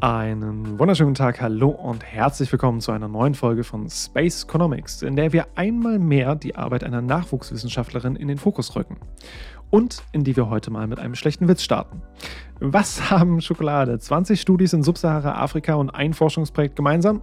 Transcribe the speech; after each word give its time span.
Einen 0.00 0.78
wunderschönen 0.78 1.14
Tag, 1.14 1.40
hallo 1.40 1.70
und 1.70 2.04
herzlich 2.04 2.52
willkommen 2.52 2.80
zu 2.80 2.92
einer 2.92 3.08
neuen 3.08 3.34
Folge 3.34 3.64
von 3.64 3.90
Space 3.90 4.44
Economics, 4.44 5.02
in 5.02 5.16
der 5.16 5.32
wir 5.32 5.48
einmal 5.56 5.98
mehr 5.98 6.36
die 6.36 6.54
Arbeit 6.54 6.84
einer 6.84 7.02
Nachwuchswissenschaftlerin 7.02 8.14
in 8.14 8.28
den 8.28 8.38
Fokus 8.38 8.76
rücken. 8.76 8.98
Und 9.70 10.04
in 10.12 10.22
die 10.22 10.36
wir 10.36 10.48
heute 10.48 10.70
mal 10.70 10.86
mit 10.86 11.00
einem 11.00 11.16
schlechten 11.16 11.48
Witz 11.48 11.64
starten. 11.64 12.00
Was 12.60 13.10
haben 13.10 13.40
Schokolade, 13.40 13.98
20 13.98 14.40
Studis 14.40 14.72
in 14.72 14.84
Subsahara-Afrika 14.84 15.74
und 15.74 15.90
ein 15.90 16.14
Forschungsprojekt 16.14 16.76
gemeinsam? 16.76 17.20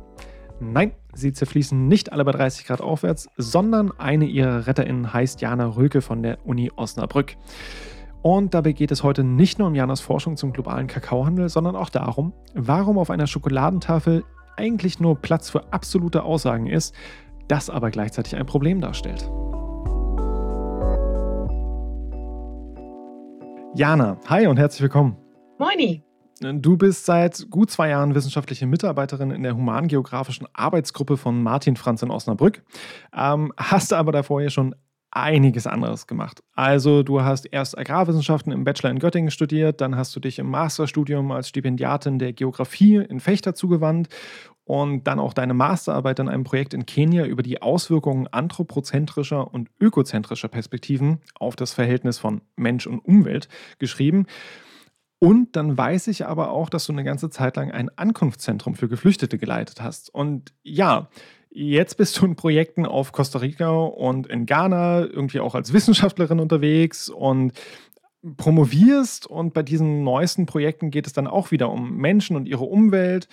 Nein, 0.59 0.91
sie 1.13 1.31
zerfließen 1.31 1.87
nicht 1.87 2.11
alle 2.11 2.25
bei 2.25 2.33
30 2.33 2.65
Grad 2.65 2.81
aufwärts, 2.81 3.29
sondern 3.37 3.97
eine 3.97 4.25
ihrer 4.25 4.67
RetterInnen 4.67 5.13
heißt 5.13 5.39
Jana 5.39 5.65
Röke 5.65 6.01
von 6.01 6.23
der 6.23 6.45
Uni 6.45 6.69
Osnabrück. 6.75 7.37
Und 8.27 8.55
dabei 8.55 8.71
geht 8.71 8.89
es 8.89 9.03
heute 9.03 9.23
nicht 9.23 9.59
nur 9.59 9.67
um 9.67 9.75
Janas 9.75 10.01
Forschung 10.01 10.35
zum 10.35 10.51
globalen 10.51 10.87
Kakaohandel, 10.87 11.47
sondern 11.47 11.75
auch 11.75 11.91
darum, 11.91 12.33
warum 12.55 12.97
auf 12.97 13.11
einer 13.11 13.27
Schokoladentafel 13.27 14.23
eigentlich 14.57 14.99
nur 14.99 15.21
Platz 15.21 15.51
für 15.51 15.71
absolute 15.71 16.23
Aussagen 16.23 16.65
ist, 16.65 16.95
das 17.47 17.69
aber 17.69 17.91
gleichzeitig 17.91 18.35
ein 18.35 18.47
Problem 18.47 18.81
darstellt. 18.81 19.29
Jana, 23.75 24.17
hi 24.27 24.47
und 24.47 24.57
herzlich 24.57 24.81
willkommen. 24.81 25.17
Moini. 25.59 26.01
Du 26.41 26.77
bist 26.77 27.05
seit 27.05 27.47
gut 27.51 27.69
zwei 27.69 27.89
Jahren 27.89 28.15
wissenschaftliche 28.15 28.65
Mitarbeiterin 28.65 29.29
in 29.29 29.43
der 29.43 29.55
humangeografischen 29.55 30.47
Arbeitsgruppe 30.51 31.17
von 31.17 31.43
Martin 31.43 31.75
Franz 31.75 32.01
in 32.01 32.09
Osnabrück, 32.09 32.63
ähm, 33.15 33.53
hast 33.55 33.93
aber 33.93 34.11
davor 34.11 34.41
ja 34.41 34.49
schon 34.49 34.73
einiges 35.15 35.65
anderes 35.65 36.07
gemacht. 36.07 36.43
Also 36.53 37.01
du 37.01 37.21
hast 37.21 37.45
erst 37.45 37.77
Agrarwissenschaften 37.77 38.51
im 38.51 38.63
Bachelor 38.65 38.91
in 38.91 38.99
Göttingen 38.99 39.31
studiert, 39.31 39.81
dann 39.81 39.95
hast 39.95 40.15
du 40.15 40.19
dich 40.19 40.39
im 40.39 40.49
Masterstudium 40.49 41.31
als 41.31 41.49
Stipendiatin 41.49 42.19
der 42.19 42.33
Geografie 42.33 42.97
in 42.97 43.19
Fechter 43.19 43.55
zugewandt 43.55 44.09
und 44.65 45.05
dann 45.05 45.19
auch 45.19 45.33
deine 45.33 45.53
Masterarbeit 45.53 46.19
an 46.19 46.27
einem 46.27 46.43
Projekt 46.43 46.73
in 46.73 46.85
Kenia 46.85 47.25
über 47.25 47.43
die 47.43 47.61
Auswirkungen 47.61 48.27
anthropozentrischer 48.27 49.53
und 49.53 49.69
ökozentrischer 49.79 50.49
Perspektiven 50.49 51.21
auf 51.35 51.55
das 51.55 51.71
Verhältnis 51.71 52.17
von 52.17 52.41
Mensch 52.55 52.85
und 52.85 52.99
Umwelt 52.99 53.47
geschrieben. 53.79 54.25
Und 55.19 55.55
dann 55.55 55.77
weiß 55.77 56.07
ich 56.07 56.25
aber 56.25 56.51
auch, 56.51 56.69
dass 56.69 56.87
du 56.87 56.91
eine 56.91 57.03
ganze 57.03 57.29
Zeit 57.29 57.55
lang 57.55 57.71
ein 57.71 57.89
Ankunftszentrum 57.95 58.75
für 58.75 58.89
Geflüchtete 58.89 59.37
geleitet 59.37 59.81
hast. 59.81 60.13
Und 60.13 60.53
ja, 60.61 61.09
Jetzt 61.57 61.95
bist 61.95 62.19
du 62.19 62.25
in 62.25 62.35
Projekten 62.35 62.85
auf 62.85 63.13
Costa 63.13 63.39
Rica 63.39 63.69
und 63.69 64.27
in 64.27 64.45
Ghana, 64.45 65.05
irgendwie 65.05 65.39
auch 65.39 65.55
als 65.55 65.71
Wissenschaftlerin 65.71 66.41
unterwegs 66.41 67.07
und 67.07 67.53
promovierst. 68.35 69.25
Und 69.25 69.53
bei 69.53 69.63
diesen 69.63 70.03
neuesten 70.03 70.47
Projekten 70.47 70.91
geht 70.91 71.07
es 71.07 71.13
dann 71.13 71.27
auch 71.27 71.51
wieder 71.51 71.71
um 71.71 71.95
Menschen 71.95 72.35
und 72.35 72.45
ihre 72.45 72.65
Umwelt. 72.65 73.29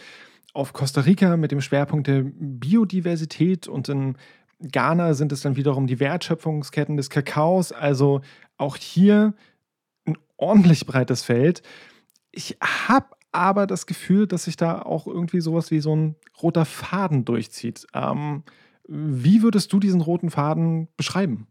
Auf 0.55 0.73
Costa 0.73 1.01
Rica 1.01 1.37
mit 1.37 1.51
dem 1.51 1.61
Schwerpunkt 1.61 2.07
der 2.07 2.23
Biodiversität 2.23 3.67
und 3.67 3.89
in 3.89 4.17
Ghana 4.61 5.15
sind 5.15 5.33
es 5.33 5.41
dann 5.41 5.57
wiederum 5.57 5.89
die 5.89 5.99
Wertschöpfungsketten 5.99 6.97
des 6.97 7.11
Kakaos. 7.11 7.73
Also 7.73 8.21
auch 8.57 8.77
hier 8.77 9.35
ein 10.05 10.17
ordentlich 10.37 10.87
breites 10.87 11.25
Feld. 11.25 11.63
Ich 12.31 12.57
habe 12.61 13.07
aber 13.33 13.67
das 13.67 13.87
Gefühl, 13.87 14.27
dass 14.27 14.45
sich 14.45 14.57
da 14.57 14.83
auch 14.83 15.07
irgendwie 15.07 15.41
sowas 15.41 15.71
wie 15.71 15.81
so 15.81 15.97
ein 15.97 16.17
roter 16.41 16.65
Faden 16.65 17.25
durchzieht. 17.25 17.87
Ähm, 17.95 18.45
wie 18.87 19.43
würdest 19.43 19.73
du 19.73 19.81
diesen 19.81 20.01
roten 20.01 20.31
Faden 20.31 20.89
beschreiben? 20.97 21.47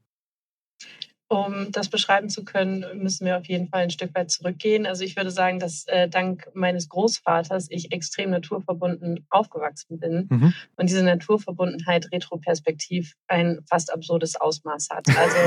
Um 1.32 1.72
das 1.72 1.88
beschreiben 1.88 2.28
zu 2.28 2.44
können, 2.44 2.84
müssen 3.02 3.26
wir 3.26 3.38
auf 3.38 3.46
jeden 3.46 3.70
Fall 3.70 3.84
ein 3.84 3.90
Stück 3.90 4.14
weit 4.16 4.30
zurückgehen. 4.30 4.86
Also 4.86 5.06
ich 5.06 5.16
würde 5.16 5.32
sagen, 5.32 5.60
dass 5.60 5.88
äh, 5.88 6.10
dank 6.10 6.50
meines 6.54 6.89
Großvaters 6.89 7.67
ich 7.70 7.94
extrem 7.94 8.32
naturverbunden 8.32 9.26
aufgewachsen 9.30 9.98
bin 9.98 10.28
mhm. 10.30 10.54
und 10.76 10.89
diese 10.89 11.04
Naturverbundenheit 11.04 12.11
retroperspektiv 12.11 13.14
ein 13.30 13.60
fast 13.70 13.94
absurdes 13.94 14.36
Ausmaß 14.36 14.89
hat. 14.89 15.08
Also 15.08 15.38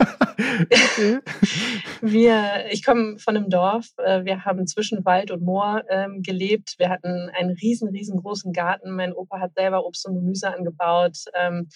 wir, 2.00 2.66
ich 2.70 2.84
komme 2.84 3.18
von 3.18 3.36
einem 3.36 3.50
Dorf. 3.50 3.88
Äh, 3.98 4.24
wir 4.24 4.44
haben 4.44 4.66
zwischen 4.66 5.04
Wald 5.04 5.30
und 5.30 5.42
Moor 5.42 5.82
ähm, 5.88 6.22
gelebt. 6.22 6.74
Wir 6.78 6.88
hatten 6.88 7.30
einen 7.30 7.50
riesen, 7.50 7.88
riesengroßen 7.88 8.52
Garten. 8.52 8.90
Mein 8.94 9.12
Opa 9.12 9.40
hat 9.40 9.54
selber 9.54 9.86
Obst 9.86 10.06
und 10.06 10.14
Gemüse 10.14 10.52
angebaut. 10.54 11.18
Ähm, 11.34 11.68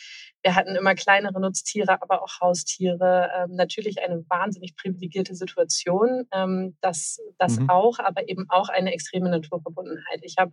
wir 0.42 0.54
hatten 0.54 0.76
immer 0.76 0.94
kleinere 0.94 1.40
Nutztiere, 1.40 2.00
aber 2.00 2.22
auch 2.22 2.40
Haustiere. 2.40 3.30
Ähm, 3.36 3.56
natürlich 3.56 4.02
eine 4.02 4.24
wahnsinnig 4.28 4.76
privilegierte 4.76 5.34
Situation. 5.34 6.26
Ähm, 6.32 6.76
das 6.80 7.20
das 7.38 7.58
mhm. 7.58 7.70
auch, 7.70 7.98
aber 7.98 8.28
eben 8.28 8.46
auch 8.48 8.68
eine 8.68 8.92
extreme 8.92 9.30
Naturverbundenheit. 9.30 10.20
Ich 10.22 10.36
habe 10.38 10.52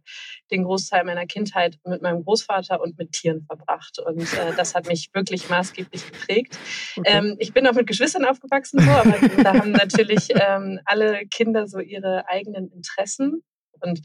den 0.52 0.64
Großteil 0.64 1.04
meiner 1.04 1.26
Kindheit 1.26 1.78
mit 1.86 2.02
meinem 2.02 2.24
Großvater 2.24 2.82
und 2.82 2.98
mit 2.98 3.12
Tieren 3.12 3.44
verbracht. 3.44 4.00
Und 4.00 4.22
äh, 4.22 4.54
das 4.58 4.76
hat 4.76 4.88
mich 4.88 5.10
wirklich 5.14 5.50
maßgeblich 5.50 6.12
geprägt. 6.12 6.58
Okay. 6.98 7.10
Ähm, 7.10 7.36
ich 7.40 7.54
bin 7.54 7.68
auch 7.68 7.74
mit 7.74 7.88
Geschwistern 7.88 8.26
aufgewachsen, 8.26 8.80
so, 8.80 8.92
aber 8.92 9.16
da 9.44 9.54
haben 9.54 9.72
natürlich 9.72 10.30
ähm, 10.32 10.80
alle 10.86 11.26
Kinder 11.28 11.68
so 11.68 11.80
ihre 11.80 12.28
eigenen 12.28 12.72
Interessen. 12.72 13.44
Und 13.82 14.02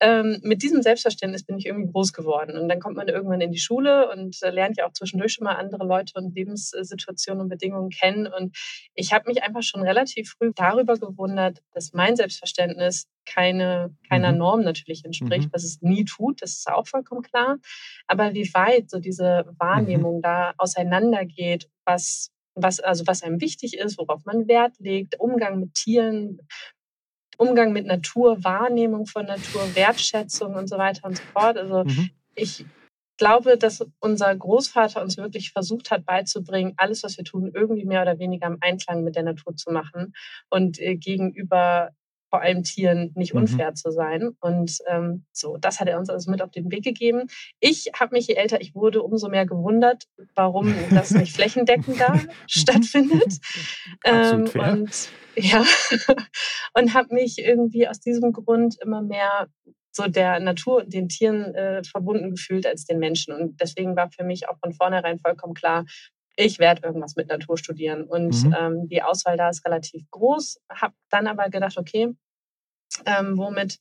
ähm, 0.00 0.40
mit 0.42 0.62
diesem 0.62 0.82
Selbstverständnis 0.82 1.44
bin 1.44 1.56
ich 1.56 1.66
irgendwie 1.66 1.90
groß 1.90 2.12
geworden. 2.12 2.58
Und 2.58 2.68
dann 2.68 2.80
kommt 2.80 2.96
man 2.96 3.08
irgendwann 3.08 3.40
in 3.40 3.50
die 3.50 3.58
Schule 3.58 4.10
und 4.10 4.36
äh, 4.42 4.50
lernt 4.50 4.76
ja 4.76 4.86
auch 4.86 4.92
zwischendurch 4.92 5.32
schon 5.32 5.44
mal 5.44 5.54
andere 5.54 5.86
Leute 5.86 6.12
und 6.16 6.34
Lebenssituationen 6.34 7.42
und 7.42 7.48
Bedingungen 7.48 7.88
kennen. 7.88 8.26
Und 8.26 8.56
ich 8.94 9.12
habe 9.12 9.28
mich 9.28 9.42
einfach 9.42 9.62
schon 9.62 9.82
relativ 9.82 10.34
früh 10.38 10.52
darüber 10.54 10.96
gewundert, 10.98 11.62
dass 11.72 11.94
mein 11.94 12.16
Selbstverständnis 12.16 13.06
keine, 13.24 13.96
keiner 14.08 14.32
mhm. 14.32 14.38
Norm 14.38 14.62
natürlich 14.62 15.04
entspricht, 15.04 15.46
mhm. 15.46 15.52
was 15.52 15.64
es 15.64 15.80
nie 15.80 16.04
tut, 16.04 16.42
das 16.42 16.52
ist 16.52 16.68
auch 16.68 16.86
vollkommen 16.86 17.22
klar. 17.22 17.56
Aber 18.06 18.34
wie 18.34 18.52
weit 18.52 18.90
so 18.90 18.98
diese 18.98 19.44
mhm. 19.46 19.56
Wahrnehmung 19.58 20.16
mhm. 20.18 20.22
da 20.22 20.54
auseinandergeht, 20.58 21.68
was 21.84 22.30
was, 22.58 22.80
also 22.80 23.06
was 23.06 23.22
einem 23.22 23.40
wichtig 23.42 23.76
ist, 23.76 23.98
worauf 23.98 24.24
man 24.24 24.48
Wert 24.48 24.76
legt, 24.78 25.20
Umgang 25.20 25.60
mit 25.60 25.74
Tieren, 25.74 26.40
Umgang 27.36 27.72
mit 27.72 27.86
Natur, 27.86 28.42
Wahrnehmung 28.42 29.06
von 29.06 29.26
Natur, 29.26 29.62
Wertschätzung 29.74 30.54
und 30.54 30.68
so 30.68 30.78
weiter 30.78 31.06
und 31.06 31.16
so 31.16 31.22
fort. 31.32 31.56
Also 31.56 31.84
mhm. 31.84 32.10
ich 32.34 32.64
glaube, 33.16 33.56
dass 33.56 33.84
unser 34.00 34.34
Großvater 34.34 35.02
uns 35.02 35.16
wirklich 35.16 35.52
versucht 35.52 35.90
hat 35.90 36.04
beizubringen, 36.04 36.74
alles, 36.76 37.02
was 37.02 37.16
wir 37.16 37.24
tun, 37.24 37.50
irgendwie 37.54 37.84
mehr 37.84 38.02
oder 38.02 38.18
weniger 38.18 38.46
im 38.46 38.58
Einklang 38.60 39.04
mit 39.04 39.16
der 39.16 39.22
Natur 39.22 39.56
zu 39.56 39.70
machen 39.70 40.14
und 40.50 40.78
äh, 40.78 40.96
gegenüber 40.96 41.90
vor 42.30 42.42
allem 42.42 42.62
Tieren 42.62 43.12
nicht 43.14 43.34
mhm. 43.34 43.42
unfair 43.42 43.74
zu 43.74 43.90
sein. 43.90 44.30
Und 44.40 44.78
ähm, 44.88 45.24
so, 45.32 45.56
das 45.56 45.80
hat 45.80 45.88
er 45.88 45.98
uns 45.98 46.10
also 46.10 46.30
mit 46.30 46.42
auf 46.42 46.50
den 46.50 46.70
Weg 46.70 46.84
gegeben. 46.84 47.28
Ich 47.60 47.90
habe 47.98 48.14
mich, 48.14 48.26
je 48.26 48.34
älter 48.34 48.60
ich 48.60 48.74
wurde, 48.74 49.02
umso 49.02 49.28
mehr 49.28 49.46
gewundert, 49.46 50.04
warum 50.34 50.74
das 50.90 51.12
nicht 51.12 51.32
flächendeckend 51.36 52.00
da 52.00 52.20
stattfindet. 52.46 53.38
Ähm, 54.04 54.48
und 54.54 55.08
ja, 55.36 55.64
und 56.74 56.94
habe 56.94 57.14
mich 57.14 57.38
irgendwie 57.38 57.88
aus 57.88 58.00
diesem 58.00 58.32
Grund 58.32 58.76
immer 58.80 59.02
mehr 59.02 59.48
so 59.96 60.06
der 60.06 60.38
Natur 60.40 60.82
und 60.82 60.92
den 60.92 61.08
Tieren 61.08 61.54
äh, 61.54 61.82
verbunden 61.82 62.30
gefühlt 62.30 62.66
als 62.66 62.84
den 62.84 62.98
Menschen. 62.98 63.34
Und 63.34 63.60
deswegen 63.60 63.96
war 63.96 64.10
für 64.10 64.24
mich 64.24 64.48
auch 64.48 64.58
von 64.62 64.72
vornherein 64.72 65.18
vollkommen 65.18 65.54
klar, 65.54 65.86
ich 66.36 66.58
werde 66.58 66.82
irgendwas 66.86 67.16
mit 67.16 67.28
Natur 67.28 67.56
studieren. 67.58 68.04
Und 68.04 68.44
mhm. 68.44 68.56
ähm, 68.58 68.88
die 68.88 69.02
Auswahl 69.02 69.36
da 69.36 69.48
ist 69.48 69.64
relativ 69.64 70.08
groß. 70.10 70.60
Habe 70.70 70.94
dann 71.10 71.26
aber 71.26 71.48
gedacht, 71.48 71.78
okay, 71.78 72.14
ähm, 73.04 73.36
womit 73.36 73.78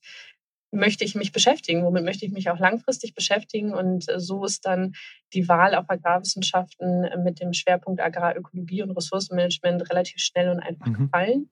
möchte 0.71 1.05
ich 1.05 1.15
mich 1.15 1.31
beschäftigen, 1.31 1.83
womit 1.83 2.03
möchte 2.03 2.25
ich 2.25 2.31
mich 2.31 2.49
auch 2.49 2.59
langfristig 2.59 3.13
beschäftigen. 3.13 3.73
Und 3.73 4.05
so 4.17 4.45
ist 4.45 4.65
dann 4.65 4.93
die 5.33 5.47
Wahl 5.47 5.75
auf 5.75 5.89
Agrarwissenschaften 5.89 7.09
mit 7.23 7.39
dem 7.39 7.53
Schwerpunkt 7.53 8.01
Agrarökologie 8.01 8.83
und 8.83 8.91
Ressourcenmanagement 8.91 9.89
relativ 9.89 10.21
schnell 10.21 10.49
und 10.49 10.59
einfach 10.59 10.87
mhm. 10.87 10.93
gefallen 10.93 11.49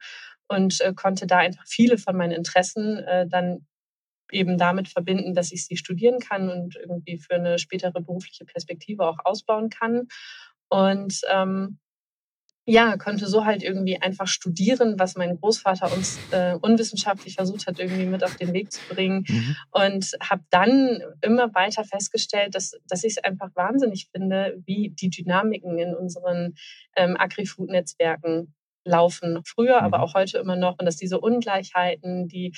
und 0.47 0.81
äh, 0.81 0.93
konnte 0.93 1.27
da 1.27 1.37
einfach 1.37 1.65
viele 1.67 1.97
von 1.97 2.15
meinen 2.15 2.31
Interessen 2.31 2.97
äh, 2.99 3.27
dann 3.27 3.65
eben 4.31 4.57
damit 4.57 4.87
verbinden, 4.87 5.33
dass 5.33 5.51
ich 5.51 5.65
sie 5.65 5.77
studieren 5.77 6.19
kann 6.19 6.49
und 6.49 6.75
irgendwie 6.75 7.17
für 7.17 7.35
eine 7.35 7.59
spätere 7.59 8.01
berufliche 8.01 8.45
Perspektive 8.45 9.05
auch 9.05 9.19
ausbauen 9.23 9.69
kann. 9.69 10.07
Und 10.73 11.21
ähm, 11.31 11.77
ja, 12.65 12.97
konnte 12.97 13.27
so 13.27 13.45
halt 13.45 13.61
irgendwie 13.61 14.01
einfach 14.01 14.25
studieren, 14.25 14.97
was 14.97 15.15
mein 15.15 15.37
Großvater 15.37 15.93
uns 15.93 16.17
äh, 16.31 16.55
unwissenschaftlich 16.55 17.35
versucht 17.35 17.67
hat, 17.67 17.77
irgendwie 17.77 18.05
mit 18.05 18.23
auf 18.23 18.37
den 18.37 18.53
Weg 18.53 18.71
zu 18.71 18.79
bringen. 18.89 19.23
Mhm. 19.27 19.55
Und 19.69 20.11
habe 20.19 20.41
dann 20.49 21.03
immer 21.21 21.53
weiter 21.53 21.83
festgestellt, 21.83 22.55
dass, 22.55 22.71
dass 22.87 23.03
ich 23.03 23.17
es 23.17 23.23
einfach 23.23 23.49
wahnsinnig 23.53 24.07
finde, 24.11 24.63
wie 24.65 24.89
die 24.89 25.09
Dynamiken 25.11 25.77
in 25.77 25.93
unseren 25.93 26.55
ähm, 26.95 27.17
Agri-Food-Netzwerken 27.19 28.55
laufen. 28.83 29.41
Früher, 29.45 29.81
mhm. 29.81 29.85
aber 29.85 30.01
auch 30.01 30.15
heute 30.15 30.39
immer 30.39 30.55
noch. 30.55 30.79
Und 30.79 30.85
dass 30.85 30.97
diese 30.97 31.19
Ungleichheiten, 31.19 32.27
die 32.27 32.53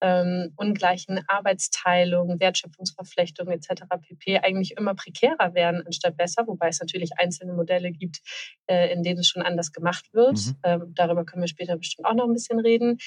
ähm, 0.00 0.52
ungleichen 0.56 1.20
Arbeitsteilungen, 1.26 2.40
Wertschöpfungsverflechtungen 2.40 3.52
etc. 3.52 3.82
pp. 4.00 4.38
eigentlich 4.38 4.76
immer 4.76 4.94
prekärer 4.94 5.54
werden 5.54 5.82
anstatt 5.86 6.16
besser, 6.16 6.46
wobei 6.46 6.68
es 6.68 6.80
natürlich 6.80 7.10
einzelne 7.18 7.52
Modelle 7.52 7.92
gibt, 7.92 8.20
äh, 8.66 8.92
in 8.92 9.02
denen 9.02 9.20
es 9.20 9.28
schon 9.28 9.42
anders 9.42 9.72
gemacht 9.72 10.06
wird. 10.12 10.36
Mhm. 10.36 10.56
Ähm, 10.64 10.92
darüber 10.94 11.24
können 11.24 11.42
wir 11.42 11.48
später 11.48 11.76
bestimmt 11.76 12.06
auch 12.06 12.14
noch 12.14 12.26
ein 12.26 12.32
bisschen 12.32 12.60
reden. 12.60 12.98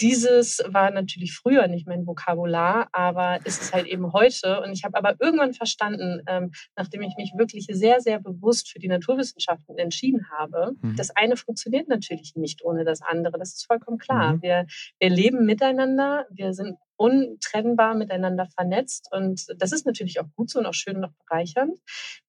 Dieses 0.00 0.62
war 0.66 0.90
natürlich 0.90 1.34
früher 1.34 1.66
nicht 1.66 1.86
mein 1.86 2.06
Vokabular, 2.06 2.88
aber 2.92 3.44
ist 3.44 3.62
es 3.62 3.72
halt 3.72 3.86
eben 3.86 4.12
heute. 4.12 4.60
Und 4.62 4.72
ich 4.72 4.84
habe 4.84 4.96
aber 4.96 5.16
irgendwann 5.20 5.54
verstanden, 5.54 6.22
ähm, 6.26 6.52
nachdem 6.76 7.02
ich 7.02 7.16
mich 7.16 7.32
wirklich 7.36 7.66
sehr, 7.70 8.00
sehr 8.00 8.20
bewusst 8.20 8.70
für 8.70 8.78
die 8.78 8.88
Naturwissenschaften 8.88 9.76
entschieden 9.78 10.26
habe, 10.30 10.72
mhm. 10.80 10.96
das 10.96 11.10
eine 11.10 11.36
funktioniert 11.36 11.88
natürlich 11.88 12.34
nicht 12.36 12.64
ohne 12.64 12.84
das 12.84 13.02
andere. 13.02 13.38
Das 13.38 13.54
ist 13.54 13.66
vollkommen 13.66 13.98
klar. 13.98 14.34
Mhm. 14.34 14.42
Wir, 14.42 14.66
wir 15.00 15.10
leben 15.10 15.44
miteinander, 15.44 16.26
wir 16.30 16.54
sind 16.54 16.76
untrennbar 16.98 17.94
miteinander 17.94 18.46
vernetzt. 18.46 19.08
Und 19.12 19.46
das 19.56 19.72
ist 19.72 19.86
natürlich 19.86 20.20
auch 20.20 20.26
gut 20.34 20.50
so 20.50 20.58
und 20.58 20.66
auch 20.66 20.74
schön 20.74 20.96
und 20.96 21.04
auch 21.04 21.14
bereichernd. 21.26 21.78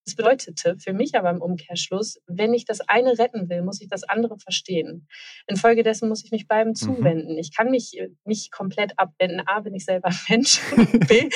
Das 0.05 0.15
bedeutete 0.15 0.77
für 0.77 0.93
mich 0.93 1.15
aber 1.15 1.31
im 1.31 1.41
Umkehrschluss, 1.41 2.19
wenn 2.27 2.53
ich 2.53 2.65
das 2.65 2.79
eine 2.81 3.17
retten 3.17 3.49
will, 3.49 3.63
muss 3.63 3.81
ich 3.81 3.89
das 3.89 4.03
andere 4.03 4.37
verstehen. 4.37 5.07
Infolgedessen 5.47 6.07
muss 6.07 6.23
ich 6.23 6.31
mich 6.31 6.47
beiden 6.47 6.71
mhm. 6.71 6.75
zuwenden. 6.75 7.37
Ich 7.37 7.55
kann 7.55 7.71
mich 7.71 7.97
äh, 7.99 8.09
nicht 8.25 8.51
komplett 8.51 8.97
abwenden. 8.97 9.41
A, 9.45 9.59
bin 9.59 9.73
ich 9.73 9.85
selber 9.85 10.11
Mensch. 10.29 10.59
B, 11.07 11.29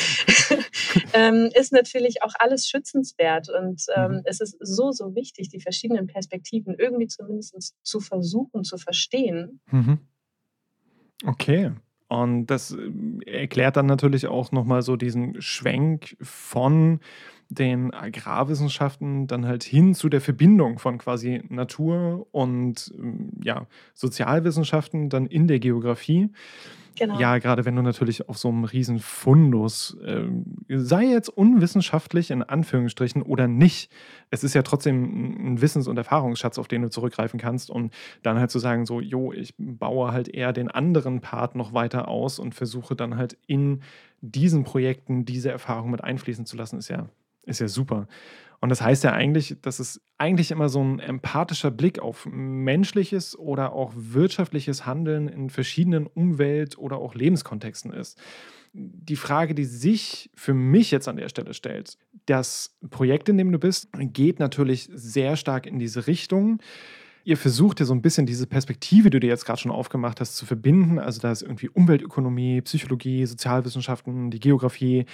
ähm, 1.13 1.49
ist 1.55 1.73
natürlich 1.73 2.21
auch 2.21 2.33
alles 2.37 2.67
schützenswert. 2.67 3.49
Und 3.49 3.83
ähm, 3.95 4.11
mhm. 4.11 4.21
es 4.25 4.41
ist 4.41 4.57
so, 4.59 4.91
so 4.91 5.15
wichtig, 5.15 5.49
die 5.49 5.59
verschiedenen 5.59 6.05
Perspektiven 6.05 6.75
irgendwie 6.77 7.07
zumindest 7.07 7.75
zu 7.81 7.99
versuchen 7.99 8.63
zu 8.63 8.77
verstehen. 8.77 9.59
Mhm. 9.71 9.99
Okay. 11.25 11.71
Und 12.13 12.45
das 12.45 12.71
äh, 12.71 13.31
erklärt 13.31 13.75
dann 13.75 13.87
natürlich 13.87 14.27
auch 14.27 14.51
nochmal 14.51 14.83
so 14.83 14.95
diesen 14.95 15.41
Schwenk 15.41 16.15
von 16.21 16.99
den 17.53 17.93
Agrarwissenschaften 17.93 19.27
dann 19.27 19.45
halt 19.45 19.63
hin 19.63 19.93
zu 19.93 20.09
der 20.09 20.21
Verbindung 20.21 20.79
von 20.79 20.97
quasi 20.97 21.43
Natur 21.49 22.27
und 22.31 22.93
ähm, 22.97 23.31
ja, 23.43 23.67
Sozialwissenschaften 23.93 25.09
dann 25.09 25.25
in 25.25 25.47
der 25.47 25.59
Geografie. 25.59 26.29
Genau. 26.95 27.19
Ja, 27.19 27.39
gerade 27.39 27.65
wenn 27.65 27.75
du 27.75 27.81
natürlich 27.81 28.29
auf 28.29 28.37
so 28.37 28.49
einem 28.49 28.65
riesen 28.65 28.99
Fundus, 28.99 29.97
äh, 30.05 30.27
sei 30.69 31.05
jetzt 31.05 31.29
unwissenschaftlich 31.29 32.29
in 32.29 32.43
Anführungsstrichen 32.43 33.23
oder 33.23 33.47
nicht, 33.47 33.91
es 34.29 34.43
ist 34.43 34.53
ja 34.53 34.61
trotzdem 34.61 35.53
ein 35.53 35.61
Wissens- 35.61 35.87
und 35.87 35.97
Erfahrungsschatz, 35.97 36.59
auf 36.59 36.67
den 36.67 36.83
du 36.83 36.89
zurückgreifen 36.89 37.39
kannst 37.39 37.71
und 37.71 37.93
dann 38.21 38.39
halt 38.39 38.51
zu 38.51 38.59
sagen, 38.59 38.85
so, 38.85 39.01
jo, 39.01 39.33
ich 39.33 39.55
baue 39.57 40.11
halt 40.11 40.27
eher 40.27 40.53
den 40.53 40.69
anderen 40.69 41.21
Part 41.21 41.55
noch 41.55 41.73
weiter 41.73 42.07
aus 42.07 42.37
und 42.37 42.53
versuche 42.53 42.95
dann 42.95 43.17
halt 43.17 43.37
in 43.47 43.81
diesen 44.21 44.63
Projekten 44.63 45.25
diese 45.25 45.51
Erfahrung 45.51 45.89
mit 45.89 46.03
einfließen 46.03 46.45
zu 46.45 46.55
lassen, 46.55 46.77
ist 46.77 46.89
ja, 46.89 47.09
ist 47.45 47.59
ja 47.59 47.67
super. 47.67 48.07
Und 48.63 48.69
das 48.69 48.81
heißt 48.81 49.03
ja 49.03 49.11
eigentlich, 49.11 49.57
dass 49.61 49.79
es 49.79 50.01
eigentlich 50.17 50.49
immer 50.51 50.69
so 50.69 50.81
ein 50.81 50.99
empathischer 50.99 51.69
Blick 51.69 51.99
auf 51.99 52.25
menschliches 52.25 53.37
oder 53.37 53.73
auch 53.73 53.91
wirtschaftliches 53.93 54.85
Handeln 54.85 55.27
in 55.27 55.49
verschiedenen 55.49 56.07
Umwelt- 56.07 56.77
oder 56.77 56.97
auch 56.97 57.13
Lebenskontexten 57.13 57.91
ist. 57.91 58.17
Die 58.71 59.17
Frage, 59.17 59.53
die 59.53 59.65
sich 59.65 60.31
für 60.33 60.53
mich 60.53 60.91
jetzt 60.91 61.09
an 61.09 61.17
der 61.17 61.27
Stelle 61.27 61.53
stellt, 61.53 61.97
das 62.25 62.77
Projekt, 62.89 63.27
in 63.27 63.37
dem 63.37 63.51
du 63.51 63.59
bist, 63.59 63.89
geht 63.93 64.39
natürlich 64.39 64.89
sehr 64.93 65.35
stark 65.35 65.65
in 65.65 65.77
diese 65.77 66.07
Richtung. 66.07 66.59
Ihr 67.25 67.37
versucht 67.37 67.79
ja 67.79 67.85
so 67.85 67.93
ein 67.93 68.01
bisschen 68.01 68.25
diese 68.25 68.47
Perspektive, 68.47 69.09
die 69.09 69.19
du 69.19 69.27
jetzt 69.27 69.45
gerade 69.45 69.59
schon 69.59 69.71
aufgemacht 69.71 70.19
hast, 70.19 70.35
zu 70.35 70.45
verbinden. 70.45 70.99
Also 70.99 71.21
da 71.21 71.31
ist 71.31 71.41
irgendwie 71.41 71.69
Umweltökonomie, 71.69 72.61
Psychologie, 72.61 73.25
Sozialwissenschaften, 73.25 74.29
die 74.29 74.39
Geografie. 74.39 75.05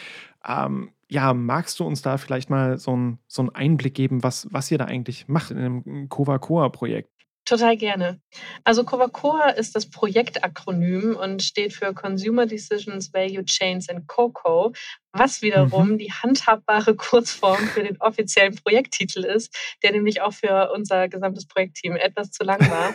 Ähm, 0.48 0.92
ja, 1.08 1.34
magst 1.34 1.80
du 1.80 1.86
uns 1.86 2.02
da 2.02 2.18
vielleicht 2.18 2.50
mal 2.50 2.78
so, 2.78 2.96
ein, 2.96 3.20
so 3.28 3.42
einen 3.42 3.50
Einblick 3.50 3.94
geben, 3.94 4.24
was, 4.24 4.48
was 4.52 4.72
ihr 4.72 4.78
da 4.78 4.86
eigentlich 4.86 5.28
macht 5.28 5.52
in 5.52 5.58
dem 5.58 6.10
Covacoa-Projekt? 6.10 7.10
Total 7.50 7.78
gerne. 7.78 8.22
Also 8.64 8.84
Covacoa 8.84 9.50
ist 9.50 9.76
das 9.76 9.90
Projektakronym 9.90 11.16
und 11.16 11.42
steht 11.42 11.74
für 11.74 11.96
Consumer 11.96 12.46
Decisions, 12.46 13.12
Value 13.12 13.44
Chains 13.44 13.90
and 13.90 14.08
COCO, 14.08 14.72
was 15.12 15.42
wiederum 15.42 15.92
mhm. 15.92 15.98
die 15.98 16.12
handhabbare 16.12 16.96
Kurzform 16.96 17.68
für 17.68 17.84
den 17.84 18.00
offiziellen 18.00 18.56
Projekttitel 18.56 19.24
ist, 19.24 19.56
der 19.84 19.92
nämlich 19.92 20.22
auch 20.22 20.34
für 20.34 20.72
unser 20.74 21.08
gesamtes 21.08 21.48
Projektteam 21.48 21.96
etwas 21.96 22.32
zu 22.32 22.44
lang 22.44 22.60
war. 22.70 22.94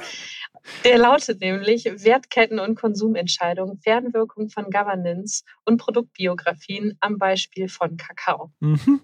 Der 0.84 0.98
lautet 0.98 1.40
nämlich 1.40 1.84
Wertketten 1.84 2.58
und 2.58 2.74
Konsumentscheidungen, 2.76 3.78
Fernwirkung 3.78 4.48
von 4.48 4.70
Governance 4.70 5.42
und 5.64 5.76
Produktbiografien 5.76 6.96
am 7.00 7.18
Beispiel 7.18 7.68
von 7.68 7.96
Kakao. 7.96 8.50
Mhm. 8.60 9.00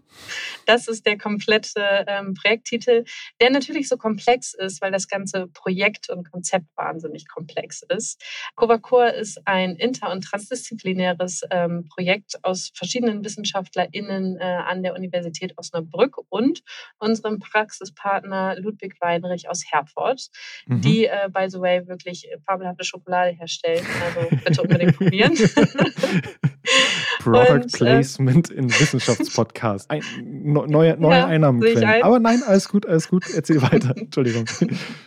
Das 0.67 0.89
ist 0.89 1.07
der 1.07 1.19
komplette 1.19 2.05
ähm, 2.07 2.35
Projekttitel, 2.35 3.05
der 3.41 3.51
natürlich 3.51 3.89
so 3.89 3.97
komplex 3.97 4.55
ist, 4.55 4.81
weil 4.81 4.91
das 4.91 5.09
ganze 5.09 5.49
Projekt 5.49 6.09
und 6.11 6.31
Konzept 6.31 6.67
wahnsinnig 6.77 7.29
komplex 7.29 7.83
ist. 7.95 8.23
Covacore 8.57 9.11
ist 9.11 9.47
ein 9.47 9.77
inter- 9.77 10.11
und 10.13 10.23
transdisziplinäres 10.23 11.43
ähm, 11.51 11.89
Projekt 11.89 12.43
aus 12.45 12.71
verschiedenen 12.75 13.00
WissenschaftlerInnen 13.03 14.39
äh, 14.39 14.45
an 14.45 14.83
der 14.83 14.95
Universität 14.95 15.57
Osnabrück 15.57 16.17
und 16.29 16.63
unserem 16.99 17.39
Praxispartner 17.39 18.57
Ludwig 18.59 18.97
Weinrich 19.01 19.49
aus 19.49 19.65
Herford, 19.71 20.29
mhm. 20.67 20.81
die 20.81 21.07
äh, 21.07 21.29
bei 21.31 21.49
the 21.49 21.61
way, 21.61 21.87
wirklich 21.87 22.29
fabelhafte 22.47 22.85
Schokolade 22.85 23.37
herstellen. 23.37 23.85
Also 24.07 24.29
bitte 24.45 24.63
unbedingt 24.63 24.97
probieren. 24.97 25.35
Product 27.21 27.53
und, 27.53 27.75
äh, 27.75 27.79
Placement 27.79 28.51
äh, 28.51 28.55
in 28.55 28.71
Wissenschaftspodcast. 28.71 29.91
Ein, 29.91 30.03
neue 30.23 30.97
neue 30.97 31.19
ja, 31.19 31.27
Einnahmenquellen. 31.27 31.85
Ein. 31.85 32.03
Aber 32.03 32.19
nein, 32.19 32.43
alles 32.47 32.69
gut, 32.69 32.87
alles 32.87 33.09
gut. 33.09 33.25
Erzähl 33.35 33.61
weiter. 33.63 33.95
Entschuldigung. 33.97 34.47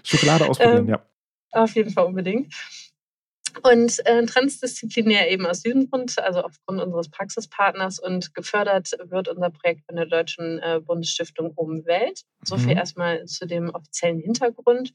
Schokolade 0.03 0.47
ausprobieren, 0.47 0.85
ähm, 0.85 0.89
ja. 0.89 1.05
Auf 1.51 1.75
jeden 1.75 1.91
Fall 1.91 2.05
unbedingt. 2.05 2.53
Und 3.61 4.05
äh, 4.05 4.25
transdisziplinär 4.25 5.29
eben 5.29 5.45
aus 5.45 5.61
diesem 5.61 5.89
Grund, 5.89 6.17
also 6.19 6.41
aufgrund 6.41 6.81
unseres 6.81 7.09
Praxispartners 7.09 7.99
und 7.99 8.33
gefördert 8.33 8.91
wird 9.05 9.27
unser 9.27 9.49
Projekt 9.51 9.85
von 9.85 9.95
der 9.95 10.05
Deutschen 10.05 10.59
äh, 10.59 10.79
Bundesstiftung 10.83 11.51
Umwelt. 11.51 12.21
So 12.43 12.57
viel 12.57 12.71
mhm. 12.71 12.77
erstmal 12.77 13.25
zu 13.25 13.45
dem 13.45 13.69
offiziellen 13.69 14.19
Hintergrund. 14.19 14.93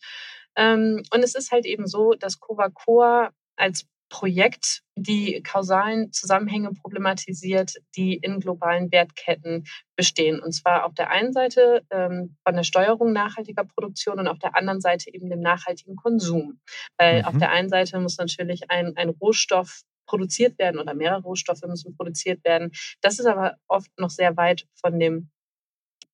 Ähm, 0.56 1.02
und 1.12 1.22
es 1.22 1.34
ist 1.34 1.52
halt 1.52 1.66
eben 1.66 1.87
so, 1.87 2.14
dass 2.14 2.40
Covacoa 2.40 3.31
als 3.56 3.87
Projekt 4.08 4.82
die 4.96 5.43
kausalen 5.43 6.12
Zusammenhänge 6.12 6.72
problematisiert, 6.72 7.75
die 7.96 8.14
in 8.14 8.40
globalen 8.40 8.90
Wertketten 8.90 9.64
bestehen. 9.96 10.40
Und 10.40 10.52
zwar 10.52 10.84
auf 10.84 10.94
der 10.94 11.10
einen 11.10 11.32
Seite 11.32 11.82
ähm, 11.90 12.37
von 12.44 12.56
der 12.56 12.64
Steuerung 12.64 13.12
nachhaltiger 13.12 13.65
Produktion 13.65 14.19
und 14.19 14.29
auf 14.29 14.38
der 14.38 14.56
anderen 14.56 14.81
Seite 14.81 15.12
eben 15.12 15.29
dem 15.31 15.41
nachhaltigen 15.41 15.96
Konsum. 15.96 16.60
Weil 16.96 17.20
mhm. 17.20 17.24
auf 17.27 17.38
der 17.38 17.50
einen 17.50 17.69
Seite 17.69 18.00
muss 18.00 18.19
natürlich 18.19 18.70
ein, 18.70 18.96
ein 18.96 19.10
Rohstoff 19.10 19.82
produziert 20.06 20.58
werden 20.58 20.81
oder 20.81 20.94
mehrere 20.94 21.22
Rohstoffe 21.22 21.62
müssen 21.67 21.94
produziert 21.94 22.43
werden. 22.44 22.72
Das 23.03 23.19
ist 23.19 23.27
aber 23.27 23.56
oft 23.69 23.91
noch 23.98 24.10
sehr 24.10 24.36
weit 24.36 24.67
von 24.81 24.98
dem 24.98 25.31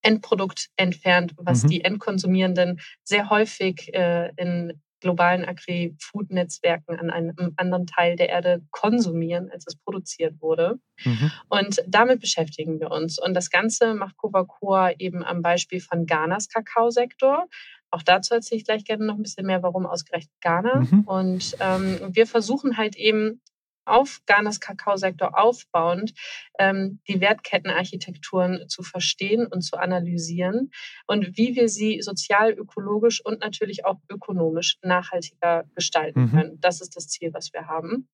Endprodukt 0.01 0.67
entfernt, 0.75 1.33
was 1.37 1.63
mhm. 1.63 1.67
die 1.69 1.83
Endkonsumierenden 1.83 2.79
sehr 3.03 3.29
häufig 3.29 3.91
äh, 3.93 4.31
in 4.35 4.79
globalen 5.01 5.45
Agri-Food-Netzwerken 5.45 6.99
an 6.99 7.09
einem 7.09 7.53
anderen 7.57 7.85
Teil 7.85 8.15
der 8.15 8.29
Erde 8.29 8.61
konsumieren, 8.71 9.49
als 9.51 9.65
es 9.67 9.75
produziert 9.75 10.41
wurde. 10.41 10.79
Mhm. 11.03 11.31
Und 11.49 11.83
damit 11.87 12.21
beschäftigen 12.21 12.79
wir 12.79 12.91
uns. 12.91 13.19
Und 13.19 13.33
das 13.33 13.49
Ganze 13.49 13.93
macht 13.93 14.17
Covacoa 14.17 14.91
eben 14.97 15.23
am 15.23 15.41
Beispiel 15.41 15.81
von 15.81 16.05
Ghanas 16.05 16.49
Kakaosektor. 16.49 17.47
Auch 17.91 18.01
dazu 18.01 18.33
erzähle 18.33 18.59
ich 18.59 18.65
gleich 18.65 18.83
gerne 18.83 19.05
noch 19.05 19.15
ein 19.15 19.23
bisschen 19.23 19.45
mehr, 19.45 19.63
warum 19.63 19.85
ausgerechnet 19.85 20.33
Ghana. 20.41 20.81
Mhm. 20.81 21.01
Und 21.05 21.55
ähm, 21.59 21.99
wir 22.09 22.27
versuchen 22.27 22.77
halt 22.77 22.95
eben 22.95 23.41
auf 23.85 24.21
Ghanas 24.25 24.59
Kakaosektor 24.59 25.37
aufbauend 25.37 26.13
ähm, 26.59 26.99
die 27.07 27.21
Wertkettenarchitekturen 27.21 28.67
zu 28.67 28.83
verstehen 28.83 29.47
und 29.47 29.61
zu 29.61 29.77
analysieren 29.77 30.71
und 31.07 31.37
wie 31.37 31.55
wir 31.55 31.69
sie 31.69 32.01
sozial, 32.01 32.51
ökologisch 32.51 33.23
und 33.23 33.39
natürlich 33.39 33.85
auch 33.85 33.97
ökonomisch 34.09 34.77
nachhaltiger 34.81 35.65
gestalten 35.75 36.23
mhm. 36.23 36.31
können. 36.31 36.59
Das 36.61 36.81
ist 36.81 36.95
das 36.95 37.07
Ziel, 37.07 37.33
was 37.33 37.53
wir 37.53 37.67
haben. 37.67 38.07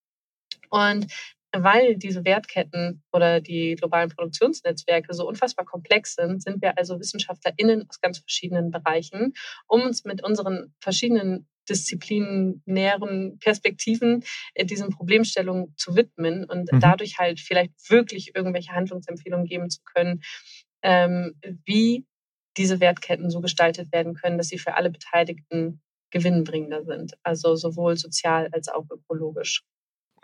Und 0.70 1.08
weil 1.54 1.98
diese 1.98 2.24
Wertketten 2.24 3.04
oder 3.12 3.42
die 3.42 3.76
globalen 3.76 4.10
Produktionsnetzwerke 4.10 5.14
so 5.14 5.28
unfassbar 5.28 5.66
komplex 5.66 6.16
sind, 6.16 6.42
sind 6.42 6.62
wir 6.62 6.78
also 6.78 7.00
WissenschaftlerInnen 7.00 7.88
aus 7.90 8.00
ganz 8.00 8.20
verschiedenen 8.20 8.72
Bereichen, 8.72 9.34
um 9.68 9.82
uns 9.82 10.06
mit 10.06 10.24
unseren 10.24 10.74
verschiedenen 10.80 11.48
disziplinären 11.72 13.40
Perspektiven 13.40 14.24
äh, 14.54 14.66
diesen 14.66 14.90
Problemstellungen 14.90 15.74
zu 15.78 15.96
widmen 15.96 16.46
und 16.46 16.72
mhm. 16.72 16.80
dadurch 16.80 17.18
halt 17.18 17.40
vielleicht 17.40 17.72
wirklich 17.90 18.36
irgendwelche 18.36 18.74
Handlungsempfehlungen 18.74 19.48
geben 19.48 19.70
zu 19.70 19.80
können, 19.84 20.22
ähm, 20.84 21.34
wie 21.66 22.06
diese 22.58 22.80
Wertketten 22.80 23.30
so 23.30 23.42
gestaltet 23.42 23.92
werden 23.94 24.14
können, 24.14 24.38
dass 24.38 24.50
sie 24.50 24.58
für 24.58 24.76
alle 24.76 24.90
Beteiligten 24.90 25.82
gewinnbringender 26.12 26.84
sind. 26.84 27.14
Also 27.24 27.56
sowohl 27.56 27.96
sozial 27.96 28.50
als 28.52 28.68
auch 28.68 28.86
ökologisch. 28.92 29.64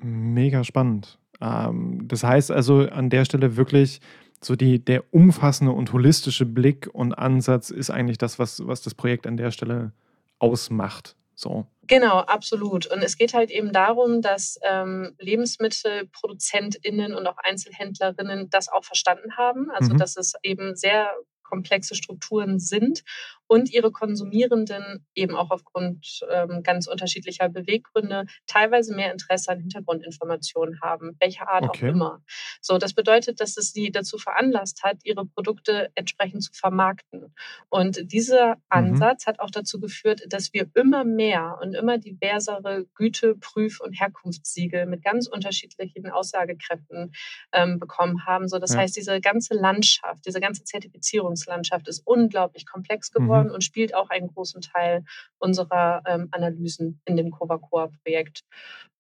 Mega 0.02 0.64
spannend. 0.64 1.18
Ähm, 1.42 2.08
das 2.08 2.24
heißt 2.24 2.52
also 2.52 2.88
an 2.90 3.10
der 3.10 3.26
Stelle 3.26 3.56
wirklich 3.56 4.02
so 4.44 4.56
die, 4.56 4.84
der 4.84 5.04
umfassende 5.12 5.72
und 5.72 5.94
holistische 5.94 6.46
Blick 6.46 6.90
und 6.94 7.14
Ansatz 7.14 7.70
ist 7.70 7.90
eigentlich 7.90 8.18
das, 8.18 8.38
was, 8.38 8.66
was 8.68 8.82
das 8.82 8.94
Projekt 8.94 9.26
an 9.26 9.38
der 9.38 9.52
Stelle 9.52 9.94
ausmacht 10.40 11.16
So. 11.38 11.68
Genau, 11.84 12.18
absolut. 12.18 12.88
Und 12.88 13.04
es 13.04 13.16
geht 13.16 13.36
halt 13.36 13.52
eben 13.52 13.72
darum, 13.72 14.24
dass 14.24 14.60
ähm, 14.64 15.16
LebensmittelproduzentInnen 15.20 17.14
und 17.14 17.28
auch 17.28 17.38
Einzelhändlerinnen 17.38 18.50
das 18.50 18.70
auch 18.70 18.84
verstanden 18.84 19.38
haben. 19.38 19.70
Also, 19.70 19.94
mhm. 19.94 20.00
dass 20.00 20.18
es 20.18 20.34
eben 20.42 20.76
sehr 20.76 21.14
komplexe 21.44 21.94
Strukturen 21.96 22.60
sind 22.60 23.04
und 23.48 23.72
ihre 23.72 23.92
Konsumierenden 23.92 25.06
eben 25.16 25.36
auch 25.36 25.52
aufgrund 25.52 26.20
ähm, 26.30 26.64
ganz 26.64 26.88
unterschiedlicher 26.88 27.50
Beweggründe 27.50 28.26
teilweise 28.46 28.94
mehr 28.94 29.12
Interesse 29.12 29.52
an 29.52 29.60
Hintergrundinformationen 29.60 30.82
haben, 30.82 31.16
welcher 31.20 31.48
Art 31.48 31.64
okay. 31.64 31.90
auch 31.90 31.94
immer. 31.94 32.24
So, 32.62 32.78
das 32.78 32.94
bedeutet, 32.94 33.40
dass 33.40 33.58
es 33.58 33.72
sie 33.72 33.92
dazu 33.92 34.18
veranlasst 34.18 34.84
hat, 34.84 34.98
ihre 35.04 35.26
Produkte 35.26 35.90
entsprechend 35.96 36.44
zu 36.44 36.52
vermarkten. 36.54 37.34
Und 37.70 38.12
dieser 38.12 38.56
mhm. 38.56 38.62
Ansatz 38.70 39.26
mhm. 39.26 39.30
hat 39.30 39.40
auch 39.40 39.50
dazu 39.50 39.80
geführt, 39.80 40.22
dass 40.28 40.54
wir 40.54 40.70
immer 40.76 41.04
mehr 41.06 41.58
und 41.62 41.74
immer 41.74 41.98
diversere 41.98 42.86
Güte-, 42.96 43.36
Prüf- 43.36 43.80
und 43.80 43.94
Herkunftssiegel 43.94 44.86
mit 44.86 45.04
ganz 45.04 45.28
unterschiedlichen 45.28 46.10
Aussagekräften 46.10 47.14
ähm, 47.54 47.80
bekommen 47.80 48.26
haben. 48.26 48.48
So, 48.48 48.60
das 48.60 48.74
ja. 48.74 48.80
heißt, 48.80 48.98
diese 48.98 49.22
ganze 49.22 49.54
Landschaft, 49.54 50.26
diese 50.26 50.42
ganze 50.42 50.64
Zertifizierungslandschaft 50.64 51.88
ist 51.88 52.02
unglaublich 52.06 52.66
komplex 52.66 53.12
geworden. 53.12 53.36
Mhm 53.36 53.37
geworden 53.38 53.50
mhm. 53.50 53.56
und 53.56 53.64
spielt 53.64 53.96
auch 53.96 54.10
einen 54.10 54.28
großen 54.28 54.62
Teil 54.62 55.04
unserer 55.40 56.02
ähm, 56.06 56.28
Analysen 56.32 57.02
in 57.06 57.18
dem 57.18 57.32
Covacoa-Projekt. 57.32 58.44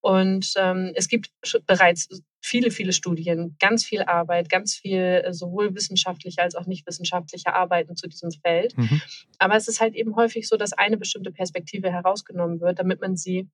Und 0.02 0.54
ähm, 0.58 0.92
es 0.96 1.08
gibt 1.08 1.32
bereits 1.66 2.08
viele, 2.40 2.72
viele 2.72 2.94
Studien, 2.94 3.58
ganz 3.60 3.84
viel 3.84 4.04
Arbeit, 4.04 4.50
ganz 4.50 4.76
viel 4.76 5.24
äh, 5.26 5.34
sowohl 5.34 5.76
wissenschaftliche 5.76 6.42
als 6.42 6.56
auch 6.56 6.66
nicht 6.66 6.88
wissenschaftliche 6.88 7.54
Arbeiten 7.54 7.96
zu 7.96 8.08
diesem 8.08 8.32
Feld. 8.32 8.78
Mhm. 8.78 9.02
Aber 9.40 9.56
es 9.56 9.68
ist 9.68 9.82
halt 9.82 9.96
eben 9.96 10.16
häufig 10.16 10.48
so, 10.48 10.56
dass 10.56 10.74
eine 10.74 10.98
bestimmte 10.98 11.32
Perspektive 11.32 11.92
herausgenommen 11.92 12.62
wird, 12.62 12.80
damit 12.80 13.02
man 13.02 13.18
sie 13.18 13.50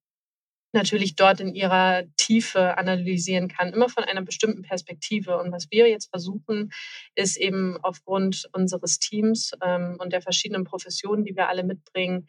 natürlich 0.73 1.15
dort 1.15 1.39
in 1.39 1.53
ihrer 1.53 2.03
Tiefe 2.17 2.77
analysieren 2.77 3.47
kann, 3.47 3.73
immer 3.73 3.89
von 3.89 4.03
einer 4.03 4.21
bestimmten 4.21 4.63
Perspektive. 4.63 5.37
Und 5.37 5.51
was 5.51 5.69
wir 5.71 5.89
jetzt 5.89 6.09
versuchen, 6.09 6.71
ist 7.15 7.37
eben 7.37 7.77
aufgrund 7.81 8.49
unseres 8.53 8.99
Teams 8.99 9.51
ähm, 9.61 9.97
und 9.99 10.11
der 10.11 10.21
verschiedenen 10.21 10.63
Professionen, 10.63 11.23
die 11.23 11.35
wir 11.35 11.47
alle 11.47 11.63
mitbringen, 11.63 12.27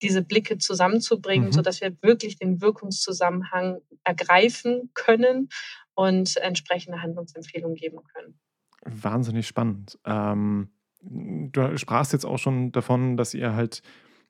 diese 0.00 0.22
Blicke 0.22 0.58
zusammenzubringen, 0.58 1.48
mhm. 1.48 1.52
sodass 1.52 1.80
wir 1.80 1.96
wirklich 2.02 2.36
den 2.36 2.60
Wirkungszusammenhang 2.60 3.78
ergreifen 4.04 4.90
können 4.94 5.48
und 5.94 6.36
entsprechende 6.38 7.02
Handlungsempfehlungen 7.02 7.76
geben 7.76 7.98
können. 8.12 8.38
Wahnsinnig 8.84 9.46
spannend. 9.46 9.98
Ähm, 10.04 10.72
du 11.00 11.76
sprachst 11.78 12.12
jetzt 12.12 12.24
auch 12.24 12.38
schon 12.38 12.72
davon, 12.72 13.16
dass 13.16 13.34
ihr 13.34 13.54
halt 13.54 13.82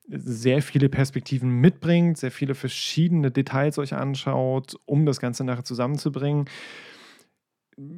sehr 0.09 0.63
viele 0.63 0.89
Perspektiven 0.89 1.49
mitbringt, 1.49 2.19
sehr 2.19 2.31
viele 2.31 2.55
verschiedene 2.55 3.31
Details 3.31 3.79
euch 3.79 3.95
anschaut, 3.95 4.77
um 4.85 5.07
das 5.07 5.21
Ganze 5.21 5.45
nachher 5.45 5.65
zusammenzubringen. 5.65 6.47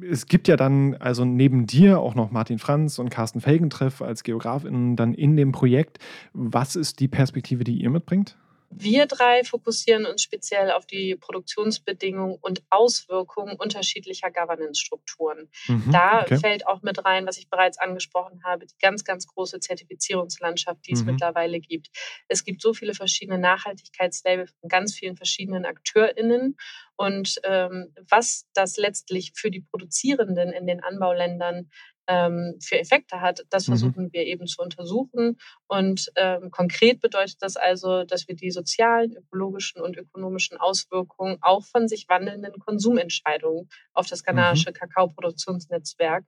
Es 0.09 0.27
gibt 0.27 0.47
ja 0.47 0.55
dann 0.55 0.95
also 0.95 1.25
neben 1.25 1.67
dir 1.67 1.99
auch 1.99 2.15
noch 2.15 2.31
Martin 2.31 2.59
Franz 2.59 2.97
und 2.97 3.09
Carsten 3.09 3.41
Felgentreff 3.41 4.01
als 4.01 4.23
Geografin 4.23 4.95
dann 4.95 5.13
in 5.13 5.35
dem 5.35 5.51
Projekt. 5.51 5.99
Was 6.33 6.75
ist 6.75 6.99
die 6.99 7.09
Perspektive, 7.09 7.63
die 7.63 7.81
ihr 7.81 7.89
mitbringt? 7.89 8.37
Wir 8.77 9.05
drei 9.05 9.43
fokussieren 9.43 10.05
uns 10.05 10.21
speziell 10.21 10.71
auf 10.71 10.85
die 10.85 11.15
Produktionsbedingungen 11.15 12.37
und 12.41 12.61
Auswirkungen 12.69 13.55
unterschiedlicher 13.55 14.31
Governance-Strukturen. 14.31 15.49
Mhm, 15.67 15.91
da 15.91 16.21
okay. 16.21 16.37
fällt 16.37 16.67
auch 16.67 16.81
mit 16.81 17.03
rein, 17.05 17.25
was 17.25 17.37
ich 17.37 17.49
bereits 17.49 17.77
angesprochen 17.77 18.43
habe, 18.43 18.65
die 18.65 18.75
ganz, 18.79 19.03
ganz 19.03 19.27
große 19.27 19.59
Zertifizierungslandschaft, 19.59 20.85
die 20.87 20.93
es 20.93 21.01
mhm. 21.01 21.11
mittlerweile 21.11 21.59
gibt. 21.59 21.89
Es 22.27 22.43
gibt 22.43 22.61
so 22.61 22.73
viele 22.73 22.93
verschiedene 22.93 23.39
Nachhaltigkeitslabel 23.39 24.47
von 24.47 24.69
ganz 24.69 24.93
vielen 24.93 25.15
verschiedenen 25.15 25.65
AkteurInnen. 25.65 26.57
Und 26.97 27.39
ähm, 27.43 27.93
was 28.09 28.47
das 28.53 28.77
letztlich 28.77 29.33
für 29.35 29.51
die 29.51 29.61
Produzierenden 29.61 30.51
in 30.51 30.65
den 30.65 30.81
Anbauländern 30.81 31.69
ähm, 32.07 32.55
für 32.61 32.79
Effekte 32.79 33.21
hat, 33.21 33.45
das 33.49 33.67
mhm. 33.67 33.71
versuchen 33.73 34.03
mhm. 34.05 34.13
wir 34.13 34.23
eben 34.25 34.47
zu 34.47 34.61
untersuchen. 34.61 35.37
Und 35.67 36.11
ähm, 36.15 36.51
konkret 36.51 37.01
bedeutet 37.01 37.37
das 37.41 37.55
also, 37.57 38.03
dass 38.03 38.27
wir 38.27 38.35
die 38.35 38.51
sozialen, 38.51 39.15
ökologischen 39.15 39.81
und 39.81 39.97
ökonomischen 39.97 40.57
Auswirkungen 40.57 41.37
auch 41.41 41.65
von 41.65 41.87
sich 41.87 42.07
wandelnden 42.07 42.59
Konsumentscheidungen 42.59 43.69
auf 43.93 44.07
das 44.07 44.23
ghanaische 44.23 44.69
mhm. 44.69 44.73
Kakaoproduktionsnetzwerk 44.73 46.25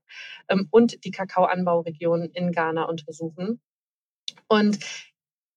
ähm, 0.49 0.67
und 0.71 1.03
die 1.05 1.11
Kakaoanbauregionen 1.11 2.31
in 2.31 2.51
Ghana 2.51 2.85
untersuchen. 2.85 3.61
Und 4.47 4.79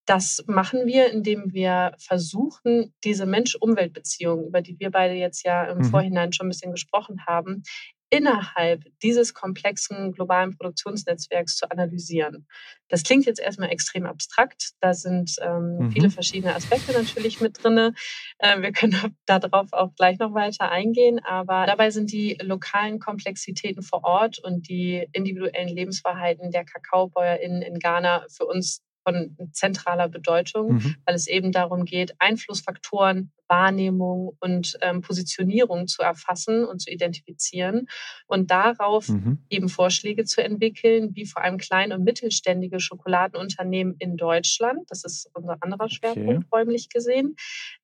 das 0.07 0.43
machen 0.49 0.87
wir, 0.87 1.13
indem 1.13 1.53
wir 1.53 1.95
versuchen, 1.99 2.93
diese 3.05 3.27
Mensch-Umwelt-Beziehung, 3.27 4.49
über 4.49 4.61
die 4.61 4.79
wir 4.81 4.91
beide 4.91 5.15
jetzt 5.15 5.45
ja 5.45 5.65
im 5.65 5.79
mhm. 5.79 5.85
Vorhinein 5.85 6.33
schon 6.33 6.47
ein 6.47 6.51
bisschen 6.51 6.73
gesprochen 6.73 7.27
haben, 7.27 7.63
innerhalb 8.11 8.85
dieses 9.03 9.35
komplexen 9.35 10.13
globalen 10.13 10.57
Produktionsnetzwerks 10.57 11.57
zu 11.57 11.71
analysieren. 11.71 12.47
Das 12.89 13.05
klingt 13.05 13.25
jetzt 13.25 13.41
erstmal 13.41 13.71
extrem 13.71 14.05
abstrakt. 14.05 14.73
Da 14.81 14.95
sind 14.95 15.37
ähm, 15.41 15.79
mhm. 15.79 15.93
viele 15.93 16.11
verschiedene 16.11 16.55
Aspekte 16.55 16.93
natürlich 16.93 17.41
mit 17.41 17.63
drin. 17.63 17.95
Äh, 18.39 18.61
wir 18.61 18.73
können 18.73 19.17
darauf 19.27 19.73
auch 19.73 19.95
gleich 19.95 20.19
noch 20.19 20.35
weiter 20.35 20.71
eingehen. 20.71 21.21
Aber 21.21 21.67
dabei 21.67 21.91
sind 21.91 22.13
die 22.13 22.37
lokalen 22.43 22.99
Komplexitäten 22.99 23.83
vor 23.83 24.03
Ort 24.03 24.41
und 24.41 24.69
die 24.69 25.07
individuellen 25.13 25.69
Lebensverhalten 25.69 26.51
der 26.51 26.65
KakaobäuerInnen 26.65 27.63
in 27.63 27.79
Ghana 27.79 28.27
für 28.29 28.47
uns 28.47 28.83
von 29.05 29.37
zentraler 29.53 30.09
Bedeutung, 30.09 30.75
mhm. 30.75 30.97
weil 31.05 31.15
es 31.15 31.27
eben 31.27 31.53
darum 31.53 31.85
geht, 31.85 32.15
Einflussfaktoren, 32.19 33.33
Wahrnehmung 33.49 34.37
und 34.41 34.79
ähm, 34.81 35.01
Positionierung 35.01 35.89
zu 35.89 36.03
erfassen 36.03 36.65
und 36.65 36.81
zu 36.81 36.91
identifizieren 36.91 37.89
und 38.27 38.51
darauf 38.51 39.09
mhm. 39.09 39.45
eben 39.51 39.69
Vorschläge 39.69 40.25
zu 40.25 40.43
entwickeln, 40.43 41.15
wie 41.15 41.27
vor 41.27 41.43
allem 41.43 41.59
klein- 41.59 41.93
und 41.93 42.05
mittelständige 42.05 42.79
Schokoladenunternehmen 42.79 43.97
in 43.99 44.17
Deutschland, 44.17 44.89
das 44.89 45.05
ist 45.05 45.29
unser 45.35 45.57
anderer 45.61 45.89
Schwerpunkt 45.89 46.47
okay. 46.47 46.49
räumlich 46.53 46.89
gesehen, 46.89 47.35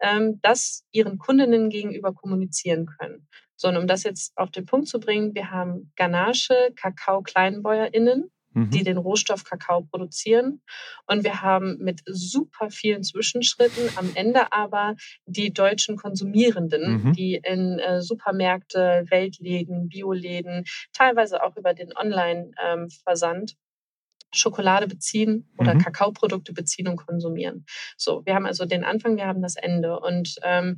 ähm, 0.00 0.38
das 0.42 0.84
ihren 0.92 1.18
Kundinnen 1.18 1.68
gegenüber 1.68 2.14
kommunizieren 2.14 2.86
können. 2.86 3.26
So, 3.56 3.68
und 3.68 3.76
um 3.76 3.86
das 3.86 4.04
jetzt 4.04 4.36
auf 4.36 4.50
den 4.50 4.66
Punkt 4.66 4.86
zu 4.86 5.00
bringen, 5.00 5.34
wir 5.34 5.50
haben 5.50 5.90
Ganache, 5.96 6.72
Kakao-KleinbäuerInnen, 6.76 8.30
die 8.56 8.80
mhm. 8.80 8.84
den 8.84 8.96
Rohstoff 8.96 9.44
Kakao 9.44 9.82
produzieren. 9.82 10.62
Und 11.06 11.24
wir 11.24 11.42
haben 11.42 11.76
mit 11.78 12.00
super 12.06 12.70
vielen 12.70 13.02
Zwischenschritten 13.02 13.90
am 13.96 14.10
Ende 14.14 14.52
aber 14.52 14.96
die 15.26 15.52
deutschen 15.52 15.96
Konsumierenden, 15.96 17.04
mhm. 17.04 17.12
die 17.12 17.40
in 17.42 17.78
äh, 17.78 18.00
Supermärkte, 18.00 19.04
Weltläden, 19.10 19.88
Bioläden, 19.88 20.64
teilweise 20.92 21.42
auch 21.42 21.56
über 21.56 21.74
den 21.74 21.94
Online-Versand 21.94 23.50
ähm, 23.52 23.56
Schokolade 24.34 24.86
beziehen 24.86 25.48
oder 25.56 25.74
mhm. 25.74 25.78
Kakaoprodukte 25.80 26.52
beziehen 26.52 26.88
und 26.88 26.96
konsumieren. 26.96 27.64
So, 27.96 28.24
wir 28.24 28.34
haben 28.34 28.46
also 28.46 28.64
den 28.64 28.84
Anfang, 28.84 29.16
wir 29.16 29.26
haben 29.26 29.42
das 29.42 29.56
Ende. 29.56 30.00
Und 30.00 30.36
ähm, 30.42 30.76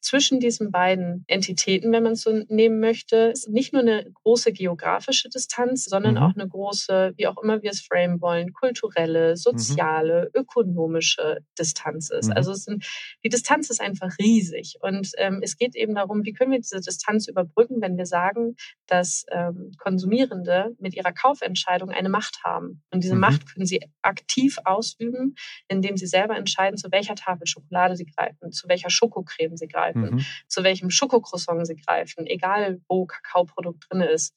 zwischen 0.00 0.40
diesen 0.40 0.70
beiden 0.70 1.24
Entitäten, 1.26 1.92
wenn 1.92 2.02
man 2.02 2.12
es 2.12 2.22
so 2.22 2.32
nehmen 2.48 2.80
möchte, 2.80 3.16
ist 3.32 3.48
nicht 3.48 3.72
nur 3.72 3.82
eine 3.82 4.10
große 4.10 4.52
geografische 4.52 5.28
Distanz, 5.28 5.84
sondern 5.84 6.14
mhm. 6.14 6.22
auch 6.22 6.34
eine 6.34 6.48
große, 6.48 7.12
wie 7.16 7.26
auch 7.26 7.36
immer 7.42 7.62
wir 7.62 7.70
es 7.70 7.82
framen 7.82 8.20
wollen, 8.20 8.52
kulturelle, 8.52 9.36
soziale, 9.36 10.30
mhm. 10.34 10.40
ökonomische 10.40 11.38
Distanz 11.58 12.10
ist. 12.10 12.28
Mhm. 12.28 12.32
Also 12.32 12.54
sind, 12.54 12.86
die 13.22 13.28
Distanz 13.28 13.68
ist 13.68 13.80
einfach 13.80 14.10
riesig. 14.18 14.76
Und 14.80 15.10
ähm, 15.18 15.40
es 15.42 15.56
geht 15.56 15.76
eben 15.76 15.94
darum, 15.94 16.24
wie 16.24 16.32
können 16.32 16.52
wir 16.52 16.60
diese 16.60 16.80
Distanz 16.80 17.28
überbrücken, 17.28 17.82
wenn 17.82 17.98
wir 17.98 18.06
sagen, 18.06 18.56
dass 18.86 19.26
ähm, 19.30 19.72
Konsumierende 19.78 20.74
mit 20.78 20.94
ihrer 20.94 21.12
Kaufentscheidung 21.12 21.90
eine 21.90 22.08
Macht 22.08 22.42
haben. 22.42 22.82
Und 22.90 23.04
diese 23.04 23.14
mhm. 23.14 23.20
Macht 23.20 23.52
können 23.52 23.66
sie 23.66 23.80
aktiv 24.00 24.56
ausüben, 24.64 25.34
indem 25.68 25.98
sie 25.98 26.06
selber 26.06 26.36
entscheiden, 26.36 26.78
zu 26.78 26.90
welcher 26.90 27.14
Tafel 27.14 27.46
Schokolade 27.46 27.96
sie 27.96 28.06
greifen, 28.06 28.50
zu 28.50 28.66
welcher 28.68 28.88
Schokocreme 28.88 29.58
sie 29.58 29.68
greifen 29.68 29.89
greifen, 29.92 30.16
mhm. 30.16 30.24
zu 30.48 30.64
welchem 30.64 30.90
Schokocroissant 30.90 31.66
sie 31.66 31.76
greifen, 31.76 32.26
egal 32.26 32.80
wo 32.88 33.06
Kakaoprodukt 33.06 33.86
drin 33.88 34.02
ist. 34.02 34.36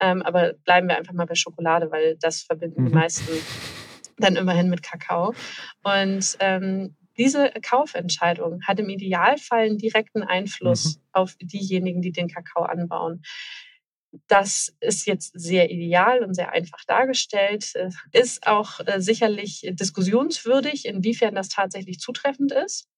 Ähm, 0.00 0.22
aber 0.22 0.54
bleiben 0.64 0.88
wir 0.88 0.96
einfach 0.96 1.12
mal 1.12 1.26
bei 1.26 1.34
Schokolade, 1.34 1.90
weil 1.90 2.16
das 2.20 2.42
verbinden 2.42 2.82
mhm. 2.82 2.86
die 2.88 2.94
meisten 2.94 3.32
dann 4.18 4.36
immerhin 4.36 4.68
mit 4.68 4.82
Kakao. 4.82 5.34
Und 5.82 6.36
ähm, 6.40 6.96
diese 7.16 7.52
Kaufentscheidung 7.62 8.62
hat 8.66 8.80
im 8.80 8.88
Idealfall 8.88 9.66
einen 9.66 9.78
direkten 9.78 10.22
Einfluss 10.22 10.96
mhm. 10.96 11.02
auf 11.12 11.36
diejenigen, 11.40 12.02
die 12.02 12.12
den 12.12 12.28
Kakao 12.28 12.64
anbauen. 12.64 13.22
Das 14.28 14.72
ist 14.80 15.06
jetzt 15.06 15.32
sehr 15.34 15.70
ideal 15.70 16.22
und 16.22 16.34
sehr 16.34 16.52
einfach 16.52 16.84
dargestellt, 16.86 17.72
äh, 17.74 17.90
ist 18.12 18.46
auch 18.46 18.80
äh, 18.86 19.00
sicherlich 19.00 19.68
diskussionswürdig, 19.72 20.86
inwiefern 20.86 21.34
das 21.34 21.48
tatsächlich 21.48 21.98
zutreffend 21.98 22.52
ist. 22.52 22.88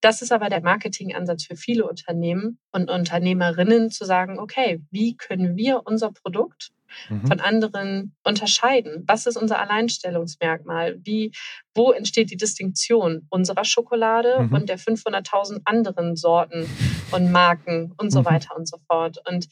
Das 0.00 0.22
ist 0.22 0.32
aber 0.32 0.48
der 0.48 0.62
Marketingansatz 0.62 1.44
für 1.44 1.56
viele 1.56 1.86
Unternehmen 1.86 2.58
und 2.72 2.90
Unternehmerinnen 2.90 3.90
zu 3.90 4.04
sagen, 4.04 4.38
okay, 4.38 4.82
wie 4.90 5.16
können 5.16 5.56
wir 5.56 5.82
unser 5.84 6.12
Produkt 6.12 6.70
mhm. 7.08 7.26
von 7.26 7.40
anderen 7.40 8.14
unterscheiden? 8.22 9.04
Was 9.06 9.26
ist 9.26 9.36
unser 9.36 9.58
Alleinstellungsmerkmal? 9.58 10.98
Wie, 11.02 11.32
wo 11.74 11.92
entsteht 11.92 12.30
die 12.30 12.36
Distinktion 12.36 13.26
unserer 13.30 13.64
Schokolade 13.64 14.42
mhm. 14.42 14.54
und 14.54 14.68
der 14.68 14.78
500.000 14.78 15.62
anderen 15.64 16.16
Sorten 16.16 16.68
und 17.12 17.32
Marken 17.32 17.92
und 17.96 18.10
so 18.10 18.20
mhm. 18.20 18.26
weiter 18.26 18.56
und 18.56 18.68
so 18.68 18.78
fort? 18.86 19.18
Und 19.28 19.48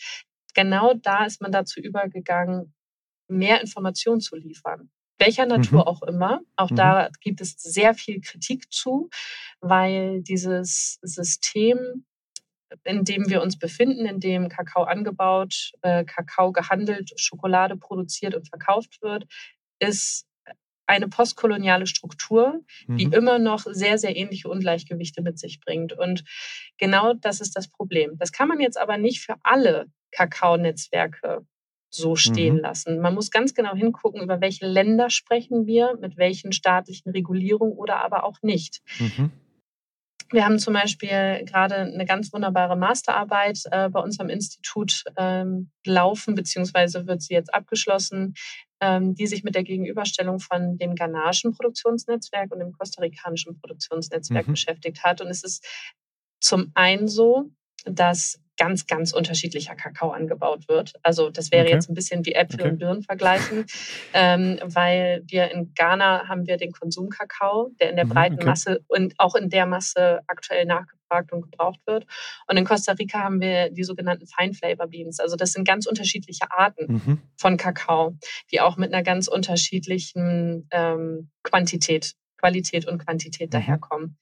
genau 0.54 0.94
da 0.94 1.24
ist 1.24 1.40
man 1.40 1.52
dazu 1.52 1.80
übergegangen, 1.80 2.74
mehr 3.28 3.60
Informationen 3.60 4.20
zu 4.20 4.36
liefern 4.36 4.90
welcher 5.24 5.46
Natur 5.46 5.80
mhm. 5.80 5.86
auch 5.86 6.02
immer. 6.02 6.40
Auch 6.56 6.70
mhm. 6.70 6.76
da 6.76 7.08
gibt 7.20 7.40
es 7.40 7.54
sehr 7.58 7.94
viel 7.94 8.20
Kritik 8.20 8.72
zu, 8.72 9.08
weil 9.60 10.22
dieses 10.22 10.98
System, 11.02 12.04
in 12.84 13.04
dem 13.04 13.28
wir 13.28 13.42
uns 13.42 13.58
befinden, 13.58 14.06
in 14.06 14.20
dem 14.20 14.48
Kakao 14.48 14.84
angebaut, 14.84 15.72
äh, 15.82 16.04
Kakao 16.04 16.52
gehandelt, 16.52 17.12
Schokolade 17.16 17.76
produziert 17.76 18.34
und 18.34 18.48
verkauft 18.48 19.00
wird, 19.02 19.24
ist 19.78 20.26
eine 20.86 21.08
postkoloniale 21.08 21.86
Struktur, 21.86 22.60
die 22.86 23.06
mhm. 23.06 23.12
immer 23.14 23.38
noch 23.38 23.64
sehr, 23.64 23.96
sehr 23.96 24.16
ähnliche 24.16 24.50
Ungleichgewichte 24.50 25.22
mit 25.22 25.38
sich 25.38 25.60
bringt. 25.60 25.94
Und 25.94 26.24
genau 26.76 27.14
das 27.14 27.40
ist 27.40 27.56
das 27.56 27.68
Problem. 27.68 28.18
Das 28.18 28.32
kann 28.32 28.48
man 28.48 28.60
jetzt 28.60 28.78
aber 28.78 28.98
nicht 28.98 29.20
für 29.20 29.36
alle 29.42 29.86
Kakaonetzwerke 30.12 31.46
so 31.94 32.16
stehen 32.16 32.56
mhm. 32.56 32.60
lassen. 32.60 33.00
Man 33.00 33.14
muss 33.14 33.30
ganz 33.30 33.54
genau 33.54 33.74
hingucken, 33.74 34.22
über 34.22 34.40
welche 34.40 34.66
Länder 34.66 35.10
sprechen 35.10 35.66
wir, 35.66 35.96
mit 36.00 36.16
welchen 36.16 36.52
staatlichen 36.52 37.10
Regulierungen 37.10 37.76
oder 37.76 38.04
aber 38.04 38.24
auch 38.24 38.42
nicht. 38.42 38.82
Mhm. 38.98 39.30
Wir 40.30 40.44
haben 40.44 40.58
zum 40.58 40.74
Beispiel 40.74 41.44
gerade 41.44 41.76
eine 41.76 42.06
ganz 42.06 42.32
wunderbare 42.32 42.76
Masterarbeit 42.76 43.60
äh, 43.70 43.88
bei 43.88 44.00
unserem 44.00 44.30
Institut 44.30 45.04
ähm, 45.16 45.70
laufen, 45.86 46.34
beziehungsweise 46.34 47.06
wird 47.06 47.22
sie 47.22 47.34
jetzt 47.34 47.54
abgeschlossen, 47.54 48.34
ähm, 48.80 49.14
die 49.14 49.26
sich 49.26 49.44
mit 49.44 49.54
der 49.54 49.62
Gegenüberstellung 49.62 50.40
von 50.40 50.76
dem 50.78 50.94
ghanaischen 50.96 51.52
Produktionsnetzwerk 51.52 52.50
und 52.50 52.58
dem 52.58 52.72
kostarikanischen 52.72 53.60
Produktionsnetzwerk 53.60 54.48
mhm. 54.48 54.52
beschäftigt 54.52 55.04
hat. 55.04 55.20
Und 55.20 55.28
es 55.28 55.44
ist 55.44 55.64
zum 56.40 56.72
einen 56.74 57.06
so, 57.06 57.50
dass 57.84 58.40
ganz, 58.56 58.86
ganz 58.86 59.12
unterschiedlicher 59.12 59.74
Kakao 59.74 60.10
angebaut 60.10 60.68
wird. 60.68 60.94
Also 61.02 61.30
das 61.30 61.50
wäre 61.50 61.64
okay. 61.64 61.74
jetzt 61.74 61.90
ein 61.90 61.94
bisschen 61.94 62.24
wie 62.24 62.34
Äpfel 62.34 62.60
okay. 62.60 62.70
und 62.70 62.78
Birnen 62.78 63.02
vergleichen, 63.02 63.66
ähm, 64.14 64.58
weil 64.62 65.22
wir 65.26 65.50
in 65.50 65.72
Ghana 65.74 66.28
haben 66.28 66.46
wir 66.46 66.56
den 66.56 66.72
Konsumkakao, 66.72 67.70
der 67.80 67.90
in 67.90 67.96
der 67.96 68.04
mhm, 68.06 68.10
breiten 68.10 68.34
okay. 68.36 68.46
Masse 68.46 68.84
und 68.88 69.14
auch 69.18 69.34
in 69.34 69.48
der 69.48 69.66
Masse 69.66 70.20
aktuell 70.26 70.66
nachgefragt 70.66 71.32
und 71.32 71.42
gebraucht 71.42 71.80
wird. 71.86 72.06
Und 72.48 72.56
in 72.56 72.64
Costa 72.64 72.92
Rica 72.92 73.20
haben 73.20 73.40
wir 73.40 73.70
die 73.70 73.84
sogenannten 73.84 74.26
Fine 74.26 74.54
Flavor 74.54 74.86
Beans. 74.86 75.20
Also 75.20 75.36
das 75.36 75.52
sind 75.52 75.66
ganz 75.66 75.86
unterschiedliche 75.86 76.50
Arten 76.50 76.92
mhm. 76.92 77.22
von 77.36 77.56
Kakao, 77.56 78.16
die 78.52 78.60
auch 78.60 78.76
mit 78.76 78.92
einer 78.92 79.02
ganz 79.02 79.28
unterschiedlichen 79.28 80.68
ähm, 80.70 81.30
Quantität 81.42 82.14
Qualität 82.44 82.86
und 82.86 82.98
Quantität 82.98 83.48
mhm. 83.48 83.52
daherkommen. 83.52 84.18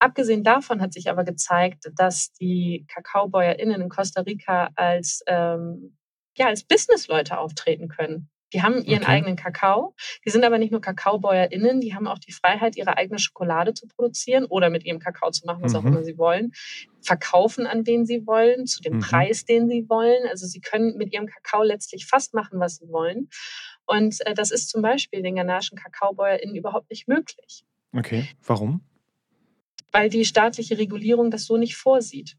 Abgesehen 0.00 0.42
davon 0.42 0.80
hat 0.80 0.92
sich 0.92 1.08
aber 1.08 1.22
gezeigt, 1.22 1.90
dass 1.94 2.32
die 2.32 2.84
KakaobäuerInnen 2.88 3.80
in 3.80 3.88
Costa 3.88 4.22
Rica 4.22 4.70
als, 4.74 5.22
ähm, 5.28 5.96
ja, 6.36 6.46
als 6.46 6.64
Businessleute 6.64 7.38
auftreten 7.38 7.86
können. 7.88 8.28
Die 8.52 8.62
haben 8.62 8.82
ihren 8.84 9.02
okay. 9.02 9.12
eigenen 9.12 9.36
Kakao. 9.36 9.94
Die 10.24 10.30
sind 10.30 10.44
aber 10.44 10.58
nicht 10.58 10.70
nur 10.70 10.80
KakaobäuerInnen, 10.80 11.80
die 11.80 11.94
haben 11.94 12.06
auch 12.06 12.18
die 12.18 12.32
Freiheit, 12.32 12.76
ihre 12.76 12.96
eigene 12.96 13.18
Schokolade 13.18 13.74
zu 13.74 13.86
produzieren 13.86 14.44
oder 14.44 14.70
mit 14.70 14.84
ihrem 14.84 14.98
Kakao 14.98 15.30
zu 15.30 15.46
machen, 15.46 15.62
was 15.62 15.72
mhm. 15.72 15.78
auch 15.78 15.84
immer 15.84 16.04
sie 16.04 16.18
wollen. 16.18 16.52
Verkaufen, 17.00 17.66
an 17.66 17.86
wen 17.86 18.06
sie 18.06 18.26
wollen, 18.26 18.66
zu 18.66 18.82
dem 18.82 18.96
mhm. 18.96 19.00
Preis, 19.00 19.44
den 19.44 19.68
sie 19.68 19.88
wollen. 19.88 20.26
Also 20.28 20.46
sie 20.46 20.60
können 20.60 20.96
mit 20.96 21.12
ihrem 21.12 21.26
Kakao 21.26 21.62
letztlich 21.62 22.06
fast 22.06 22.34
machen, 22.34 22.60
was 22.60 22.76
sie 22.76 22.88
wollen. 22.88 23.28
Und 23.86 24.24
äh, 24.26 24.34
das 24.34 24.50
ist 24.50 24.68
zum 24.68 24.82
Beispiel 24.82 25.22
den 25.22 25.36
ghanaischen 25.36 25.78
KakaobäuerInnen 25.78 26.54
überhaupt 26.54 26.90
nicht 26.90 27.08
möglich. 27.08 27.64
Okay, 27.94 28.28
warum? 28.44 28.82
weil 29.92 30.08
die 30.08 30.24
staatliche 30.24 30.78
Regulierung 30.78 31.30
das 31.30 31.44
so 31.44 31.56
nicht 31.56 31.76
vorsieht. 31.76 32.36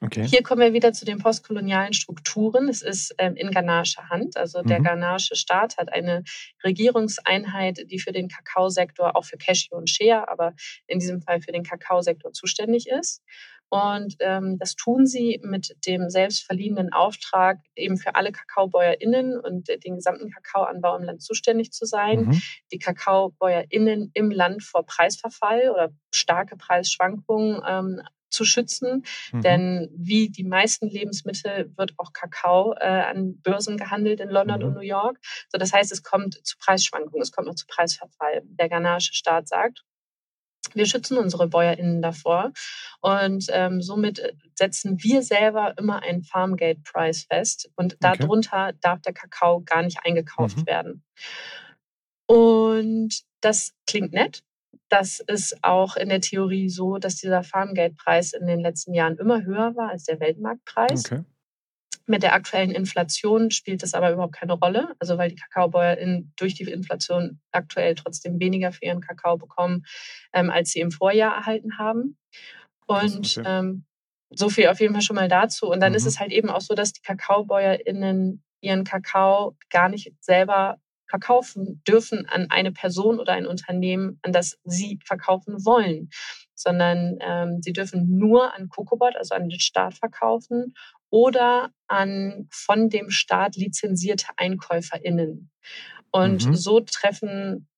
Okay. 0.00 0.24
Hier 0.26 0.42
kommen 0.42 0.60
wir 0.60 0.72
wieder 0.72 0.92
zu 0.92 1.04
den 1.04 1.18
postkolonialen 1.18 1.92
Strukturen. 1.92 2.68
Es 2.68 2.82
ist 2.82 3.14
ähm, 3.18 3.34
in 3.34 3.50
ghanaischer 3.50 4.08
Hand. 4.08 4.36
Also 4.36 4.62
der 4.62 4.78
mhm. 4.78 4.84
ghanaische 4.84 5.34
Staat 5.34 5.76
hat 5.76 5.92
eine 5.92 6.22
Regierungseinheit, 6.62 7.90
die 7.90 7.98
für 7.98 8.12
den 8.12 8.28
Kakaosektor, 8.28 9.16
auch 9.16 9.24
für 9.24 9.38
Cashew 9.38 9.74
und 9.74 9.90
Shea, 9.90 10.24
aber 10.28 10.54
in 10.86 11.00
diesem 11.00 11.20
Fall 11.20 11.40
für 11.40 11.50
den 11.50 11.64
Kakaosektor 11.64 12.32
zuständig 12.32 12.88
ist. 12.88 13.22
Und 13.70 14.16
ähm, 14.20 14.56
das 14.58 14.76
tun 14.76 15.06
sie 15.06 15.40
mit 15.42 15.76
dem 15.86 16.08
selbstverliehenen 16.08 16.92
Auftrag, 16.92 17.58
eben 17.76 17.98
für 17.98 18.14
alle 18.14 18.32
KakaobäuerInnen 18.32 19.38
und 19.38 19.68
den 19.68 19.96
gesamten 19.96 20.30
Kakaoanbau 20.30 20.96
im 20.96 21.04
Land 21.04 21.22
zuständig 21.22 21.72
zu 21.72 21.84
sein, 21.84 22.26
mhm. 22.26 22.42
die 22.72 22.78
KakaobäuerInnen 22.78 24.10
im 24.14 24.30
Land 24.30 24.62
vor 24.62 24.86
Preisverfall 24.86 25.70
oder 25.70 25.90
starke 26.14 26.56
Preisschwankungen 26.56 27.60
ähm, 27.66 28.00
zu 28.30 28.44
schützen. 28.44 29.04
Mhm. 29.32 29.42
Denn 29.42 29.88
wie 29.96 30.30
die 30.30 30.44
meisten 30.44 30.88
Lebensmittel 30.88 31.72
wird 31.76 31.94
auch 31.98 32.12
Kakao 32.12 32.74
äh, 32.78 32.86
an 32.86 33.40
Börsen 33.40 33.76
gehandelt 33.76 34.20
in 34.20 34.28
London 34.28 34.60
mhm. 34.60 34.66
und 34.66 34.74
New 34.74 34.80
York. 34.80 35.18
So, 35.50 35.58
das 35.58 35.72
heißt, 35.72 35.92
es 35.92 36.02
kommt 36.02 36.46
zu 36.46 36.56
Preisschwankungen, 36.58 37.22
es 37.22 37.32
kommt 37.32 37.48
noch 37.48 37.54
zu 37.54 37.66
Preisverfall. 37.66 38.42
Der 38.44 38.68
ghanaische 38.68 39.14
Staat 39.14 39.48
sagt, 39.48 39.84
wir 40.74 40.86
schützen 40.86 41.18
unsere 41.18 41.48
BäuerInnen 41.48 42.02
davor 42.02 42.52
und 43.00 43.46
ähm, 43.50 43.80
somit 43.80 44.36
setzen 44.54 45.02
wir 45.02 45.22
selber 45.22 45.74
immer 45.78 46.02
einen 46.02 46.22
Farmgate-Preis 46.22 47.26
fest 47.30 47.70
und 47.76 47.96
darunter 48.00 48.68
okay. 48.68 48.78
darf 48.80 49.00
der 49.00 49.12
Kakao 49.12 49.62
gar 49.62 49.82
nicht 49.82 49.98
eingekauft 50.04 50.58
mhm. 50.58 50.66
werden. 50.66 51.04
Und 52.26 53.22
das 53.40 53.72
klingt 53.86 54.12
nett. 54.12 54.42
Das 54.88 55.20
ist 55.20 55.62
auch 55.62 55.96
in 55.96 56.08
der 56.08 56.20
Theorie 56.20 56.68
so, 56.68 56.98
dass 56.98 57.16
dieser 57.16 57.42
Farmgate-Preis 57.42 58.32
in 58.32 58.46
den 58.46 58.60
letzten 58.60 58.94
Jahren 58.94 59.18
immer 59.18 59.42
höher 59.42 59.76
war 59.76 59.90
als 59.90 60.04
der 60.04 60.20
Weltmarktpreis. 60.20 61.04
Okay. 61.04 61.24
Mit 62.06 62.22
der 62.22 62.32
aktuellen 62.32 62.70
Inflation 62.70 63.50
spielt 63.50 63.82
das 63.82 63.92
aber 63.92 64.10
überhaupt 64.10 64.34
keine 64.34 64.54
Rolle. 64.54 64.94
Also 64.98 65.18
weil 65.18 65.28
die 65.28 65.36
KakaobäuerInnen 65.36 66.32
durch 66.36 66.54
die 66.54 66.64
Inflation 66.64 67.38
aktuell 67.52 67.94
trotzdem 67.96 68.40
weniger 68.40 68.72
für 68.72 68.86
ihren 68.86 69.02
Kakao 69.02 69.36
bekommen, 69.36 69.84
ähm, 70.32 70.48
als 70.48 70.70
sie 70.70 70.80
im 70.80 70.90
Vorjahr 70.90 71.36
erhalten 71.36 71.76
haben. 71.76 72.16
Und 72.86 73.36
okay. 73.36 73.42
ähm, 73.46 73.84
so 74.30 74.48
viel 74.48 74.68
auf 74.68 74.80
jeden 74.80 74.94
Fall 74.94 75.02
schon 75.02 75.16
mal 75.16 75.28
dazu. 75.28 75.70
Und 75.70 75.80
dann 75.80 75.92
mhm. 75.92 75.96
ist 75.96 76.06
es 76.06 76.18
halt 76.18 76.32
eben 76.32 76.48
auch 76.48 76.62
so, 76.62 76.74
dass 76.74 76.94
die 76.94 77.02
KakaobäuerInnen 77.02 78.42
ihren 78.60 78.84
Kakao 78.84 79.56
gar 79.70 79.90
nicht 79.90 80.12
selber 80.20 80.78
verkaufen 81.08 81.82
dürfen 81.86 82.26
an 82.26 82.46
eine 82.50 82.72
Person 82.72 83.18
oder 83.18 83.32
ein 83.32 83.46
Unternehmen, 83.46 84.18
an 84.22 84.32
das 84.32 84.58
sie 84.64 84.98
verkaufen 85.04 85.64
wollen, 85.64 86.10
sondern 86.54 87.18
ähm, 87.20 87.62
sie 87.62 87.72
dürfen 87.72 88.18
nur 88.18 88.54
an 88.54 88.68
Cocobot, 88.68 89.16
also 89.16 89.34
an 89.34 89.48
den 89.48 89.60
Staat 89.60 89.94
verkaufen 89.94 90.74
oder 91.10 91.70
an 91.86 92.48
von 92.50 92.88
dem 92.88 93.10
Staat 93.10 93.56
lizenzierte 93.56 94.26
EinkäuferInnen. 94.36 95.50
Und 96.10 96.46
mhm. 96.46 96.54
so 96.54 96.80
treffen 96.80 97.68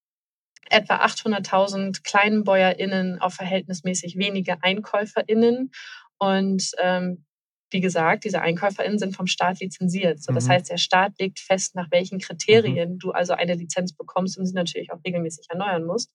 etwa 0.70 1.04
800.000 1.04 2.02
KleinbäuerInnen 2.04 3.20
auf 3.20 3.34
verhältnismäßig 3.34 4.16
wenige 4.16 4.62
EinkäuferInnen. 4.62 5.72
Und 6.18 6.70
ähm, 6.78 7.24
wie 7.70 7.80
gesagt, 7.80 8.24
diese 8.24 8.42
EinkäuferInnen 8.42 8.98
sind 8.98 9.16
vom 9.16 9.26
Staat 9.26 9.61
lizenziert. 9.61 10.22
So, 10.22 10.33
das 10.33 10.46
mhm. 10.46 10.50
heißt, 10.50 10.70
der 10.70 10.76
Staat 10.78 11.18
legt 11.18 11.38
fest, 11.38 11.74
nach 11.74 11.90
welchen 11.90 12.18
Kriterien 12.18 12.94
mhm. 12.94 12.98
du 12.98 13.11
also 13.12 13.33
eine 13.33 13.54
Lizenz 13.54 13.92
bekommst 13.92 14.38
und 14.38 14.46
sie 14.46 14.54
natürlich 14.54 14.92
auch 14.92 14.98
regelmäßig 15.04 15.46
erneuern 15.48 15.85
musst. 15.85 16.12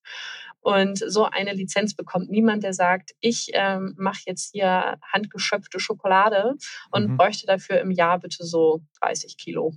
Und 0.61 0.97
so 0.97 1.25
eine 1.25 1.53
Lizenz 1.53 1.95
bekommt 1.95 2.29
niemand, 2.29 2.63
der 2.63 2.73
sagt, 2.73 3.11
ich 3.19 3.51
ähm, 3.53 3.93
mache 3.97 4.21
jetzt 4.25 4.51
hier 4.51 4.97
handgeschöpfte 5.13 5.79
Schokolade 5.79 6.55
und 6.91 7.11
mhm. 7.11 7.17
bräuchte 7.17 7.45
dafür 7.45 7.79
im 7.79 7.91
Jahr 7.91 8.19
bitte 8.19 8.43
so 8.43 8.81
30 9.01 9.37
Kilo. 9.37 9.73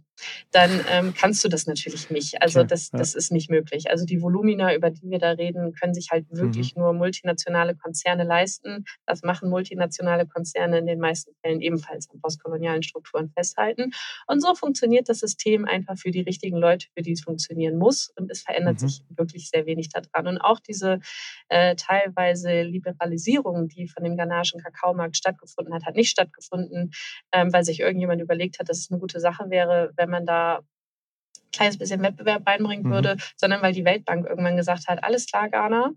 Dann 0.50 0.70
ähm, 0.90 1.14
kannst 1.14 1.44
du 1.44 1.48
das 1.48 1.66
natürlich 1.66 2.10
nicht. 2.10 2.42
Also 2.42 2.60
okay. 2.60 2.68
das, 2.68 2.90
das 2.90 3.12
ja. 3.12 3.18
ist 3.18 3.32
nicht 3.32 3.50
möglich. 3.50 3.90
Also 3.90 4.04
die 4.04 4.20
Volumina, 4.22 4.74
über 4.74 4.90
die 4.90 5.10
wir 5.10 5.18
da 5.18 5.32
reden, 5.32 5.72
können 5.72 5.94
sich 5.94 6.10
halt 6.10 6.26
wirklich 6.30 6.74
mhm. 6.74 6.82
nur 6.82 6.92
multinationale 6.92 7.74
Konzerne 7.74 8.24
leisten. 8.24 8.84
Das 9.06 9.22
machen 9.22 9.50
multinationale 9.50 10.26
Konzerne 10.26 10.78
in 10.78 10.86
den 10.86 10.98
meisten 10.98 11.32
Fällen 11.42 11.60
ebenfalls 11.60 12.08
an 12.10 12.20
postkolonialen 12.20 12.82
Strukturen 12.82 13.30
festhalten. 13.30 13.92
Und 14.26 14.40
so 14.40 14.54
funktioniert 14.54 15.08
das 15.08 15.20
System 15.20 15.64
einfach 15.64 15.96
für 15.98 16.10
die 16.10 16.20
richtigen 16.20 16.56
Leute, 16.56 16.86
für 16.96 17.02
die 17.02 17.12
es 17.12 17.22
funktionieren 17.22 17.78
muss. 17.78 18.10
Und 18.16 18.30
es 18.30 18.42
verändert 18.42 18.82
mhm. 18.82 18.88
sich 18.88 19.02
wirklich 19.10 19.48
sehr 19.50 19.66
wenig 19.66 19.88
daran. 19.88 20.26
Und 20.26 20.38
auch 20.38 20.60
diese 20.60 21.00
äh, 21.48 21.76
teilweise 21.76 22.62
Liberalisierung, 22.62 23.68
die 23.68 23.88
von 23.88 24.04
dem 24.04 24.16
ghanaischen 24.16 24.60
Kakaomarkt 24.60 25.16
stattgefunden 25.16 25.74
hat, 25.74 25.84
hat 25.84 25.96
nicht 25.96 26.10
stattgefunden, 26.10 26.92
ähm, 27.32 27.52
weil 27.52 27.64
sich 27.64 27.80
irgendjemand 27.80 28.20
überlegt 28.20 28.58
hat, 28.58 28.68
dass 28.68 28.78
es 28.78 28.90
eine 28.90 29.00
gute 29.00 29.20
Sache 29.20 29.50
wäre, 29.50 29.92
wenn 29.96 30.07
man 30.08 30.26
da 30.26 30.58
ein 30.58 31.50
kleines 31.52 31.78
bisschen 31.78 32.02
Wettbewerb 32.02 32.46
reinbringen 32.46 32.86
mhm. 32.86 32.92
würde, 32.92 33.16
sondern 33.36 33.62
weil 33.62 33.72
die 33.72 33.84
Weltbank 33.84 34.26
irgendwann 34.26 34.56
gesagt 34.56 34.88
hat, 34.88 35.02
alles 35.02 35.26
klar, 35.26 35.48
Ghana, 35.48 35.92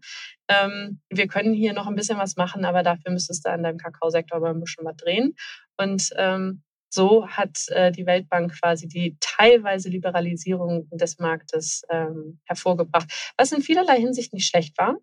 ähm, 0.48 1.02
wir 1.10 1.28
können 1.28 1.54
hier 1.54 1.74
noch 1.74 1.88
ein 1.88 1.96
bisschen 1.96 2.18
was 2.18 2.36
machen, 2.36 2.66
aber 2.66 2.84
dafür 2.84 3.12
müsstest 3.12 3.46
du 3.46 3.52
an 3.52 3.64
deinem 3.64 3.78
Kakaosektor 3.78 4.40
mal 4.40 4.52
ein 4.52 4.60
bisschen 4.60 4.86
was 4.86 4.96
drehen. 4.98 5.36
Und 5.78 6.10
ähm, 6.16 6.64
so 6.94 7.28
hat 7.28 7.70
äh, 7.70 7.92
die 7.92 8.06
Weltbank 8.06 8.54
quasi 8.60 8.88
die 8.88 9.18
teilweise 9.20 9.90
Liberalisierung 9.90 10.90
des 10.90 11.20
Marktes 11.20 11.84
ähm, 11.90 12.40
hervorgebracht, 12.46 13.34
was 13.38 13.52
in 13.52 13.62
vielerlei 13.62 13.98
Hinsicht 13.98 14.34
nicht 14.34 14.48
schlecht 14.48 14.78
war. 14.78 14.98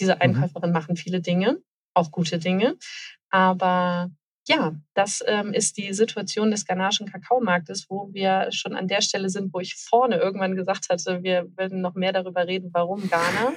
Diese 0.00 0.14
mhm. 0.14 0.22
Einkäuferinnen 0.22 0.70
mhm. 0.70 0.74
machen 0.74 0.96
viele 0.96 1.20
Dinge, 1.20 1.58
auch 1.94 2.10
gute 2.10 2.38
Dinge, 2.38 2.76
aber 3.30 4.10
ja, 4.46 4.74
das 4.92 5.22
ähm, 5.26 5.52
ist 5.52 5.78
die 5.78 5.92
Situation 5.94 6.50
des 6.50 6.66
ghanaischen 6.66 7.10
Kakaomarktes, 7.10 7.86
wo 7.88 8.10
wir 8.12 8.48
schon 8.50 8.74
an 8.74 8.88
der 8.88 9.00
Stelle 9.00 9.30
sind, 9.30 9.54
wo 9.54 9.60
ich 9.60 9.74
vorne 9.74 10.16
irgendwann 10.16 10.54
gesagt 10.54 10.88
hatte, 10.90 11.22
wir 11.22 11.48
werden 11.56 11.80
noch 11.80 11.94
mehr 11.94 12.12
darüber 12.12 12.46
reden, 12.46 12.70
warum 12.72 13.08
Ghana. 13.08 13.52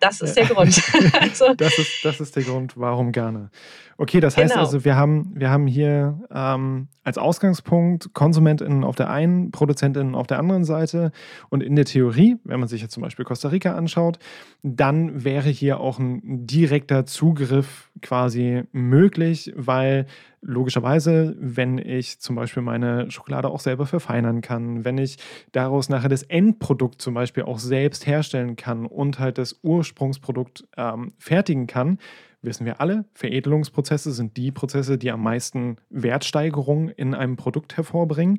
Das 0.00 0.20
ist 0.20 0.36
der 0.36 0.46
Grund. 0.46 0.82
also, 1.20 1.54
das, 1.54 1.78
ist, 1.78 2.04
das 2.04 2.20
ist 2.20 2.36
der 2.36 2.42
Grund, 2.42 2.76
warum 2.76 3.12
Ghana. 3.12 3.50
Okay, 3.96 4.20
das 4.20 4.36
heißt 4.36 4.52
genau. 4.52 4.64
also, 4.64 4.84
wir 4.84 4.96
haben, 4.96 5.30
wir 5.34 5.50
haben 5.50 5.66
hier 5.66 6.18
ähm, 6.32 6.88
als 7.04 7.18
Ausgangspunkt 7.18 8.12
KonsumentInnen 8.14 8.82
auf 8.82 8.96
der 8.96 9.10
einen, 9.10 9.50
ProduzentInnen 9.52 10.14
auf 10.14 10.26
der 10.26 10.38
anderen 10.38 10.64
Seite. 10.64 11.12
Und 11.50 11.62
in 11.62 11.76
der 11.76 11.84
Theorie, 11.84 12.38
wenn 12.44 12.58
man 12.58 12.68
sich 12.68 12.82
jetzt 12.82 12.92
zum 12.92 13.02
Beispiel 13.02 13.24
Costa 13.24 13.48
Rica 13.48 13.74
anschaut, 13.74 14.18
dann 14.62 15.22
wäre 15.22 15.50
hier 15.50 15.80
auch 15.80 15.98
ein 15.98 16.46
direkter 16.46 17.06
Zugriff 17.06 17.90
quasi 18.00 18.64
möglich, 18.72 19.52
weil 19.54 20.06
logischerweise, 20.40 21.34
wenn 21.38 21.78
ich 21.78 22.20
zum 22.20 22.36
Beispiel 22.36 22.62
meine 22.62 23.10
Schokolade 23.10 23.48
auch 23.48 23.60
selber 23.60 23.86
verfeinern 23.86 24.42
kann, 24.42 24.84
wenn 24.84 24.98
ich 24.98 25.16
daraus 25.52 25.88
nachher 25.88 26.10
das 26.10 26.22
Endprodukt 26.22 27.00
zum 27.00 27.14
Beispiel 27.14 27.44
auch 27.44 27.58
selbst 27.58 28.06
herstellen 28.06 28.56
kann 28.56 28.86
und 28.86 29.18
halt 29.18 29.38
das 29.38 29.58
Ursprungsprodukt 29.62 30.64
ähm, 30.76 31.12
fertigen 31.18 31.66
kann, 31.66 31.98
wissen 32.42 32.66
wir 32.66 32.80
alle, 32.80 33.06
Veredelungsprozesse 33.14 34.12
sind 34.12 34.36
die 34.36 34.52
Prozesse, 34.52 34.98
die 34.98 35.10
am 35.10 35.22
meisten 35.22 35.76
Wertsteigerung 35.88 36.90
in 36.90 37.14
einem 37.14 37.36
Produkt 37.36 37.76
hervorbringen. 37.76 38.38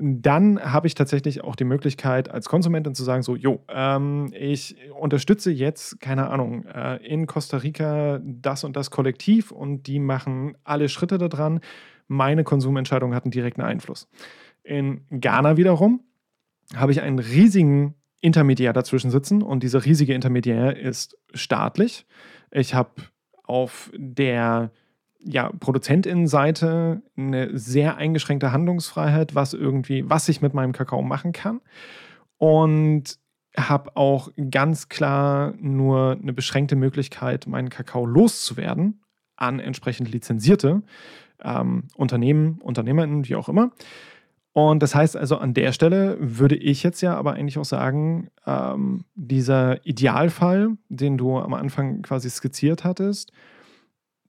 Dann 0.00 0.60
habe 0.60 0.86
ich 0.86 0.94
tatsächlich 0.94 1.42
auch 1.42 1.56
die 1.56 1.64
Möglichkeit, 1.64 2.30
als 2.30 2.48
Konsumentin 2.48 2.94
zu 2.94 3.02
sagen: 3.02 3.22
So, 3.22 3.34
jo, 3.34 3.64
ähm, 3.68 4.32
ich 4.32 4.76
unterstütze 4.98 5.50
jetzt, 5.50 6.00
keine 6.00 6.30
Ahnung, 6.30 6.64
äh, 6.66 7.04
in 7.04 7.26
Costa 7.26 7.56
Rica 7.56 8.20
das 8.22 8.62
und 8.62 8.76
das 8.76 8.92
Kollektiv 8.92 9.50
und 9.50 9.88
die 9.88 9.98
machen 9.98 10.56
alle 10.62 10.88
Schritte 10.88 11.18
daran. 11.18 11.60
Meine 12.06 12.44
Konsumentscheidung 12.44 13.12
hat 13.12 13.24
einen 13.24 13.32
direkten 13.32 13.60
Einfluss. 13.60 14.08
In 14.62 15.04
Ghana 15.10 15.56
wiederum 15.56 16.04
habe 16.76 16.92
ich 16.92 17.00
einen 17.02 17.18
riesigen 17.18 17.94
Intermediär 18.20 18.72
dazwischen 18.72 19.10
sitzen 19.10 19.42
und 19.42 19.62
dieser 19.62 19.84
riesige 19.84 20.14
Intermediär 20.14 20.76
ist 20.76 21.16
staatlich. 21.34 22.06
Ich 22.50 22.74
habe 22.74 22.90
auf 23.44 23.90
der 23.96 24.70
ja, 25.20 25.50
Produzentinnenseite 25.60 27.02
eine 27.16 27.58
sehr 27.58 27.96
eingeschränkte 27.96 28.52
Handlungsfreiheit, 28.52 29.34
was 29.34 29.52
irgendwie, 29.52 30.08
was 30.08 30.28
ich 30.28 30.40
mit 30.40 30.54
meinem 30.54 30.72
Kakao 30.72 31.02
machen 31.02 31.32
kann. 31.32 31.60
Und 32.36 33.18
habe 33.56 33.96
auch 33.96 34.30
ganz 34.50 34.88
klar 34.88 35.54
nur 35.58 36.16
eine 36.20 36.32
beschränkte 36.32 36.76
Möglichkeit, 36.76 37.46
meinen 37.46 37.70
Kakao 37.70 38.06
loszuwerden 38.06 39.02
an 39.36 39.58
entsprechend 39.60 40.10
lizenzierte 40.10 40.82
ähm, 41.42 41.84
Unternehmen, 41.94 42.60
UnternehmerInnen, 42.62 43.28
wie 43.28 43.36
auch 43.36 43.48
immer. 43.48 43.72
Und 44.52 44.82
das 44.82 44.94
heißt 44.94 45.16
also, 45.16 45.36
an 45.36 45.54
der 45.54 45.72
Stelle 45.72 46.16
würde 46.20 46.56
ich 46.56 46.82
jetzt 46.82 47.00
ja 47.00 47.16
aber 47.16 47.34
eigentlich 47.34 47.58
auch 47.58 47.64
sagen, 47.64 48.28
ähm, 48.46 49.04
dieser 49.14 49.84
Idealfall, 49.86 50.76
den 50.88 51.16
du 51.16 51.38
am 51.38 51.54
Anfang 51.54 52.02
quasi 52.02 52.28
skizziert 52.28 52.82
hattest, 52.82 53.32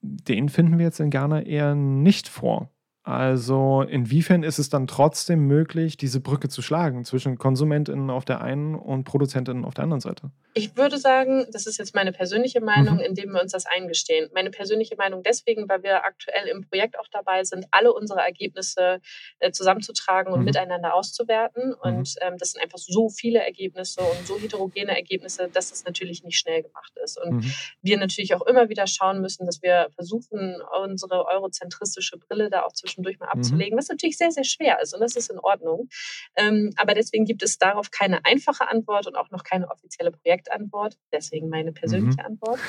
den 0.02 0.50
finden 0.50 0.78
wir 0.78 0.86
jetzt 0.86 1.00
in 1.00 1.10
Ghana 1.10 1.42
eher 1.42 1.76
nicht 1.76 2.28
vor. 2.28 2.72
Also 3.10 3.82
inwiefern 3.82 4.44
ist 4.44 4.60
es 4.60 4.70
dann 4.70 4.86
trotzdem 4.86 5.48
möglich, 5.48 5.98
diese 5.98 6.20
Brücke 6.20 6.48
zu 6.48 6.62
schlagen 6.62 7.06
zwischen 7.06 7.40
KonsumentInnen 7.40 8.12
auf 8.12 8.24
der 8.24 8.42
einen 8.42 8.76
und 8.76 9.04
ProduzentInnen 9.04 9.66
auf 9.66 9.74
der 9.74 9.86
anderen 9.86 10.00
Seite? 10.00 10.30
Ich 10.54 10.78
würde 10.78 11.00
sagen, 11.00 11.48
das 11.52 11.66
ist 11.66 11.80
jetzt 11.80 11.96
meine 11.96 12.12
persönliche 12.12 12.62
Meinung, 12.62 12.96
mhm. 12.96 13.02
indem 13.02 13.32
wir 13.32 13.42
uns 13.42 13.52
das 13.52 13.66
eingestehen. 13.66 14.30
Meine 14.36 14.52
persönliche 14.52 14.96
Meinung 14.96 15.24
deswegen, 15.24 15.68
weil 15.68 15.82
wir 15.82 16.06
aktuell 16.06 16.50
im 16.50 16.62
Projekt 16.70 17.00
auch 17.00 17.08
dabei 17.12 17.44
sind, 17.44 17.66
alle 17.72 17.94
unsere 17.94 18.20
Ergebnisse 18.20 19.00
äh, 19.40 19.52
zusammenzutragen 19.52 20.32
und 20.32 20.42
mhm. 20.42 20.46
miteinander 20.46 20.94
auszuwerten. 20.94 21.70
Mhm. 21.70 21.76
Und 21.82 22.16
ähm, 22.22 22.38
das 22.38 22.52
sind 22.52 22.62
einfach 22.62 22.78
so 22.78 23.10
viele 23.10 23.40
Ergebnisse 23.40 24.02
und 24.02 24.28
so 24.28 24.38
heterogene 24.38 24.96
Ergebnisse, 24.96 25.50
dass 25.52 25.72
das 25.72 25.84
natürlich 25.84 26.24
nicht 26.24 26.38
schnell 26.38 26.62
gemacht 26.62 26.94
ist. 27.04 27.20
Und 27.20 27.38
mhm. 27.38 27.54
wir 27.82 27.98
natürlich 27.98 28.36
auch 28.36 28.46
immer 28.46 28.70
wieder 28.70 28.86
schauen 28.86 29.20
müssen, 29.22 29.48
dass 29.48 29.64
wir 29.64 29.88
versuchen, 29.96 30.58
unsere 30.84 31.26
eurozentristische 31.26 32.20
Brille 32.20 32.52
da 32.52 32.62
auch 32.62 32.74
zwischendurch 33.00 33.20
mal 33.20 33.28
mhm. 33.28 33.40
abzulegen, 33.40 33.78
was 33.78 33.90
natürlich 33.90 34.18
sehr, 34.18 34.32
sehr 34.32 34.44
schwer 34.44 34.80
ist. 34.82 34.94
Und 34.94 35.02
das 35.02 35.16
ist 35.16 35.30
in 35.30 35.40
Ordnung. 35.40 35.90
Ähm, 36.36 36.72
aber 36.78 36.94
deswegen 36.94 37.26
gibt 37.26 37.44
es 37.44 37.58
darauf 37.58 37.92
keine 37.92 38.26
einfache 38.26 38.68
Antwort 38.68 39.08
und 39.08 39.16
auch 39.16 39.30
noch 39.32 39.44
keine 39.44 39.70
offizielle 39.70 40.12
Projekt 40.12 40.30
Projektantwort, 40.30 40.98
deswegen 41.12 41.50
meine 41.50 41.72
persönliche 41.72 42.22
mhm. 42.22 42.26
Antwort, 42.26 42.60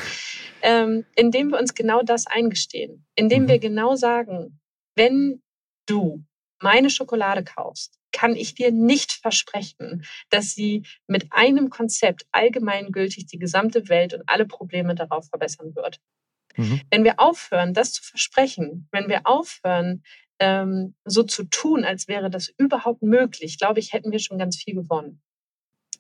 ähm, 0.62 1.04
indem 1.14 1.50
wir 1.50 1.58
uns 1.58 1.74
genau 1.74 2.02
das 2.02 2.26
eingestehen, 2.26 3.06
indem 3.14 3.44
mhm. 3.44 3.48
wir 3.48 3.58
genau 3.58 3.96
sagen, 3.96 4.60
wenn 4.96 5.42
du 5.86 6.24
meine 6.62 6.90
Schokolade 6.90 7.44
kaufst, 7.44 7.98
kann 8.12 8.34
ich 8.34 8.54
dir 8.54 8.72
nicht 8.72 9.12
versprechen, 9.12 10.04
dass 10.30 10.54
sie 10.54 10.84
mit 11.06 11.28
einem 11.30 11.70
Konzept 11.70 12.26
allgemeingültig 12.32 13.26
die 13.26 13.38
gesamte 13.38 13.88
Welt 13.88 14.14
und 14.14 14.22
alle 14.26 14.46
Probleme 14.46 14.94
darauf 14.94 15.28
verbessern 15.28 15.74
wird. 15.74 16.00
Mhm. 16.60 16.80
Wenn 16.90 17.04
wir 17.04 17.20
aufhören, 17.20 17.74
das 17.74 17.92
zu 17.92 18.02
versprechen, 18.02 18.88
wenn 18.92 19.08
wir 19.08 19.22
aufhören, 19.24 20.02
ähm, 20.38 20.94
so 21.04 21.22
zu 21.22 21.44
tun, 21.44 21.84
als 21.84 22.08
wäre 22.08 22.30
das 22.30 22.48
überhaupt 22.56 23.02
möglich, 23.02 23.58
glaube 23.58 23.80
ich, 23.80 23.92
hätten 23.92 24.10
wir 24.10 24.18
schon 24.18 24.38
ganz 24.38 24.56
viel 24.56 24.74
gewonnen. 24.74 25.20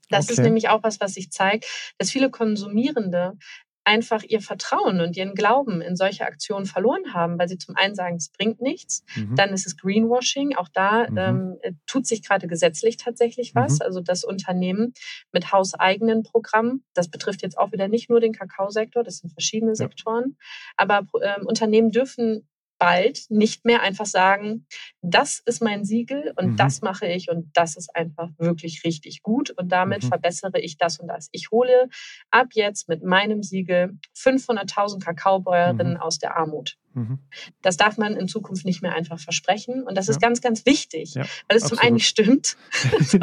Das 0.08 0.26
okay. 0.26 0.32
ist 0.32 0.38
nämlich 0.40 0.68
auch 0.68 0.82
was, 0.82 1.00
was 1.00 1.14
sich 1.14 1.30
zeigt, 1.30 1.66
dass 1.98 2.10
viele 2.10 2.30
Konsumierende 2.30 3.38
einfach 3.84 4.22
ihr 4.22 4.40
Vertrauen 4.40 5.00
und 5.00 5.16
ihren 5.16 5.34
Glauben 5.34 5.80
in 5.80 5.96
solche 5.96 6.26
Aktionen 6.26 6.66
verloren 6.66 7.14
haben, 7.14 7.38
weil 7.38 7.48
sie 7.48 7.58
zum 7.58 7.76
einen 7.76 7.94
sagen, 7.94 8.16
es 8.16 8.30
bringt 8.30 8.60
nichts, 8.60 9.04
mhm. 9.16 9.36
dann 9.36 9.50
ist 9.50 9.66
es 9.66 9.76
Greenwashing, 9.76 10.54
auch 10.56 10.68
da 10.68 11.08
mhm. 11.08 11.18
ähm, 11.18 11.58
äh, 11.62 11.72
tut 11.86 12.06
sich 12.06 12.22
gerade 12.22 12.46
gesetzlich 12.46 12.98
tatsächlich 12.98 13.54
was, 13.54 13.74
mhm. 13.74 13.82
also 13.82 14.00
das 14.00 14.24
Unternehmen 14.24 14.92
mit 15.32 15.52
hauseigenen 15.52 16.22
Programmen, 16.22 16.84
das 16.94 17.08
betrifft 17.08 17.42
jetzt 17.42 17.58
auch 17.58 17.72
wieder 17.72 17.88
nicht 17.88 18.10
nur 18.10 18.20
den 18.20 18.32
Kakaosektor, 18.32 19.02
das 19.02 19.18
sind 19.18 19.32
verschiedene 19.32 19.72
ja. 19.72 19.76
Sektoren, 19.76 20.36
aber 20.76 21.06
ähm, 21.22 21.46
Unternehmen 21.46 21.90
dürfen 21.90 22.46
bald 22.80 23.26
nicht 23.28 23.64
mehr 23.66 23.82
einfach 23.82 24.06
sagen, 24.06 24.66
das 25.02 25.40
ist 25.44 25.62
mein 25.62 25.84
Siegel 25.84 26.32
und 26.36 26.52
mhm. 26.52 26.56
das 26.56 26.80
mache 26.80 27.06
ich 27.06 27.30
und 27.30 27.50
das 27.54 27.76
ist 27.76 27.94
einfach 27.94 28.30
wirklich 28.38 28.82
richtig 28.84 29.22
gut 29.22 29.50
und 29.50 29.70
damit 29.70 30.02
mhm. 30.02 30.08
verbessere 30.08 30.58
ich 30.58 30.78
das 30.78 30.98
und 30.98 31.06
das. 31.06 31.28
Ich 31.30 31.50
hole 31.50 31.88
ab 32.30 32.48
jetzt 32.54 32.88
mit 32.88 33.04
meinem 33.04 33.42
Siegel 33.42 33.98
500.000 34.16 35.04
Kakaobäuerinnen 35.04 35.94
mhm. 35.94 36.00
aus 36.00 36.18
der 36.18 36.36
Armut. 36.36 36.78
Mhm. 36.94 37.18
Das 37.62 37.76
darf 37.76 37.98
man 37.98 38.16
in 38.16 38.28
Zukunft 38.28 38.64
nicht 38.64 38.82
mehr 38.82 38.94
einfach 38.94 39.20
versprechen. 39.20 39.84
Und 39.84 39.96
das 39.96 40.08
ist 40.08 40.20
ganz, 40.20 40.40
ganz 40.40 40.64
wichtig, 40.66 41.14
ja, 41.14 41.22
weil 41.48 41.58
es 41.58 41.64
absolut. 41.64 41.80
zum 41.80 41.86
einen 41.86 41.94
nicht 41.94 42.08
stimmt. 42.08 42.56
so, 43.00 43.18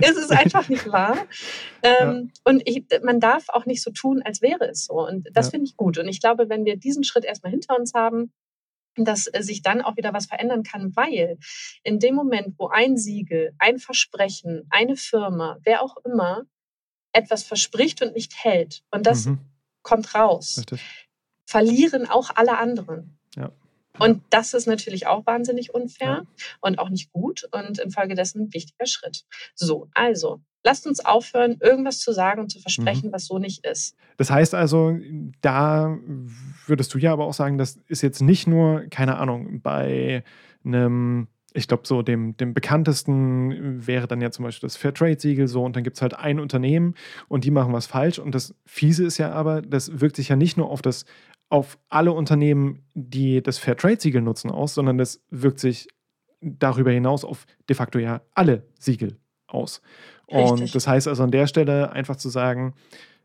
es 0.00 0.16
ist 0.16 0.30
einfach 0.30 0.68
nicht 0.68 0.86
wahr. 0.86 1.16
Ähm, 1.82 2.30
ja. 2.32 2.40
Und 2.44 2.62
ich, 2.64 2.84
man 3.02 3.18
darf 3.18 3.48
auch 3.48 3.66
nicht 3.66 3.82
so 3.82 3.90
tun, 3.90 4.22
als 4.24 4.40
wäre 4.40 4.68
es 4.70 4.86
so. 4.86 5.06
Und 5.06 5.28
das 5.32 5.46
ja. 5.46 5.50
finde 5.50 5.66
ich 5.66 5.76
gut. 5.76 5.98
Und 5.98 6.08
ich 6.08 6.20
glaube, 6.20 6.48
wenn 6.48 6.64
wir 6.64 6.76
diesen 6.76 7.02
Schritt 7.04 7.24
erstmal 7.24 7.50
hinter 7.50 7.76
uns 7.76 7.92
haben, 7.92 8.32
dass 8.96 9.26
äh, 9.26 9.42
sich 9.42 9.62
dann 9.62 9.80
auch 9.82 9.96
wieder 9.96 10.12
was 10.12 10.26
verändern 10.26 10.62
kann, 10.62 10.94
weil 10.96 11.38
in 11.82 11.98
dem 11.98 12.14
Moment, 12.14 12.58
wo 12.58 12.68
ein 12.68 12.96
Siegel, 12.96 13.52
ein 13.58 13.78
Versprechen, 13.78 14.66
eine 14.70 14.96
Firma, 14.96 15.58
wer 15.64 15.82
auch 15.82 15.96
immer, 16.04 16.42
etwas 17.12 17.42
verspricht 17.42 18.02
und 18.02 18.14
nicht 18.14 18.44
hält 18.44 18.82
und 18.90 19.06
das 19.06 19.26
mhm. 19.26 19.40
kommt 19.82 20.14
raus, 20.14 20.58
Richtig. 20.58 20.80
verlieren 21.46 22.08
auch 22.08 22.30
alle 22.34 22.58
anderen. 22.58 23.18
Ja. 23.36 23.50
Und 23.98 24.22
das 24.30 24.54
ist 24.54 24.66
natürlich 24.66 25.06
auch 25.06 25.26
wahnsinnig 25.26 25.74
unfair 25.74 26.24
ja. 26.24 26.46
und 26.60 26.78
auch 26.78 26.88
nicht 26.88 27.12
gut 27.12 27.48
und 27.52 27.78
infolgedessen 27.78 28.42
ein 28.42 28.54
wichtiger 28.54 28.86
Schritt. 28.86 29.24
So, 29.54 29.88
also 29.92 30.40
lasst 30.62 30.86
uns 30.86 31.04
aufhören, 31.04 31.56
irgendwas 31.60 32.00
zu 32.00 32.12
sagen 32.12 32.40
und 32.40 32.50
zu 32.50 32.60
versprechen, 32.60 33.08
mhm. 33.08 33.12
was 33.12 33.26
so 33.26 33.38
nicht 33.38 33.66
ist. 33.66 33.96
Das 34.16 34.30
heißt 34.30 34.54
also, 34.54 34.96
da 35.40 35.98
würdest 36.66 36.92
du 36.94 36.98
ja 36.98 37.12
aber 37.12 37.24
auch 37.24 37.34
sagen, 37.34 37.58
das 37.58 37.78
ist 37.88 38.02
jetzt 38.02 38.20
nicht 38.20 38.46
nur, 38.46 38.82
keine 38.90 39.16
Ahnung, 39.16 39.60
bei 39.62 40.24
einem 40.64 41.28
ich 41.52 41.66
glaube, 41.66 41.82
so 41.84 42.02
dem, 42.02 42.36
dem 42.36 42.54
bekanntesten 42.54 43.84
wäre 43.84 44.06
dann 44.06 44.20
ja 44.20 44.30
zum 44.30 44.44
Beispiel 44.44 44.68
das 44.68 44.76
Fairtrade-Siegel 44.76 45.48
so 45.48 45.64
und 45.64 45.74
dann 45.74 45.82
gibt 45.82 45.96
es 45.96 46.02
halt 46.02 46.14
ein 46.14 46.38
Unternehmen 46.38 46.94
und 47.26 47.44
die 47.44 47.50
machen 47.50 47.72
was 47.72 47.86
falsch. 47.86 48.20
Und 48.20 48.36
das 48.36 48.54
Fiese 48.66 49.04
ist 49.04 49.18
ja 49.18 49.32
aber, 49.32 49.60
das 49.60 50.00
wirkt 50.00 50.14
sich 50.14 50.28
ja 50.28 50.36
nicht 50.36 50.56
nur 50.56 50.70
auf 50.70 50.80
das, 50.80 51.06
auf 51.48 51.76
alle 51.88 52.12
Unternehmen, 52.12 52.84
die 52.94 53.42
das 53.42 53.58
Fairtrade-Siegel 53.58 54.22
nutzen, 54.22 54.50
aus, 54.50 54.74
sondern 54.74 54.96
das 54.96 55.22
wirkt 55.30 55.58
sich 55.58 55.88
darüber 56.40 56.92
hinaus 56.92 57.24
auf 57.24 57.46
de 57.68 57.74
facto 57.74 57.98
ja 57.98 58.22
alle 58.34 58.62
Siegel 58.78 59.18
aus. 59.50 59.82
Und 60.26 60.74
das 60.74 60.86
heißt 60.86 61.08
also 61.08 61.22
an 61.22 61.32
der 61.32 61.46
Stelle 61.46 61.90
einfach 61.92 62.16
zu 62.16 62.28
sagen, 62.28 62.74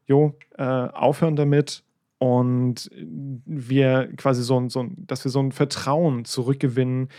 jo, 0.07 0.35
äh, 0.57 0.63
aufhören 0.63 1.35
damit 1.35 1.83
und 2.17 2.89
wir 2.93 4.09
quasi 4.17 4.43
so 4.43 4.59
ein, 4.59 4.69
so 4.69 4.81
ein, 4.81 4.95
dass 5.05 5.23
wir 5.23 5.31
so 5.31 5.39
ein 5.39 5.51
Vertrauen 5.51 6.25
zurückgewinnen 6.25 7.09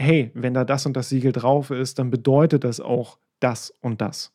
hey, 0.00 0.30
wenn 0.34 0.54
da 0.54 0.64
das 0.64 0.86
und 0.86 0.96
das 0.96 1.08
Siegel 1.08 1.32
drauf 1.32 1.70
ist, 1.70 1.98
dann 1.98 2.10
bedeutet 2.10 2.64
das 2.64 2.80
auch 2.80 3.18
das 3.38 3.72
und 3.80 4.00
das. 4.00 4.32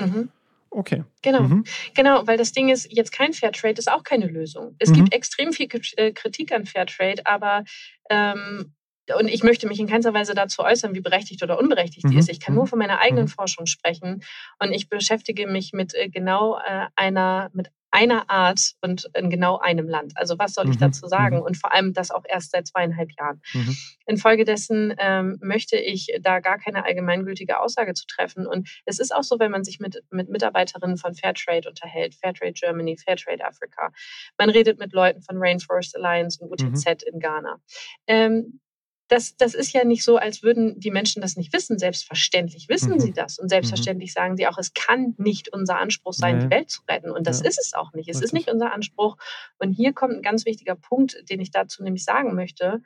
Mhm. 0.00 0.30
Okay. 0.70 1.04
Genau, 1.22 1.42
mhm. 1.42 1.64
genau, 1.94 2.26
weil 2.26 2.36
das 2.36 2.50
Ding 2.52 2.68
ist, 2.68 2.90
jetzt 2.90 3.12
kein 3.12 3.32
Fairtrade 3.32 3.78
ist 3.78 3.90
auch 3.90 4.02
keine 4.02 4.26
Lösung. 4.26 4.74
Es 4.80 4.90
mhm. 4.90 4.94
gibt 4.94 5.14
extrem 5.14 5.52
viel 5.52 5.68
äh, 5.96 6.12
Kritik 6.12 6.52
an 6.52 6.66
Fairtrade, 6.66 7.24
aber 7.26 7.64
ähm, 8.10 8.72
und 9.18 9.28
ich 9.28 9.42
möchte 9.42 9.66
mich 9.68 9.78
in 9.78 9.86
keinster 9.86 10.14
Weise 10.14 10.34
dazu 10.34 10.62
äußern, 10.62 10.94
wie 10.94 11.00
berechtigt 11.00 11.42
oder 11.42 11.58
unberechtigt 11.58 12.08
die 12.08 12.14
mhm. 12.14 12.18
ist. 12.18 12.30
Ich 12.30 12.40
kann 12.40 12.54
nur 12.54 12.64
mhm. 12.64 12.68
von 12.68 12.78
meiner 12.78 13.00
eigenen 13.00 13.24
mhm. 13.24 13.28
Forschung 13.28 13.66
sprechen 13.66 14.22
und 14.58 14.72
ich 14.72 14.88
beschäftige 14.88 15.46
mich 15.46 15.72
mit 15.72 15.94
äh, 15.94 16.08
genau 16.08 16.58
äh, 16.58 16.86
einer, 16.96 17.50
mit 17.52 17.70
einer 17.94 18.28
Art 18.28 18.72
und 18.80 19.08
in 19.14 19.30
genau 19.30 19.58
einem 19.58 19.88
Land. 19.88 20.14
Also 20.16 20.36
was 20.36 20.54
soll 20.54 20.68
ich 20.68 20.76
mhm. 20.76 20.80
dazu 20.80 21.06
sagen? 21.06 21.36
Mhm. 21.36 21.42
Und 21.42 21.56
vor 21.56 21.72
allem 21.72 21.92
das 21.92 22.10
auch 22.10 22.24
erst 22.28 22.50
seit 22.50 22.66
zweieinhalb 22.66 23.10
Jahren. 23.16 23.40
Mhm. 23.52 23.76
Infolgedessen 24.06 24.94
ähm, 24.98 25.38
möchte 25.40 25.76
ich 25.76 26.08
da 26.20 26.40
gar 26.40 26.58
keine 26.58 26.84
allgemeingültige 26.84 27.60
Aussage 27.60 27.94
zu 27.94 28.04
treffen. 28.06 28.48
Und 28.48 28.68
es 28.84 28.98
ist 28.98 29.14
auch 29.14 29.22
so, 29.22 29.38
wenn 29.38 29.52
man 29.52 29.62
sich 29.62 29.78
mit, 29.78 30.02
mit 30.10 30.28
Mitarbeiterinnen 30.28 30.96
von 30.96 31.14
Fairtrade 31.14 31.68
unterhält, 31.68 32.16
Fairtrade 32.16 32.52
Germany, 32.52 32.96
Fairtrade 32.96 33.44
Africa, 33.46 33.92
man 34.38 34.50
redet 34.50 34.80
mit 34.80 34.92
Leuten 34.92 35.22
von 35.22 35.36
Rainforest 35.38 35.94
Alliance 35.94 36.42
und 36.42 36.50
UTZ 36.50 36.84
mhm. 36.86 37.12
in 37.12 37.20
Ghana. 37.20 37.60
Ähm, 38.08 38.60
das, 39.08 39.36
das 39.36 39.54
ist 39.54 39.72
ja 39.72 39.84
nicht 39.84 40.02
so, 40.02 40.16
als 40.16 40.42
würden 40.42 40.80
die 40.80 40.90
Menschen 40.90 41.20
das 41.20 41.36
nicht 41.36 41.52
wissen. 41.52 41.78
Selbstverständlich 41.78 42.68
wissen 42.68 42.94
mhm. 42.94 43.00
sie 43.00 43.12
das. 43.12 43.38
Und 43.38 43.48
selbstverständlich 43.48 44.10
mhm. 44.10 44.14
sagen 44.14 44.36
sie 44.36 44.46
auch, 44.46 44.58
es 44.58 44.72
kann 44.72 45.14
nicht 45.18 45.52
unser 45.52 45.78
Anspruch 45.78 46.14
sein, 46.14 46.38
nee. 46.38 46.44
die 46.44 46.50
Welt 46.50 46.70
zu 46.70 46.82
retten. 46.88 47.10
Und 47.10 47.26
das 47.26 47.40
ja. 47.40 47.48
ist 47.48 47.58
es 47.58 47.74
auch 47.74 47.92
nicht. 47.92 48.08
Es 48.08 48.16
Richtig. 48.16 48.24
ist 48.24 48.32
nicht 48.32 48.50
unser 48.50 48.72
Anspruch. 48.72 49.16
Und 49.58 49.72
hier 49.72 49.92
kommt 49.92 50.14
ein 50.14 50.22
ganz 50.22 50.46
wichtiger 50.46 50.74
Punkt, 50.74 51.22
den 51.28 51.40
ich 51.40 51.50
dazu 51.50 51.82
nämlich 51.82 52.04
sagen 52.04 52.34
möchte. 52.34 52.82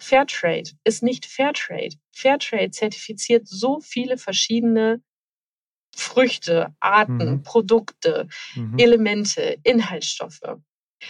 Fairtrade 0.00 0.70
ist 0.82 1.04
nicht 1.04 1.26
Fairtrade. 1.26 1.96
Fairtrade 2.10 2.70
zertifiziert 2.72 3.46
so 3.46 3.78
viele 3.78 4.18
verschiedene 4.18 5.00
Früchte, 5.94 6.74
Arten, 6.80 7.30
mhm. 7.30 7.42
Produkte, 7.42 8.26
mhm. 8.56 8.78
Elemente, 8.78 9.58
Inhaltsstoffe. 9.62 10.40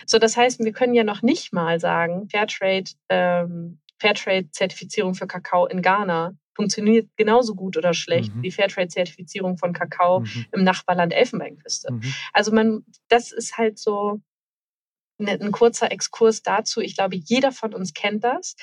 So, 0.07 0.18
das 0.18 0.37
heißt, 0.37 0.61
wir 0.61 0.72
können 0.72 0.94
ja 0.94 1.05
noch 1.05 1.22
nicht 1.22 1.53
mal 1.53 1.79
sagen, 1.81 2.29
Fairtrade 2.29 2.90
ähm, 3.09 3.81
Fairtrade-Zertifizierung 4.03 5.15
für 5.15 5.27
Kakao 5.27 5.67
in 5.67 5.81
Ghana 5.81 6.35
funktioniert 6.55 7.09
genauso 7.17 7.55
gut 7.55 7.77
oder 7.77 7.95
schlecht 7.95 8.35
mhm. 8.35 8.43
wie 8.43 8.51
Fairtrade-Zertifizierung 8.51 9.57
von 9.57 9.73
Kakao 9.73 10.21
mhm. 10.21 10.47
im 10.53 10.65
Nachbarland 10.65 11.12
Elfenbeinküste. 11.12 11.93
Mhm. 11.93 12.15
Also 12.33 12.53
man, 12.53 12.85
das 13.09 13.33
ist 13.33 13.57
halt 13.57 13.79
so 13.79 14.21
ne, 15.19 15.38
ein 15.41 15.53
kurzer 15.53 15.91
Exkurs 15.91 16.43
dazu. 16.43 16.81
Ich 16.81 16.97
glaube, 16.97 17.17
jeder 17.17 17.53
von 17.53 17.73
uns 17.73 17.95
kennt 17.95 18.25
das. 18.25 18.57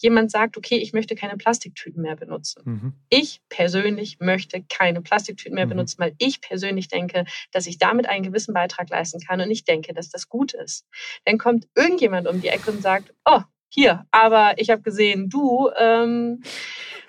Jemand 0.00 0.30
sagt, 0.30 0.56
okay, 0.56 0.76
ich 0.76 0.92
möchte 0.92 1.14
keine 1.14 1.36
Plastiktüten 1.36 2.00
mehr 2.00 2.16
benutzen. 2.16 2.62
Mhm. 2.64 2.92
Ich 3.10 3.42
persönlich 3.48 4.20
möchte 4.20 4.64
keine 4.68 5.02
Plastiktüten 5.02 5.54
mehr 5.54 5.66
mhm. 5.66 5.70
benutzen, 5.70 5.96
weil 5.98 6.14
ich 6.18 6.40
persönlich 6.40 6.88
denke, 6.88 7.26
dass 7.52 7.66
ich 7.66 7.78
damit 7.78 8.06
einen 8.08 8.22
gewissen 8.22 8.54
Beitrag 8.54 8.88
leisten 8.88 9.20
kann 9.20 9.40
und 9.40 9.50
ich 9.50 9.64
denke, 9.64 9.92
dass 9.92 10.08
das 10.08 10.28
gut 10.28 10.54
ist. 10.54 10.86
Dann 11.26 11.36
kommt 11.36 11.68
irgendjemand 11.74 12.26
um 12.26 12.40
die 12.40 12.48
Ecke 12.48 12.70
und 12.70 12.80
sagt, 12.80 13.12
oh, 13.24 13.42
hier, 13.74 14.06
aber 14.12 14.54
ich 14.58 14.70
habe 14.70 14.82
gesehen, 14.82 15.28
du, 15.28 15.68
ähm, 15.76 16.42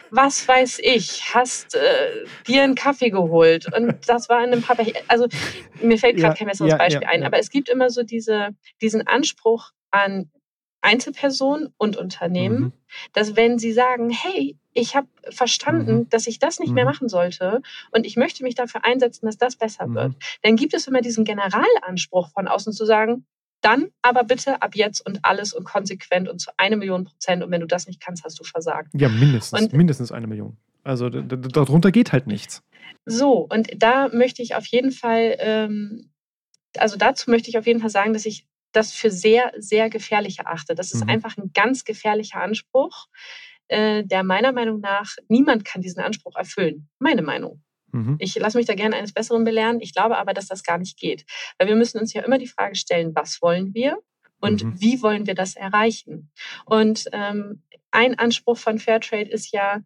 was 0.10 0.48
weiß 0.48 0.80
ich, 0.82 1.36
hast 1.36 1.76
äh, 1.76 2.26
dir 2.48 2.64
einen 2.64 2.74
Kaffee 2.74 3.12
geholt 3.12 3.72
und 3.72 3.96
das 4.08 4.30
war 4.30 4.44
in 4.44 4.52
einem 4.52 4.64
Papa. 4.64 4.84
Also 5.08 5.28
mir 5.82 6.00
fällt 6.00 6.16
gerade 6.18 6.34
ja, 6.34 6.38
kein 6.38 6.48
besseres 6.48 6.72
ja, 6.72 6.78
Beispiel 6.78 7.04
ja, 7.04 7.10
ein, 7.10 7.24
aber 7.24 7.38
es 7.38 7.52
gibt 7.52 7.70
immer 7.70 7.92
so 7.92 8.02
diese, 8.02 8.50
diesen 8.82 9.06
Anspruch 9.06 9.72
an 9.92 10.32
Einzelpersonen 10.82 11.74
und 11.78 11.98
Unternehmen, 11.98 12.60
mhm. 12.60 12.74
dass 13.14 13.36
wenn 13.36 13.60
sie 13.60 13.72
sagen, 13.72 14.10
hey, 14.10 14.58
ich 14.74 14.96
habe 14.96 15.08
verstanden, 15.30 15.96
mhm. 15.96 16.10
dass 16.10 16.28
ich 16.28 16.40
das 16.40 16.60
nicht 16.60 16.70
mhm. 16.70 16.76
mehr 16.76 16.86
machen 16.86 17.10
sollte 17.10 17.62
und 17.92 18.06
ich 18.08 18.18
möchte 18.18 18.44
mich 18.44 18.56
dafür 18.56 18.86
einsetzen, 18.86 19.28
dass 19.28 19.38
das 19.38 19.56
besser 19.56 19.94
wird, 19.94 20.10
mhm. 20.10 20.18
dann 20.42 20.56
gibt 20.56 20.74
es 20.74 20.88
immer 20.88 21.02
diesen 21.02 21.26
Generalanspruch 21.26 22.30
von 22.32 22.48
außen 22.48 22.74
zu 22.74 22.86
sagen, 22.86 23.26
dann 23.66 23.88
aber 24.02 24.24
bitte 24.24 24.62
ab 24.62 24.76
jetzt 24.76 25.06
und 25.06 25.20
alles 25.24 25.54
und 25.54 25.64
konsequent 25.64 26.30
und 26.30 26.40
zu 26.40 26.52
eine 26.58 26.78
Million 26.78 27.06
Prozent. 27.06 27.44
Und 27.44 27.52
wenn 27.52 27.62
du 27.62 27.68
das 27.68 27.88
nicht 27.88 28.00
kannst, 28.00 28.24
hast 28.24 28.40
du 28.40 28.44
versagt. 28.44 28.90
Ja, 28.94 29.10
mindestens. 29.10 29.62
Und, 29.62 29.74
mindestens 29.74 30.12
eine 30.12 30.28
Million. 30.28 30.58
Also 30.84 31.10
darunter 31.10 31.92
geht 31.92 32.12
halt 32.12 32.28
nichts. 32.28 32.62
So, 33.06 33.48
und 33.50 33.70
da 33.76 34.10
möchte 34.10 34.44
ich 34.44 34.56
auf 34.56 34.68
jeden 34.68 34.92
Fall, 34.92 35.36
ähm, 35.40 36.12
also 36.78 36.96
dazu 36.96 37.32
möchte 37.32 37.50
ich 37.50 37.58
auf 37.58 37.66
jeden 37.66 37.80
Fall 37.80 37.90
sagen, 37.90 38.14
dass 38.14 38.26
ich 38.26 38.48
das 38.72 38.94
für 38.94 39.10
sehr, 39.10 39.52
sehr 39.58 39.90
gefährlich 39.90 40.40
erachte. 40.40 40.76
Das 40.76 40.92
ist 40.92 41.04
mhm. 41.04 41.10
einfach 41.10 41.38
ein 41.38 41.52
ganz 41.54 41.86
gefährlicher 41.86 42.42
Anspruch, 42.42 43.08
äh, 43.68 44.04
der 44.04 44.24
meiner 44.24 44.52
Meinung 44.52 44.80
nach, 44.80 45.16
niemand 45.28 45.66
kann 45.66 45.82
diesen 45.82 46.02
Anspruch 46.02 46.36
erfüllen. 46.36 46.88
Meine 47.00 47.24
Meinung. 47.24 47.64
Mhm. 47.96 48.18
Ich 48.20 48.36
lasse 48.36 48.58
mich 48.58 48.68
da 48.68 48.76
gerne 48.76 48.96
eines 48.96 49.14
Besseren 49.14 49.44
belehren. 49.44 49.80
Ich 49.80 49.94
glaube 49.94 50.18
aber, 50.18 50.34
dass 50.34 50.48
das 50.48 50.64
gar 50.64 50.78
nicht 50.78 50.98
geht. 50.98 51.26
Weil 51.58 51.68
wir 51.68 51.76
müssen 51.76 52.00
uns 52.00 52.14
ja 52.14 52.24
immer 52.24 52.38
die 52.38 52.48
Frage 52.48 52.76
stellen, 52.76 53.16
was 53.16 53.42
wollen 53.42 53.74
wir? 53.74 53.98
Und 54.42 54.64
mhm. 54.64 54.82
wie 54.82 55.02
wollen 55.02 55.28
wir 55.28 55.36
das 55.36 55.56
erreichen? 55.56 56.32
Und 56.66 57.06
ähm, 57.14 57.64
ein 57.92 58.20
Anspruch 58.20 58.58
von 58.58 58.80
Fairtrade 58.80 59.30
ist 59.30 59.54
ja, 59.54 59.82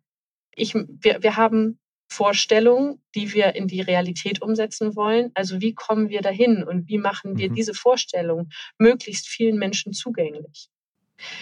ich, 0.56 0.74
wir, 0.74 1.22
wir 1.22 1.38
haben 1.38 1.80
Vorstellungen, 2.12 3.02
die 3.14 3.34
wir 3.34 3.56
in 3.56 3.68
die 3.68 3.82
Realität 3.82 4.42
umsetzen 4.42 4.96
wollen. 4.96 5.30
Also 5.36 5.62
wie 5.62 5.76
kommen 5.76 6.10
wir 6.10 6.22
dahin 6.22 6.64
und 6.64 6.90
wie 6.90 6.98
machen 6.98 7.38
wir 7.38 7.52
mhm. 7.52 7.56
diese 7.56 7.76
Vorstellung 7.76 8.50
möglichst 8.80 9.28
vielen 9.28 9.58
Menschen 9.58 9.94
zugänglich? 9.94 10.70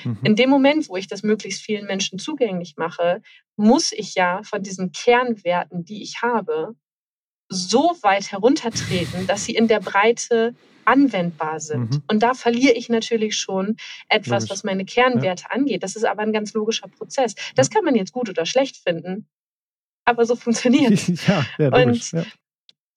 Mhm. 0.03 0.17
In 0.23 0.35
dem 0.35 0.49
Moment, 0.49 0.89
wo 0.89 0.97
ich 0.97 1.07
das 1.07 1.23
möglichst 1.23 1.61
vielen 1.61 1.85
Menschen 1.85 2.19
zugänglich 2.19 2.75
mache, 2.77 3.21
muss 3.55 3.91
ich 3.91 4.15
ja 4.15 4.41
von 4.43 4.61
diesen 4.61 4.91
Kernwerten, 4.91 5.83
die 5.83 6.03
ich 6.03 6.21
habe, 6.21 6.75
so 7.49 7.95
weit 8.01 8.31
heruntertreten, 8.31 9.27
dass 9.27 9.45
sie 9.45 9.55
in 9.55 9.67
der 9.67 9.79
Breite 9.79 10.53
anwendbar 10.85 11.59
sind. 11.59 11.91
Mhm. 11.91 12.03
Und 12.07 12.23
da 12.23 12.33
verliere 12.33 12.73
ich 12.73 12.89
natürlich 12.89 13.35
schon 13.35 13.75
etwas, 14.07 14.43
Logisch. 14.43 14.49
was 14.49 14.63
meine 14.63 14.85
Kernwerte 14.85 15.43
ja. 15.49 15.55
angeht. 15.55 15.83
Das 15.83 15.95
ist 15.95 16.05
aber 16.05 16.21
ein 16.21 16.31
ganz 16.31 16.53
logischer 16.53 16.87
Prozess. 16.87 17.35
Das 17.55 17.69
kann 17.69 17.83
man 17.83 17.95
jetzt 17.95 18.13
gut 18.13 18.29
oder 18.29 18.45
schlecht 18.45 18.77
finden, 18.77 19.27
aber 20.05 20.25
so 20.25 20.35
funktioniert 20.35 20.91
es. 21.09 21.27
ja, 21.27 21.45
ja, 21.57 21.75
und, 21.75 22.11
ja. 22.11 22.25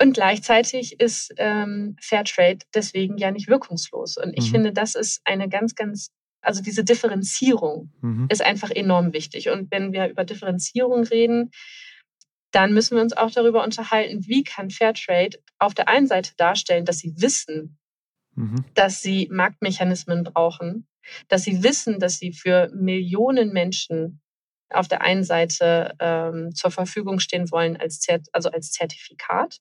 und 0.01 0.15
gleichzeitig 0.15 1.01
ist 1.01 1.35
ähm, 1.37 1.97
Fairtrade 2.01 2.61
deswegen 2.75 3.19
ja 3.19 3.33
nicht 3.33 3.49
wirkungslos. 3.49 4.17
Und 4.17 4.35
ich 4.39 4.47
mhm. 4.47 4.53
finde, 4.53 4.73
das 4.73 4.95
ist 4.95 5.21
eine 5.25 5.49
ganz, 5.49 5.75
ganz 5.75 6.13
also 6.43 6.63
diese 6.63 6.85
Differenzierung 6.85 7.93
mhm. 8.01 8.27
ist 8.31 8.43
einfach 8.43 8.71
enorm 8.71 9.13
wichtig. 9.13 9.51
Und 9.51 9.71
wenn 9.71 9.93
wir 9.93 10.09
über 10.09 10.25
Differenzierung 10.25 11.05
reden, 11.05 11.51
dann 12.51 12.73
müssen 12.73 12.97
wir 12.97 13.03
uns 13.03 13.17
auch 13.17 13.31
darüber 13.31 13.63
unterhalten, 13.63 14.27
wie 14.27 14.43
kann 14.43 14.71
Fairtrade 14.71 15.39
auf 15.59 15.75
der 15.75 15.89
einen 15.89 16.07
Seite 16.07 16.33
darstellen, 16.37 16.85
dass 16.85 16.99
sie 16.99 17.15
wissen, 17.17 17.79
mhm. 18.35 18.65
dass 18.75 19.03
sie 19.03 19.29
Marktmechanismen 19.31 20.25
brauchen, 20.25 20.87
dass 21.29 21.45
sie 21.45 21.63
wissen, 21.63 21.99
dass 21.99 22.19
sie 22.19 22.33
für 22.33 22.71
Millionen 22.75 23.53
Menschen 23.53 24.21
auf 24.73 24.89
der 24.89 25.03
einen 25.03 25.25
Seite 25.25 25.95
ähm, 25.99 26.55
zur 26.55 26.71
Verfügung 26.71 27.19
stehen 27.19 27.51
wollen 27.51 27.77
als, 27.77 28.01
Zert 28.01 28.29
also 28.33 28.51
als 28.51 28.71
Zertifikat 28.71 29.59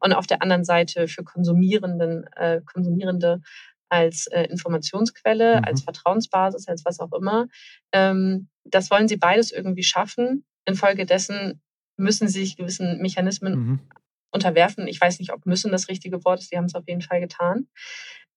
und 0.00 0.12
auf 0.12 0.26
der 0.26 0.42
anderen 0.42 0.64
Seite 0.64 1.06
für 1.06 1.22
Konsumierenden, 1.22 2.24
äh, 2.34 2.60
Konsumierende 2.64 3.40
als 3.88 4.26
äh, 4.26 4.44
Informationsquelle, 4.44 5.58
mhm. 5.58 5.64
als 5.64 5.82
Vertrauensbasis, 5.82 6.68
als 6.68 6.84
was 6.84 7.00
auch 7.00 7.12
immer. 7.12 7.48
Ähm, 7.92 8.48
das 8.64 8.90
wollen 8.90 9.08
sie 9.08 9.16
beides 9.16 9.50
irgendwie 9.52 9.82
schaffen. 9.82 10.44
Infolgedessen 10.64 11.60
müssen 11.96 12.28
sie 12.28 12.40
sich 12.40 12.56
gewissen 12.56 12.98
Mechanismen 13.00 13.54
mhm. 13.54 13.80
unterwerfen. 14.30 14.86
Ich 14.86 15.00
weiß 15.00 15.18
nicht, 15.18 15.32
ob 15.32 15.46
müssen 15.46 15.72
das 15.72 15.88
richtige 15.88 16.24
Wort 16.24 16.40
ist, 16.40 16.50
sie 16.50 16.56
haben 16.56 16.66
es 16.66 16.74
auf 16.74 16.86
jeden 16.86 17.02
Fall 17.02 17.20
getan. 17.20 17.68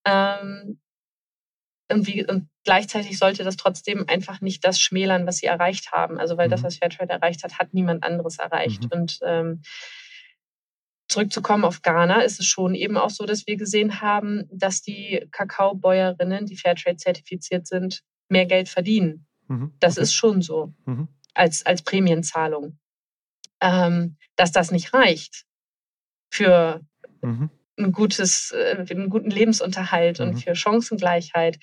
Ähm, 0.05 0.79
und, 1.91 2.07
wie, 2.07 2.25
und, 2.25 2.47
gleichzeitig 2.63 3.17
sollte 3.17 3.43
das 3.43 3.57
trotzdem 3.57 4.07
einfach 4.07 4.39
nicht 4.39 4.63
das 4.63 4.79
schmälern, 4.79 5.27
was 5.27 5.37
sie 5.37 5.47
erreicht 5.47 5.91
haben. 5.91 6.19
Also 6.19 6.37
weil 6.37 6.47
mhm. 6.47 6.51
das, 6.51 6.63
was 6.63 6.77
Fairtrade 6.77 7.11
erreicht 7.11 7.43
hat, 7.43 7.59
hat 7.59 7.73
niemand 7.73 8.03
anderes 8.03 8.39
erreicht. 8.39 8.83
Mhm. 8.83 8.89
Und 8.91 9.19
ähm, 9.23 9.61
zurückzukommen 11.12 11.65
auf 11.65 11.82
Ghana, 11.82 12.21
ist 12.21 12.39
es 12.39 12.45
schon 12.45 12.74
eben 12.74 12.97
auch 12.97 13.10
so, 13.10 13.26
dass 13.26 13.45
wir 13.45 13.58
gesehen 13.58 14.02
haben, 14.02 14.47
dass 14.52 14.82
die 14.82 15.28
Kakaobäuerinnen, 15.32 16.45
die 16.45 16.58
Fairtrade 16.58 16.97
zertifiziert 16.97 17.67
sind, 17.67 18.02
mehr 18.30 18.45
Geld 18.45 18.69
verdienen. 18.69 19.28
Mhm. 19.47 19.74
Das 19.80 19.97
okay. 19.97 20.04
ist 20.04 20.13
schon 20.13 20.41
so 20.41 20.74
mhm. 20.86 21.08
als, 21.34 21.65
als 21.65 21.82
Prämienzahlung. 21.84 22.78
Ähm, 23.62 24.17
dass 24.38 24.52
das 24.52 24.71
nicht 24.71 24.93
reicht 24.93 25.45
für 26.32 26.82
mhm. 27.21 27.52
ein 27.78 27.91
gutes, 27.91 28.52
äh, 28.52 28.86
einen 28.89 29.10
guten 29.10 29.30
Lebensunterhalt 29.30 30.19
und 30.19 30.34
mhm. 30.34 30.38
für 30.38 30.56
Chancengleichheit. 30.56 31.60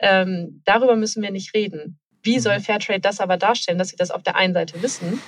Ähm, 0.00 0.62
darüber 0.64 0.96
müssen 0.96 1.22
wir 1.22 1.30
nicht 1.30 1.54
reden. 1.54 2.00
Wie 2.22 2.40
soll 2.40 2.58
mhm. 2.58 2.62
Fairtrade 2.62 3.00
das 3.00 3.20
aber 3.20 3.36
darstellen, 3.36 3.78
dass 3.78 3.90
sie 3.90 3.96
das 3.96 4.10
auf 4.10 4.22
der 4.22 4.34
einen 4.34 4.54
Seite 4.54 4.82
wissen 4.82 5.20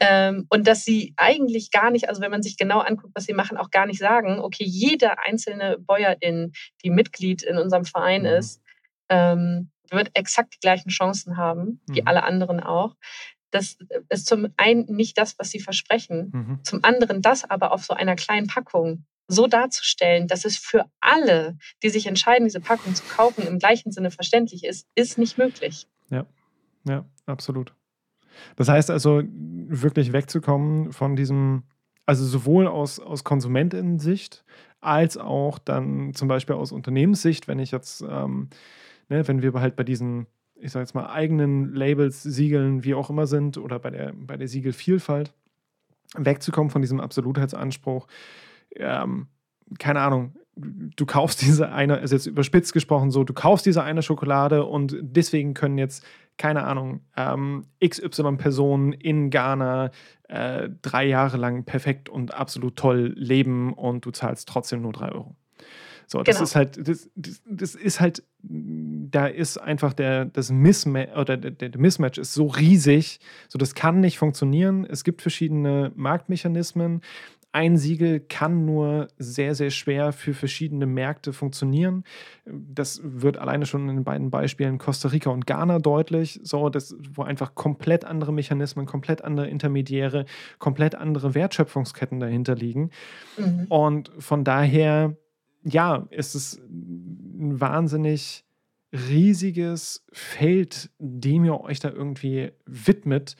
ähm, 0.00 0.46
und 0.50 0.66
dass 0.66 0.84
sie 0.84 1.14
eigentlich 1.16 1.70
gar 1.70 1.90
nicht, 1.90 2.08
also 2.08 2.20
wenn 2.20 2.30
man 2.30 2.42
sich 2.42 2.56
genau 2.56 2.80
anguckt, 2.80 3.12
was 3.14 3.24
sie 3.24 3.32
machen, 3.34 3.56
auch 3.56 3.70
gar 3.70 3.86
nicht 3.86 3.98
sagen, 3.98 4.38
okay, 4.40 4.64
jede 4.64 5.18
einzelne 5.18 5.78
Bäuerin, 5.78 6.52
die 6.84 6.90
Mitglied 6.90 7.42
in 7.42 7.56
unserem 7.58 7.84
Verein 7.84 8.22
mhm. 8.22 8.28
ist, 8.28 8.60
ähm, 9.08 9.70
wird 9.90 10.10
exakt 10.14 10.54
die 10.54 10.60
gleichen 10.60 10.88
Chancen 10.90 11.36
haben, 11.36 11.80
wie 11.88 12.00
Mhm. 12.02 12.08
alle 12.08 12.22
anderen 12.24 12.60
auch. 12.60 12.96
Das 13.50 13.76
ist 14.08 14.26
zum 14.26 14.48
einen 14.56 14.86
nicht 14.86 15.16
das, 15.16 15.38
was 15.38 15.50
sie 15.50 15.60
versprechen, 15.60 16.30
Mhm. 16.32 16.64
zum 16.64 16.80
anderen 16.82 17.22
das 17.22 17.48
aber 17.48 17.70
auf 17.72 17.84
so 17.84 17.94
einer 17.94 18.16
kleinen 18.16 18.48
Packung 18.48 19.04
so 19.28 19.46
darzustellen, 19.46 20.26
dass 20.26 20.44
es 20.44 20.58
für 20.58 20.84
alle, 21.00 21.56
die 21.82 21.88
sich 21.88 22.06
entscheiden, 22.06 22.44
diese 22.46 22.60
Packung 22.60 22.94
zu 22.94 23.04
kaufen, 23.04 23.46
im 23.46 23.58
gleichen 23.58 23.90
Sinne 23.92 24.10
verständlich 24.10 24.64
ist, 24.64 24.86
ist 24.94 25.16
nicht 25.18 25.38
möglich. 25.38 25.86
Ja, 26.86 27.06
absolut. 27.24 27.72
Das 28.56 28.68
heißt 28.68 28.90
also, 28.90 29.22
wirklich 29.26 30.12
wegzukommen 30.12 30.92
von 30.92 31.16
diesem, 31.16 31.64
also 32.06 32.24
sowohl 32.24 32.66
aus, 32.66 33.00
aus 33.00 33.24
Konsumentinnen-Sicht 33.24 34.44
als 34.80 35.16
auch 35.16 35.58
dann 35.58 36.12
zum 36.14 36.28
Beispiel 36.28 36.56
aus 36.56 36.72
Unternehmenssicht, 36.72 37.48
wenn 37.48 37.58
ich 37.58 37.70
jetzt, 37.70 38.04
ähm, 38.08 38.48
ne, 39.08 39.26
wenn 39.26 39.42
wir 39.42 39.52
halt 39.54 39.76
bei 39.76 39.84
diesen, 39.84 40.26
ich 40.56 40.72
sage 40.72 40.82
jetzt 40.84 40.94
mal, 40.94 41.10
eigenen 41.10 41.74
Labels, 41.74 42.22
Siegeln, 42.22 42.84
wie 42.84 42.94
auch 42.94 43.10
immer 43.10 43.26
sind, 43.26 43.56
oder 43.56 43.78
bei 43.78 43.90
der, 43.90 44.12
bei 44.14 44.36
der 44.36 44.48
Siegelvielfalt, 44.48 45.32
wegzukommen 46.16 46.70
von 46.70 46.82
diesem 46.82 47.00
Absolutheitsanspruch. 47.00 48.06
Ähm, 48.76 49.28
keine 49.78 50.00
Ahnung, 50.00 50.34
du 50.56 51.06
kaufst 51.06 51.42
diese 51.42 51.70
eine, 51.72 51.96
ist 51.96 52.12
jetzt 52.12 52.26
überspitzt 52.26 52.72
gesprochen 52.72 53.10
so, 53.10 53.24
du 53.24 53.32
kaufst 53.32 53.66
diese 53.66 53.82
eine 53.82 54.02
Schokolade 54.02 54.64
und 54.64 54.96
deswegen 55.00 55.54
können 55.54 55.78
jetzt, 55.78 56.04
keine 56.36 56.64
Ahnung, 56.64 57.00
ähm, 57.16 57.66
XY-Personen 57.84 58.92
in 58.92 59.30
Ghana 59.30 59.90
äh, 60.28 60.68
drei 60.82 61.06
Jahre 61.06 61.36
lang 61.36 61.64
perfekt 61.64 62.08
und 62.08 62.34
absolut 62.34 62.76
toll 62.76 63.12
leben 63.16 63.72
und 63.72 64.04
du 64.04 64.10
zahlst 64.10 64.48
trotzdem 64.48 64.82
nur 64.82 64.92
drei 64.92 65.12
Euro. 65.12 65.36
So, 66.06 66.22
das 66.22 66.36
Genau. 66.36 66.44
ist 66.44 66.56
halt, 66.56 66.88
das, 66.88 67.08
das, 67.14 67.42
das 67.48 67.74
ist 67.74 68.00
halt, 68.00 68.22
da 68.42 69.26
ist 69.26 69.56
einfach 69.58 69.94
der, 69.94 70.26
das 70.26 70.50
Mismatch 70.50 71.16
oder 71.16 71.36
der, 71.36 71.50
der 71.50 71.80
Mismatch 71.80 72.18
ist 72.18 72.34
so 72.34 72.46
riesig, 72.46 73.20
so 73.48 73.58
das 73.58 73.74
kann 73.74 74.00
nicht 74.00 74.18
funktionieren. 74.18 74.84
Es 74.84 75.04
gibt 75.04 75.22
verschiedene 75.22 75.92
Marktmechanismen. 75.94 77.00
Ein 77.54 77.76
Siegel 77.76 78.18
kann 78.18 78.64
nur 78.64 79.06
sehr, 79.16 79.54
sehr 79.54 79.70
schwer 79.70 80.12
für 80.12 80.34
verschiedene 80.34 80.86
Märkte 80.86 81.32
funktionieren. 81.32 82.02
Das 82.44 83.00
wird 83.04 83.38
alleine 83.38 83.64
schon 83.64 83.88
in 83.88 83.94
den 83.94 84.02
beiden 84.02 84.28
Beispielen 84.28 84.78
Costa 84.78 85.10
Rica 85.10 85.30
und 85.30 85.46
Ghana 85.46 85.78
deutlich, 85.78 86.40
so 86.42 86.68
das, 86.68 86.96
wo 87.12 87.22
einfach 87.22 87.54
komplett 87.54 88.04
andere 88.04 88.32
Mechanismen, 88.32 88.86
komplett 88.86 89.22
andere 89.22 89.46
Intermediäre, 89.46 90.24
komplett 90.58 90.96
andere 90.96 91.36
Wertschöpfungsketten 91.36 92.18
dahinter 92.18 92.56
liegen. 92.56 92.90
Mhm. 93.38 93.66
Und 93.68 94.10
von 94.18 94.42
daher, 94.42 95.16
ja, 95.62 96.08
ist 96.10 96.34
es 96.34 96.58
ein 96.58 97.60
wahnsinnig 97.60 98.44
riesiges 98.92 100.04
Feld, 100.12 100.90
dem 100.98 101.44
ihr 101.44 101.60
euch 101.60 101.78
da 101.78 101.88
irgendwie 101.88 102.50
widmet. 102.66 103.36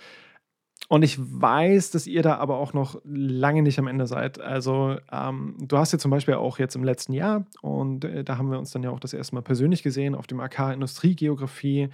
Und 0.95 1.03
ich 1.03 1.19
weiß, 1.19 1.91
dass 1.91 2.07
ihr 2.07 2.23
da 2.23 2.37
aber 2.37 2.59
auch 2.59 2.73
noch 2.73 3.01
lange 3.03 3.63
nicht 3.63 3.81
am 3.81 3.89
Ende 3.89 4.07
seid. 4.07 4.41
Also, 4.41 4.97
ähm, 5.11 5.57
du 5.61 5.77
hast 5.77 5.91
ja 5.91 5.99
zum 5.99 6.13
Beispiel 6.13 6.35
auch 6.35 6.61
jetzt 6.61 6.77
im 6.77 6.85
letzten 6.85 7.15
Jahr, 7.15 7.47
und 7.63 8.05
äh, 8.05 8.23
da 8.23 8.39
haben 8.39 8.49
wir 8.49 8.61
uns 8.61 8.71
dann 8.71 8.85
ja 8.85 8.91
auch 8.91 9.01
das 9.01 9.13
erste 9.13 9.35
Mal 9.35 9.41
persönlich 9.41 9.83
gesehen, 9.83 10.15
auf 10.15 10.29
dem 10.29 10.39
AK 10.39 10.73
Industriegeografie, 10.73 11.89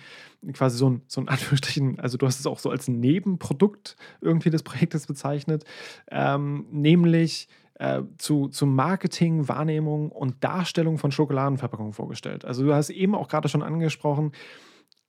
quasi 0.53 0.77
so 0.77 0.91
ein, 0.91 1.01
so 1.07 1.23
ein 1.23 1.29
Anführungsstrichen, 1.31 1.99
also 1.99 2.19
du 2.19 2.27
hast 2.27 2.41
es 2.41 2.47
auch 2.47 2.59
so 2.59 2.69
als 2.69 2.89
Nebenprodukt 2.89 3.97
irgendwie 4.21 4.51
des 4.51 4.63
Projektes 4.63 5.07
bezeichnet, 5.07 5.65
ähm, 6.11 6.67
nämlich 6.71 7.49
äh, 7.77 8.03
zu, 8.19 8.49
zu 8.49 8.67
Marketing, 8.67 9.49
Wahrnehmung 9.49 10.13
und 10.13 10.45
Darstellung 10.45 10.99
von 10.99 11.11
Schokoladenverpackungen 11.11 11.95
vorgestellt. 11.95 12.45
Also 12.45 12.67
du 12.67 12.75
hast 12.75 12.91
eben 12.91 13.15
auch 13.15 13.29
gerade 13.29 13.49
schon 13.49 13.63
angesprochen, 13.63 14.33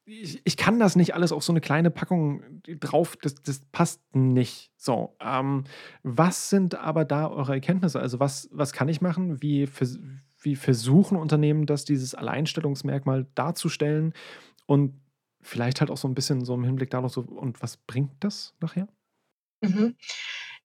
ich, 0.06 0.42
ich 0.44 0.58
kann 0.58 0.80
das 0.80 0.96
nicht 0.96 1.14
alles 1.14 1.32
auf 1.32 1.44
so 1.44 1.54
eine 1.54 1.62
kleine 1.62 1.92
Packung 1.92 2.44
drauf, 2.64 3.18
das, 3.22 3.36
das 3.36 3.60
passt 3.72 4.02
nicht. 4.16 4.72
So, 4.78 5.16
ähm, 5.20 5.64
was 6.04 6.50
sind 6.50 6.76
aber 6.76 7.06
da 7.06 7.30
eure 7.30 7.54
Erkenntnisse? 7.54 8.00
Also 8.00 8.20
was, 8.20 8.50
was 8.52 8.74
kann 8.74 8.90
ich 8.90 9.02
machen? 9.02 9.42
Wie, 9.42 9.68
vers 9.68 10.00
wie 10.44 10.56
versuchen 10.56 11.18
Unternehmen 11.18 11.68
das, 11.68 11.86
dieses 11.86 12.16
Alleinstellungsmerkmal 12.16 13.28
darzustellen? 13.36 14.14
Und 14.66 15.00
vielleicht 15.42 15.82
halt 15.82 15.92
auch 15.92 15.98
so 15.98 16.08
ein 16.08 16.16
bisschen 16.16 16.46
so 16.46 16.54
im 16.56 16.64
Hinblick 16.64 16.90
darauf, 16.90 17.12
so, 17.12 17.22
und 17.22 17.62
was 17.62 17.78
bringt 17.78 18.12
das 18.22 18.56
nachher? 18.60 18.88
Mhm. 19.62 19.96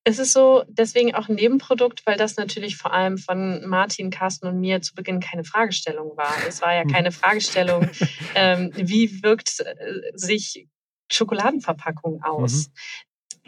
Es 0.08 0.20
ist 0.20 0.32
so, 0.32 0.62
deswegen 0.68 1.16
auch 1.16 1.28
ein 1.28 1.34
Nebenprodukt, 1.34 2.06
weil 2.06 2.16
das 2.16 2.36
natürlich 2.36 2.76
vor 2.76 2.92
allem 2.92 3.18
von 3.18 3.66
Martin, 3.66 4.10
Carsten 4.10 4.46
und 4.46 4.60
mir 4.60 4.80
zu 4.80 4.94
Beginn 4.94 5.18
keine 5.18 5.42
Fragestellung 5.42 6.16
war. 6.16 6.32
Es 6.46 6.62
war 6.62 6.72
ja 6.72 6.84
keine 6.84 7.10
Fragestellung, 7.10 7.90
ähm, 8.36 8.70
wie 8.76 9.24
wirkt 9.24 9.58
äh, 9.58 9.74
sich 10.14 10.68
Schokoladenverpackung 11.10 12.22
aus. 12.22 12.68
Mhm. 12.68 12.72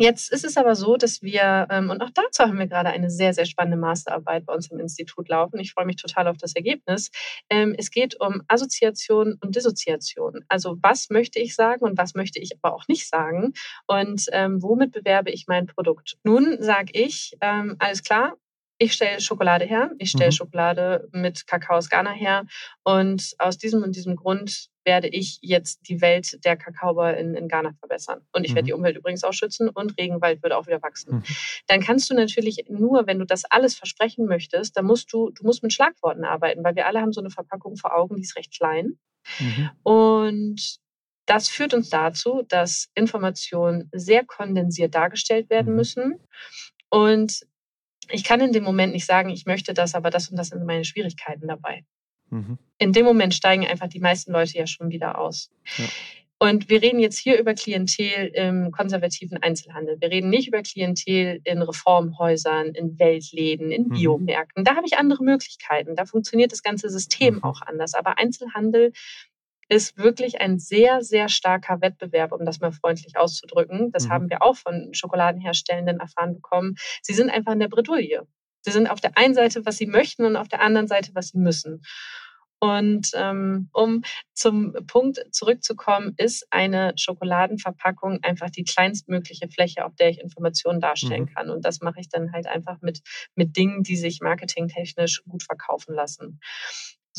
Jetzt 0.00 0.30
ist 0.32 0.44
es 0.44 0.56
aber 0.56 0.76
so, 0.76 0.96
dass 0.96 1.22
wir, 1.22 1.66
ähm, 1.70 1.90
und 1.90 2.00
auch 2.02 2.10
dazu 2.14 2.44
haben 2.44 2.58
wir 2.60 2.68
gerade 2.68 2.90
eine 2.90 3.10
sehr, 3.10 3.34
sehr 3.34 3.46
spannende 3.46 3.76
Masterarbeit 3.76 4.46
bei 4.46 4.54
uns 4.54 4.70
im 4.70 4.78
Institut 4.78 5.28
laufen. 5.28 5.58
Ich 5.58 5.72
freue 5.72 5.86
mich 5.86 5.96
total 5.96 6.28
auf 6.28 6.36
das 6.36 6.54
Ergebnis. 6.54 7.10
Ähm, 7.50 7.74
es 7.76 7.90
geht 7.90 8.20
um 8.20 8.42
Assoziation 8.46 9.38
und 9.40 9.56
Dissoziation. 9.56 10.44
Also 10.46 10.78
was 10.82 11.10
möchte 11.10 11.40
ich 11.40 11.56
sagen 11.56 11.84
und 11.84 11.98
was 11.98 12.14
möchte 12.14 12.38
ich 12.38 12.52
aber 12.62 12.76
auch 12.76 12.86
nicht 12.86 13.08
sagen? 13.08 13.54
Und 13.88 14.26
ähm, 14.30 14.62
womit 14.62 14.92
bewerbe 14.92 15.32
ich 15.32 15.48
mein 15.48 15.66
Produkt? 15.66 16.16
Nun 16.22 16.58
sage 16.60 16.92
ich, 16.92 17.36
alles 17.40 18.02
klar, 18.04 18.36
ich 18.78 18.92
stelle 18.92 19.20
Schokolade 19.20 19.64
her, 19.64 19.90
ich 19.98 20.10
stelle 20.10 20.30
Mhm. 20.30 20.34
Schokolade 20.34 21.08
mit 21.12 21.46
Kakao 21.46 21.76
aus 21.76 21.88
Ghana 21.90 22.12
her 22.12 22.44
und 22.84 23.34
aus 23.38 23.58
diesem 23.58 23.82
und 23.82 23.96
diesem 23.96 24.14
Grund 24.16 24.68
werde 24.84 25.08
ich 25.08 25.38
jetzt 25.42 25.80
die 25.88 26.00
Welt 26.00 26.42
der 26.44 26.56
Kakaobauer 26.56 27.14
in, 27.14 27.34
in 27.34 27.48
Ghana 27.48 27.72
verbessern. 27.78 28.20
Und 28.32 28.44
ich 28.44 28.52
Mhm. 28.52 28.54
werde 28.56 28.66
die 28.66 28.72
Umwelt 28.72 28.96
übrigens 28.96 29.24
auch 29.24 29.32
schützen 29.34 29.68
und 29.68 29.98
Regenwald 29.98 30.42
wird 30.42 30.52
auch 30.52 30.66
wieder 30.66 30.80
wachsen. 30.82 31.16
Mhm. 31.16 31.22
Dann 31.66 31.80
kannst 31.80 32.08
du 32.08 32.14
natürlich 32.14 32.64
nur, 32.68 33.06
wenn 33.06 33.18
du 33.18 33.26
das 33.26 33.44
alles 33.44 33.74
versprechen 33.74 34.26
möchtest, 34.26 34.76
dann 34.76 34.86
musst 34.86 35.12
du, 35.12 35.30
du 35.30 35.44
musst 35.44 35.62
mit 35.62 35.72
Schlagworten 35.72 36.24
arbeiten, 36.24 36.64
weil 36.64 36.74
wir 36.76 36.86
alle 36.86 37.00
haben 37.00 37.12
so 37.12 37.20
eine 37.20 37.30
Verpackung 37.30 37.76
vor 37.76 37.94
Augen, 37.94 38.16
die 38.16 38.22
ist 38.22 38.36
recht 38.36 38.56
klein. 38.56 38.98
Mhm. 39.40 39.70
Und 39.82 40.76
das 41.26 41.48
führt 41.50 41.74
uns 41.74 41.90
dazu, 41.90 42.42
dass 42.48 42.88
Informationen 42.94 43.90
sehr 43.92 44.24
kondensiert 44.24 44.94
dargestellt 44.94 45.50
werden 45.50 45.70
Mhm. 45.72 45.76
müssen. 45.76 46.14
Und 46.88 47.44
ich 48.10 48.24
kann 48.24 48.40
in 48.40 48.52
dem 48.52 48.64
Moment 48.64 48.92
nicht 48.92 49.06
sagen, 49.06 49.30
ich 49.30 49.46
möchte 49.46 49.74
das, 49.74 49.94
aber 49.94 50.10
das 50.10 50.28
und 50.28 50.36
das 50.36 50.48
sind 50.48 50.64
meine 50.64 50.84
Schwierigkeiten 50.84 51.46
dabei. 51.48 51.84
Mhm. 52.30 52.58
In 52.78 52.92
dem 52.92 53.04
Moment 53.04 53.34
steigen 53.34 53.66
einfach 53.66 53.88
die 53.88 54.00
meisten 54.00 54.32
Leute 54.32 54.56
ja 54.58 54.66
schon 54.66 54.90
wieder 54.90 55.18
aus. 55.18 55.50
Ja. 55.76 55.84
Und 56.40 56.68
wir 56.68 56.80
reden 56.82 57.00
jetzt 57.00 57.18
hier 57.18 57.36
über 57.40 57.54
Klientel 57.54 58.30
im 58.32 58.70
konservativen 58.70 59.42
Einzelhandel. 59.42 60.00
Wir 60.00 60.10
reden 60.10 60.30
nicht 60.30 60.46
über 60.46 60.62
Klientel 60.62 61.40
in 61.42 61.62
Reformhäusern, 61.62 62.68
in 62.68 62.96
Weltläden, 62.98 63.72
in 63.72 63.84
Mhm. 63.84 63.88
Biomärkten. 63.88 64.62
Da 64.64 64.76
habe 64.76 64.86
ich 64.86 64.98
andere 64.98 65.24
Möglichkeiten. 65.24 65.96
Da 65.96 66.04
funktioniert 66.06 66.52
das 66.52 66.62
ganze 66.62 66.90
System 66.90 67.36
Mhm. 67.36 67.44
auch 67.44 67.60
anders. 67.62 67.94
Aber 67.94 68.18
Einzelhandel 68.18 68.92
ist 69.68 69.98
wirklich 69.98 70.40
ein 70.40 70.58
sehr, 70.58 71.02
sehr 71.02 71.28
starker 71.28 71.80
Wettbewerb, 71.80 72.32
um 72.32 72.44
das 72.44 72.60
mal 72.60 72.72
freundlich 72.72 73.16
auszudrücken. 73.16 73.90
Das 73.92 74.06
Mhm. 74.06 74.10
haben 74.10 74.30
wir 74.30 74.42
auch 74.42 74.56
von 74.56 74.90
Schokoladenherstellenden 74.92 76.00
erfahren 76.00 76.34
bekommen. 76.34 76.74
Sie 77.02 77.14
sind 77.14 77.30
einfach 77.30 77.52
in 77.52 77.60
der 77.60 77.68
Bredouille. 77.68 78.26
Sie 78.62 78.70
sind 78.72 78.90
auf 78.90 79.00
der 79.00 79.16
einen 79.16 79.34
Seite, 79.34 79.64
was 79.66 79.76
sie 79.76 79.86
möchten 79.86 80.24
und 80.24 80.36
auf 80.36 80.48
der 80.48 80.60
anderen 80.62 80.88
Seite, 80.88 81.12
was 81.14 81.28
sie 81.28 81.38
müssen. 81.38 81.82
Und 82.60 83.12
ähm, 83.14 83.68
um 83.72 84.02
zum 84.34 84.74
Punkt 84.88 85.20
zurückzukommen, 85.30 86.14
ist 86.16 86.44
eine 86.50 86.92
Schokoladenverpackung 86.96 88.18
einfach 88.24 88.50
die 88.50 88.64
kleinstmögliche 88.64 89.48
Fläche, 89.48 89.84
auf 89.84 89.94
der 89.94 90.08
ich 90.08 90.18
Informationen 90.20 90.80
darstellen 90.80 91.26
Mhm. 91.26 91.34
kann. 91.34 91.50
Und 91.50 91.64
das 91.64 91.80
mache 91.82 92.00
ich 92.00 92.08
dann 92.08 92.32
halt 92.32 92.48
einfach 92.48 92.78
mit, 92.80 93.00
mit 93.36 93.56
Dingen, 93.56 93.84
die 93.84 93.96
sich 93.96 94.20
marketingtechnisch 94.20 95.22
gut 95.28 95.44
verkaufen 95.44 95.94
lassen. 95.94 96.40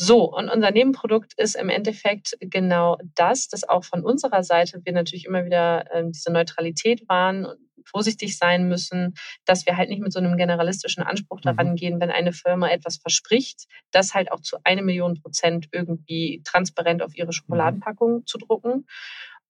So, 0.02 0.24
und 0.34 0.48
unser 0.48 0.70
Nebenprodukt 0.70 1.34
ist 1.36 1.56
im 1.56 1.68
Endeffekt 1.68 2.34
genau 2.40 2.96
das, 3.16 3.48
dass 3.48 3.68
auch 3.68 3.84
von 3.84 4.02
unserer 4.02 4.42
Seite 4.42 4.80
wir 4.82 4.94
natürlich 4.94 5.26
immer 5.26 5.44
wieder 5.44 5.94
ähm, 5.94 6.10
diese 6.10 6.32
Neutralität 6.32 7.06
wahren 7.06 7.44
und 7.44 7.58
vorsichtig 7.84 8.38
sein 8.38 8.66
müssen, 8.66 9.12
dass 9.44 9.66
wir 9.66 9.76
halt 9.76 9.90
nicht 9.90 10.00
mit 10.00 10.10
so 10.10 10.18
einem 10.18 10.38
generalistischen 10.38 11.02
Anspruch 11.02 11.40
Mhm. 11.40 11.42
daran 11.44 11.76
gehen, 11.76 12.00
wenn 12.00 12.10
eine 12.10 12.32
Firma 12.32 12.70
etwas 12.70 12.96
verspricht, 12.96 13.66
das 13.90 14.14
halt 14.14 14.32
auch 14.32 14.40
zu 14.40 14.56
eine 14.64 14.80
Million 14.80 15.20
Prozent 15.20 15.68
irgendwie 15.70 16.40
transparent 16.44 17.02
auf 17.02 17.14
ihre 17.14 17.34
Schokoladenpackung 17.34 18.24
zu 18.24 18.38
drucken. 18.38 18.86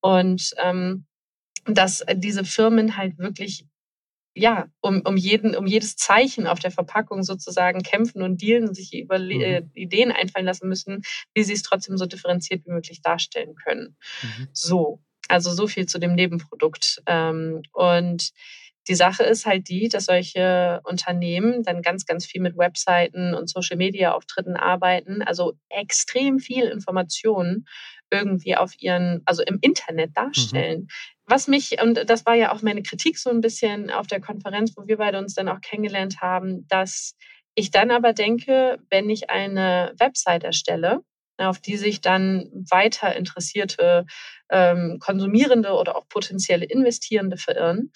Und 0.00 0.50
ähm, 0.56 1.06
dass 1.64 2.04
diese 2.14 2.42
Firmen 2.44 2.96
halt 2.96 3.18
wirklich 3.18 3.66
ja, 4.34 4.68
um, 4.80 5.02
um, 5.02 5.16
jeden, 5.16 5.56
um 5.56 5.66
jedes 5.66 5.96
Zeichen 5.96 6.46
auf 6.46 6.58
der 6.60 6.70
Verpackung 6.70 7.22
sozusagen 7.22 7.82
kämpfen 7.82 8.22
und 8.22 8.40
dealen 8.42 8.68
und 8.68 8.74
sich 8.74 8.94
über 8.94 9.18
Mhm. 9.18 9.30
äh, 9.30 9.62
Ideen 9.74 10.12
einfallen 10.12 10.46
lassen 10.46 10.68
müssen, 10.68 11.02
wie 11.34 11.42
sie 11.42 11.52
es 11.54 11.62
trotzdem 11.62 11.96
so 11.98 12.06
differenziert 12.06 12.64
wie 12.66 12.70
möglich 12.72 13.02
darstellen 13.02 13.54
können. 13.56 13.96
Mhm. 14.22 14.48
So, 14.52 15.00
also 15.28 15.52
so 15.52 15.66
viel 15.66 15.86
zu 15.86 15.98
dem 15.98 16.14
Nebenprodukt. 16.14 17.02
Ähm, 17.06 17.62
und 17.72 18.30
Die 18.90 18.96
Sache 18.96 19.22
ist 19.22 19.46
halt 19.46 19.68
die, 19.68 19.88
dass 19.88 20.06
solche 20.06 20.80
Unternehmen 20.82 21.62
dann 21.62 21.80
ganz, 21.80 22.06
ganz 22.06 22.26
viel 22.26 22.40
mit 22.40 22.58
Webseiten 22.58 23.34
und 23.34 23.48
Social-Media-Auftritten 23.48 24.56
arbeiten, 24.56 25.22
also 25.22 25.52
extrem 25.68 26.40
viel 26.40 26.64
Informationen 26.64 27.68
irgendwie 28.10 28.56
auf 28.56 28.72
ihren, 28.80 29.22
also 29.26 29.44
im 29.44 29.58
Internet 29.60 30.16
darstellen. 30.16 30.80
Mhm. 30.80 30.88
Was 31.24 31.46
mich, 31.46 31.80
und 31.80 32.10
das 32.10 32.26
war 32.26 32.34
ja 32.34 32.52
auch 32.52 32.62
meine 32.62 32.82
Kritik 32.82 33.16
so 33.16 33.30
ein 33.30 33.40
bisschen 33.40 33.92
auf 33.92 34.08
der 34.08 34.20
Konferenz, 34.20 34.72
wo 34.76 34.88
wir 34.88 34.96
beide 34.96 35.18
uns 35.18 35.34
dann 35.34 35.48
auch 35.48 35.60
kennengelernt 35.60 36.20
haben, 36.20 36.66
dass 36.66 37.14
ich 37.54 37.70
dann 37.70 37.92
aber 37.92 38.12
denke, 38.12 38.80
wenn 38.90 39.08
ich 39.08 39.30
eine 39.30 39.94
Website 40.00 40.42
erstelle, 40.42 41.02
auf 41.38 41.60
die 41.60 41.76
sich 41.76 42.00
dann 42.00 42.50
weiter 42.68 43.14
interessierte 43.14 44.04
ähm, 44.50 44.98
Konsumierende 44.98 45.70
oder 45.74 45.96
auch 45.96 46.08
potenzielle 46.08 46.64
Investierende 46.64 47.36
verirren 47.36 47.92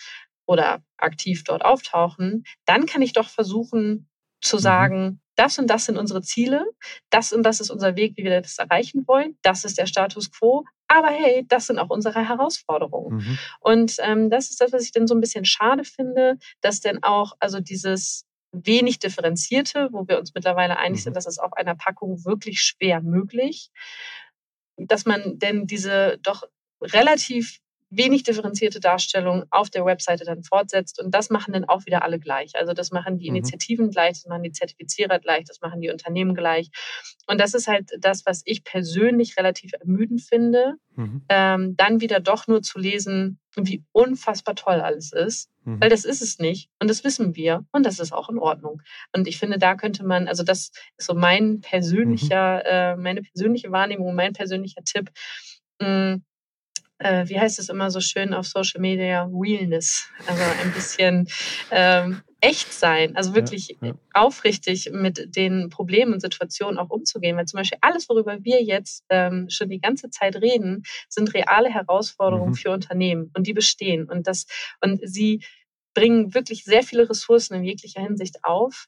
oder 0.46 0.82
aktiv 0.96 1.44
dort 1.44 1.64
auftauchen, 1.64 2.44
dann 2.66 2.86
kann 2.86 3.02
ich 3.02 3.12
doch 3.12 3.28
versuchen 3.28 4.08
zu 4.40 4.56
mhm. 4.56 4.60
sagen, 4.60 5.20
das 5.36 5.58
und 5.58 5.68
das 5.68 5.86
sind 5.86 5.98
unsere 5.98 6.22
Ziele, 6.22 6.64
das 7.10 7.32
und 7.32 7.42
das 7.42 7.60
ist 7.60 7.70
unser 7.70 7.96
Weg, 7.96 8.16
wie 8.16 8.24
wir 8.24 8.40
das 8.40 8.58
erreichen 8.58 9.04
wollen, 9.06 9.36
das 9.42 9.64
ist 9.64 9.78
der 9.78 9.86
Status 9.86 10.30
quo, 10.30 10.64
aber 10.86 11.08
hey, 11.08 11.44
das 11.48 11.66
sind 11.66 11.78
auch 11.78 11.90
unsere 11.90 12.26
Herausforderungen. 12.28 13.16
Mhm. 13.16 13.38
Und 13.60 13.96
ähm, 14.00 14.30
das 14.30 14.50
ist 14.50 14.60
das, 14.60 14.72
was 14.72 14.84
ich 14.84 14.92
dann 14.92 15.06
so 15.06 15.14
ein 15.14 15.20
bisschen 15.20 15.44
schade 15.44 15.84
finde, 15.84 16.38
dass 16.60 16.80
denn 16.80 17.02
auch, 17.02 17.32
also 17.40 17.60
dieses 17.60 18.26
wenig 18.52 19.00
differenzierte, 19.00 19.88
wo 19.90 20.06
wir 20.06 20.18
uns 20.18 20.34
mittlerweile 20.34 20.76
einig 20.78 21.02
sind, 21.02 21.12
mhm. 21.12 21.14
dass 21.14 21.26
es 21.26 21.38
auf 21.38 21.52
einer 21.54 21.74
Packung 21.74 22.24
wirklich 22.24 22.60
schwer 22.60 23.00
möglich, 23.00 23.70
dass 24.76 25.04
man 25.04 25.38
denn 25.38 25.66
diese 25.66 26.18
doch 26.22 26.44
relativ 26.80 27.60
wenig 27.96 28.22
differenzierte 28.22 28.80
Darstellung 28.80 29.44
auf 29.50 29.70
der 29.70 29.84
Webseite 29.84 30.24
dann 30.24 30.42
fortsetzt. 30.42 31.02
Und 31.02 31.14
das 31.14 31.30
machen 31.30 31.52
dann 31.52 31.64
auch 31.64 31.86
wieder 31.86 32.02
alle 32.02 32.18
gleich. 32.18 32.56
Also 32.56 32.72
das 32.72 32.90
machen 32.90 33.18
die 33.18 33.30
mhm. 33.30 33.36
Initiativen 33.36 33.90
gleich, 33.90 34.12
das 34.12 34.26
machen 34.26 34.42
die 34.42 34.52
Zertifizierer 34.52 35.18
gleich, 35.18 35.44
das 35.44 35.60
machen 35.60 35.80
die 35.80 35.90
Unternehmen 35.90 36.34
gleich. 36.34 36.70
Und 37.26 37.40
das 37.40 37.54
ist 37.54 37.68
halt 37.68 37.90
das, 38.00 38.26
was 38.26 38.42
ich 38.44 38.64
persönlich 38.64 39.36
relativ 39.36 39.72
ermüdend 39.72 40.22
finde, 40.22 40.74
mhm. 40.96 41.22
ähm, 41.28 41.76
dann 41.76 42.00
wieder 42.00 42.20
doch 42.20 42.46
nur 42.46 42.62
zu 42.62 42.78
lesen, 42.78 43.38
wie 43.56 43.84
unfassbar 43.92 44.54
toll 44.54 44.80
alles 44.80 45.12
ist. 45.12 45.50
Mhm. 45.64 45.80
Weil 45.80 45.90
das 45.90 46.04
ist 46.04 46.22
es 46.22 46.38
nicht. 46.38 46.70
Und 46.80 46.88
das 46.88 47.04
wissen 47.04 47.34
wir. 47.34 47.64
Und 47.72 47.86
das 47.86 47.98
ist 47.98 48.12
auch 48.12 48.28
in 48.28 48.38
Ordnung. 48.38 48.82
Und 49.14 49.28
ich 49.28 49.38
finde, 49.38 49.58
da 49.58 49.74
könnte 49.74 50.04
man, 50.04 50.28
also 50.28 50.42
das 50.42 50.70
ist 50.96 51.06
so 51.06 51.14
mein 51.14 51.60
persönlicher, 51.60 52.56
mhm. 52.56 52.62
äh, 52.66 52.96
meine 52.96 53.22
persönliche 53.22 53.70
Wahrnehmung, 53.70 54.14
mein 54.14 54.32
persönlicher 54.32 54.82
Tipp. 54.84 55.10
Mh, 55.80 56.16
mm, 56.16 56.24
äh, 56.98 57.28
wie 57.28 57.38
heißt 57.38 57.58
es 57.58 57.68
immer 57.68 57.90
so 57.90 58.00
schön 58.00 58.34
auf 58.34 58.46
Social 58.46 58.80
Media, 58.80 59.28
Realness. 59.32 60.08
Also 60.26 60.42
ein 60.62 60.72
bisschen 60.72 61.28
ähm, 61.70 62.22
echt 62.40 62.72
sein, 62.72 63.16
also 63.16 63.34
wirklich 63.34 63.76
ja, 63.80 63.88
ja. 63.88 63.94
aufrichtig 64.12 64.90
mit 64.92 65.34
den 65.36 65.70
Problemen 65.70 66.12
und 66.12 66.20
Situationen 66.20 66.78
auch 66.78 66.90
umzugehen. 66.90 67.36
Weil 67.36 67.46
zum 67.46 67.58
Beispiel 67.58 67.78
alles, 67.80 68.08
worüber 68.08 68.44
wir 68.44 68.62
jetzt 68.62 69.04
ähm, 69.08 69.48
schon 69.48 69.70
die 69.70 69.80
ganze 69.80 70.10
Zeit 70.10 70.36
reden, 70.36 70.84
sind 71.08 71.34
reale 71.34 71.70
Herausforderungen 71.70 72.50
mhm. 72.50 72.56
für 72.56 72.70
Unternehmen 72.70 73.30
und 73.34 73.46
die 73.46 73.54
bestehen. 73.54 74.08
Und 74.08 74.26
das, 74.26 74.46
und 74.80 75.00
sie 75.02 75.42
bringen 75.94 76.34
wirklich 76.34 76.64
sehr 76.64 76.82
viele 76.82 77.08
Ressourcen 77.08 77.54
in 77.54 77.64
jeglicher 77.64 78.02
Hinsicht 78.02 78.44
auf, 78.44 78.86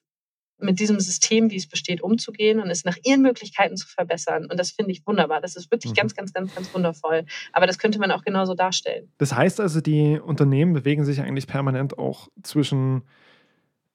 mit 0.59 0.81
diesem 0.81 0.99
System, 1.01 1.51
wie 1.51 1.57
es 1.57 1.69
besteht, 1.69 2.01
umzugehen 2.01 2.61
und 2.61 2.71
es 2.71 2.85
nach 2.85 2.97
ihren 3.05 3.23
Möglichkeiten 3.23 3.77
zu 3.77 3.87
verbessern. 3.87 4.47
Und 4.51 4.59
das 4.59 4.71
finde 4.71 4.93
ich 4.93 5.07
wunderbar. 5.07 5.41
Das 5.41 5.57
ist 5.57 5.71
wirklich 5.71 5.93
mhm. 5.93 5.97
ganz, 5.97 6.15
ganz, 6.15 6.33
ganz, 6.33 6.55
ganz 6.55 6.73
wundervoll. 6.75 7.25
Aber 7.53 7.67
das 7.67 7.79
könnte 7.79 7.99
man 7.99 8.11
auch 8.11 8.23
genauso 8.23 8.55
darstellen. 8.55 9.09
Das 9.19 9.35
heißt 9.35 9.61
also, 9.61 9.81
die 9.81 10.19
Unternehmen 10.19 10.73
bewegen 10.73 11.05
sich 11.05 11.21
eigentlich 11.21 11.47
permanent 11.47 11.99
auch 11.99 12.29
zwischen 12.43 13.03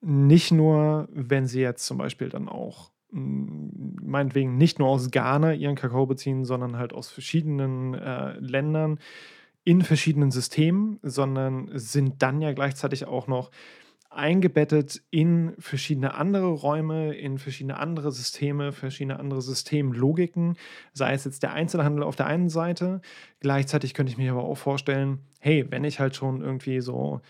nicht 0.02 0.52
nur, 0.52 1.08
wenn 1.12 1.48
sie 1.48 1.62
jetzt 1.62 1.86
zum 1.86 1.98
Beispiel 1.98 2.30
dann 2.30 2.50
auch 2.50 2.92
mm, 3.12 4.02
meinetwegen 4.04 4.58
nicht 4.58 4.80
nur 4.80 4.90
aus 4.90 5.12
Ghana 5.12 5.54
ihren 5.54 5.76
Kakao 5.76 6.06
beziehen, 6.06 6.44
sondern 6.44 6.78
halt 6.78 6.94
aus 6.94 7.10
verschiedenen 7.10 7.94
äh, 7.94 8.34
Ländern 8.40 9.00
in 9.64 9.84
verschiedenen 9.84 10.32
Systemen, 10.32 11.00
sondern 11.04 11.70
sind 11.74 12.24
dann 12.24 12.42
ja 12.42 12.52
gleichzeitig 12.54 13.06
auch 13.06 13.28
noch 13.28 13.52
eingebettet 14.12 15.02
in 15.10 15.54
verschiedene 15.58 16.14
andere 16.16 16.48
Räume, 16.48 17.14
in 17.16 17.38
verschiedene 17.38 17.80
andere 17.80 18.12
Systeme, 18.12 18.74
verschiedene 18.74 19.18
andere 19.18 19.42
Systemlogiken, 19.42 20.58
sei 20.94 21.14
es 21.14 21.24
jetzt 21.24 21.44
der 21.44 21.54
Einzelhandel 21.54 22.04
auf 22.04 22.18
der 22.18 22.28
einen 22.28 22.50
Seite. 22.50 23.02
Gleichzeitig 23.40 23.94
könnte 23.94 24.12
ich 24.12 24.18
mir 24.18 24.32
aber 24.32 24.44
auch 24.44 24.58
vorstellen, 24.58 25.20
hey, 25.40 25.66
wenn 25.70 25.86
ich 25.86 26.00
halt 26.00 26.16
schon 26.16 26.42
irgendwie 26.42 26.82
so 26.82 27.22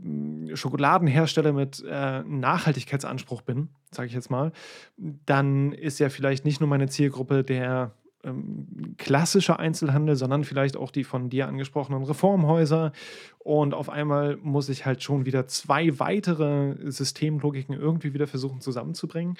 hm, 0.00 0.56
Schokoladenhersteller 0.56 1.52
mit 1.52 1.84
äh, 1.86 2.22
Nachhaltigkeitsanspruch 2.22 3.42
bin, 3.42 3.68
sage 3.90 4.08
ich 4.08 4.14
jetzt 4.14 4.30
mal, 4.30 4.52
dann 4.96 5.72
ist 5.72 6.00
ja 6.00 6.08
vielleicht 6.08 6.46
nicht 6.46 6.60
nur 6.60 6.68
meine 6.68 6.88
Zielgruppe 6.88 7.44
der 7.44 7.92
ähm, 8.24 8.94
klassischer 8.98 9.58
Einzelhandel, 9.58 10.16
sondern 10.16 10.44
vielleicht 10.44 10.76
auch 10.76 10.90
die 10.90 11.04
von 11.04 11.30
dir 11.30 11.48
angesprochenen 11.48 12.04
Reformhäuser. 12.04 12.92
Und 13.38 13.74
auf 13.74 13.88
einmal 13.88 14.36
muss 14.36 14.68
ich 14.68 14.86
halt 14.86 15.02
schon 15.02 15.26
wieder 15.26 15.46
zwei 15.46 15.98
weitere 15.98 16.76
Systemlogiken 16.90 17.74
irgendwie 17.74 18.14
wieder 18.14 18.26
versuchen 18.26 18.60
zusammenzubringen. 18.60 19.36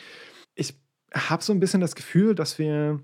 Ich 0.54 0.74
habe 1.14 1.42
so 1.42 1.52
ein 1.52 1.60
bisschen 1.60 1.80
das 1.80 1.94
Gefühl, 1.94 2.34
dass 2.34 2.58
wir 2.58 3.00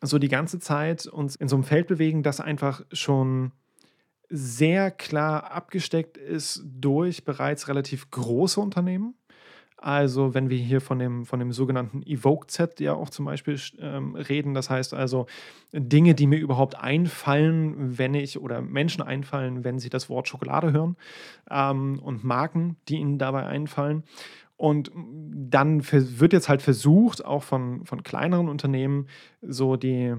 so 0.00 0.18
die 0.18 0.28
ganze 0.28 0.60
Zeit 0.60 1.06
uns 1.06 1.36
in 1.36 1.48
so 1.48 1.56
einem 1.56 1.64
Feld 1.64 1.88
bewegen, 1.88 2.22
das 2.22 2.40
einfach 2.40 2.82
schon 2.92 3.52
sehr 4.28 4.90
klar 4.90 5.52
abgesteckt 5.52 6.16
ist 6.16 6.62
durch 6.64 7.24
bereits 7.24 7.68
relativ 7.68 8.10
große 8.10 8.60
Unternehmen. 8.60 9.14
Also 9.76 10.32
wenn 10.34 10.48
wir 10.50 10.58
hier 10.58 10.80
von 10.80 10.98
dem, 10.98 11.26
von 11.26 11.38
dem 11.38 11.52
sogenannten 11.52 12.02
Evoke-Set 12.02 12.80
ja 12.80 12.94
auch 12.94 13.10
zum 13.10 13.24
Beispiel 13.26 13.60
ähm, 13.80 14.14
reden, 14.14 14.54
das 14.54 14.70
heißt 14.70 14.94
also 14.94 15.26
Dinge, 15.72 16.14
die 16.14 16.26
mir 16.26 16.38
überhaupt 16.38 16.78
einfallen, 16.78 17.98
wenn 17.98 18.14
ich 18.14 18.40
oder 18.40 18.62
Menschen 18.62 19.02
einfallen, 19.02 19.64
wenn 19.64 19.78
sie 19.78 19.90
das 19.90 20.08
Wort 20.08 20.28
Schokolade 20.28 20.72
hören 20.72 20.96
ähm, 21.50 21.98
und 22.02 22.24
Marken, 22.24 22.76
die 22.88 22.96
ihnen 22.96 23.18
dabei 23.18 23.46
einfallen. 23.46 24.04
Und 24.56 24.92
dann 24.94 25.82
wird 25.90 26.32
jetzt 26.32 26.48
halt 26.48 26.62
versucht, 26.62 27.24
auch 27.24 27.42
von, 27.42 27.84
von 27.84 28.02
kleineren 28.02 28.48
Unternehmen, 28.48 29.08
so 29.42 29.76
die 29.76 30.14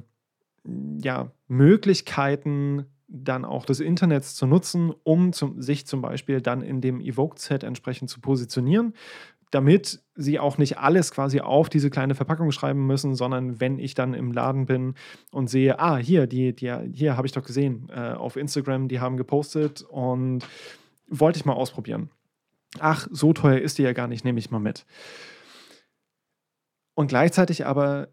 ja, 1.02 1.32
Möglichkeiten 1.48 2.86
dann 3.08 3.46
auch 3.46 3.66
des 3.66 3.80
Internets 3.80 4.36
zu 4.36 4.48
nutzen, 4.48 4.92
um 5.04 5.32
zum, 5.32 5.62
sich 5.62 5.86
zum 5.86 6.02
Beispiel 6.02 6.42
dann 6.42 6.62
in 6.62 6.82
dem 6.82 7.00
Evoke-Set 7.00 7.64
entsprechend 7.64 8.10
zu 8.10 8.20
positionieren 8.20 8.94
damit 9.52 10.04
sie 10.16 10.40
auch 10.40 10.58
nicht 10.58 10.78
alles 10.78 11.12
quasi 11.12 11.42
auf 11.42 11.70
diese 11.70 11.90
kleine 11.90 12.16
Verpackung 12.16 12.52
schreiben 12.52 12.86
müssen, 12.88 13.16
sondern 13.16 13.60
wenn 13.60 13.80
ich 13.80 13.94
dann 13.94 14.14
im 14.14 14.32
Laden 14.32 14.66
bin 14.66 14.96
und 15.32 15.50
sehe, 15.50 15.80
ah, 15.80 15.98
hier, 15.98 16.28
die, 16.28 16.56
die, 16.56 16.74
hier 16.92 17.18
habe 17.18 17.28
ich 17.28 17.34
doch 17.34 17.44
gesehen 17.44 17.90
äh, 17.90 18.14
auf 18.14 18.36
Instagram, 18.36 18.88
die 18.88 19.00
haben 19.00 19.18
gepostet 19.18 19.82
und 19.84 20.46
wollte 21.08 21.38
ich 21.38 21.46
mal 21.46 21.54
ausprobieren. 21.54 22.10
Ach, 22.80 23.08
so 23.12 23.34
teuer 23.34 23.60
ist 23.60 23.78
die 23.78 23.84
ja 23.84 23.94
gar 23.94 24.08
nicht, 24.08 24.26
nehme 24.26 24.40
ich 24.40 24.52
mal 24.52 24.60
mit. 24.60 24.86
Und 26.94 27.08
gleichzeitig 27.08 27.66
aber 27.66 28.10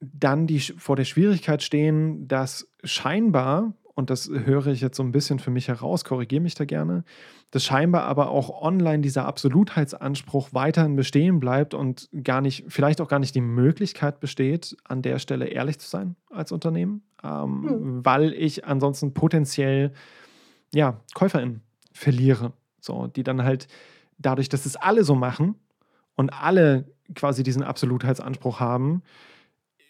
dann 0.00 0.46
die 0.46 0.60
vor 0.60 0.96
der 0.96 1.04
Schwierigkeit 1.04 1.62
stehen, 1.62 2.26
dass 2.26 2.72
scheinbar 2.82 3.74
und 3.94 4.10
das 4.10 4.28
höre 4.28 4.68
ich 4.68 4.80
jetzt 4.80 4.96
so 4.96 5.02
ein 5.02 5.12
bisschen 5.12 5.38
für 5.38 5.50
mich 5.50 5.68
heraus, 5.68 6.04
korrigiere 6.04 6.40
mich 6.40 6.54
da 6.54 6.64
gerne, 6.64 7.04
dass 7.50 7.64
scheinbar 7.64 8.04
aber 8.04 8.30
auch 8.30 8.62
online 8.62 9.00
dieser 9.00 9.26
Absolutheitsanspruch 9.26 10.50
weiterhin 10.52 10.96
bestehen 10.96 11.40
bleibt 11.40 11.74
und 11.74 12.08
gar 12.22 12.40
nicht, 12.40 12.64
vielleicht 12.68 13.00
auch 13.00 13.08
gar 13.08 13.18
nicht 13.18 13.34
die 13.34 13.40
Möglichkeit 13.40 14.20
besteht, 14.20 14.76
an 14.84 15.02
der 15.02 15.18
Stelle 15.18 15.46
ehrlich 15.46 15.78
zu 15.78 15.88
sein 15.88 16.16
als 16.30 16.52
Unternehmen, 16.52 17.02
ähm, 17.22 17.68
hm. 17.68 18.04
weil 18.04 18.32
ich 18.32 18.64
ansonsten 18.64 19.12
potenziell 19.12 19.92
ja, 20.72 21.00
KäuferInnen 21.14 21.62
verliere. 21.92 22.52
So, 22.80 23.08
die 23.08 23.22
dann 23.22 23.42
halt 23.42 23.68
dadurch, 24.18 24.48
dass 24.48 24.64
es 24.64 24.76
alle 24.76 25.04
so 25.04 25.14
machen 25.14 25.56
und 26.16 26.30
alle 26.30 26.86
quasi 27.14 27.42
diesen 27.42 27.62
Absolutheitsanspruch 27.62 28.60
haben, 28.60 29.02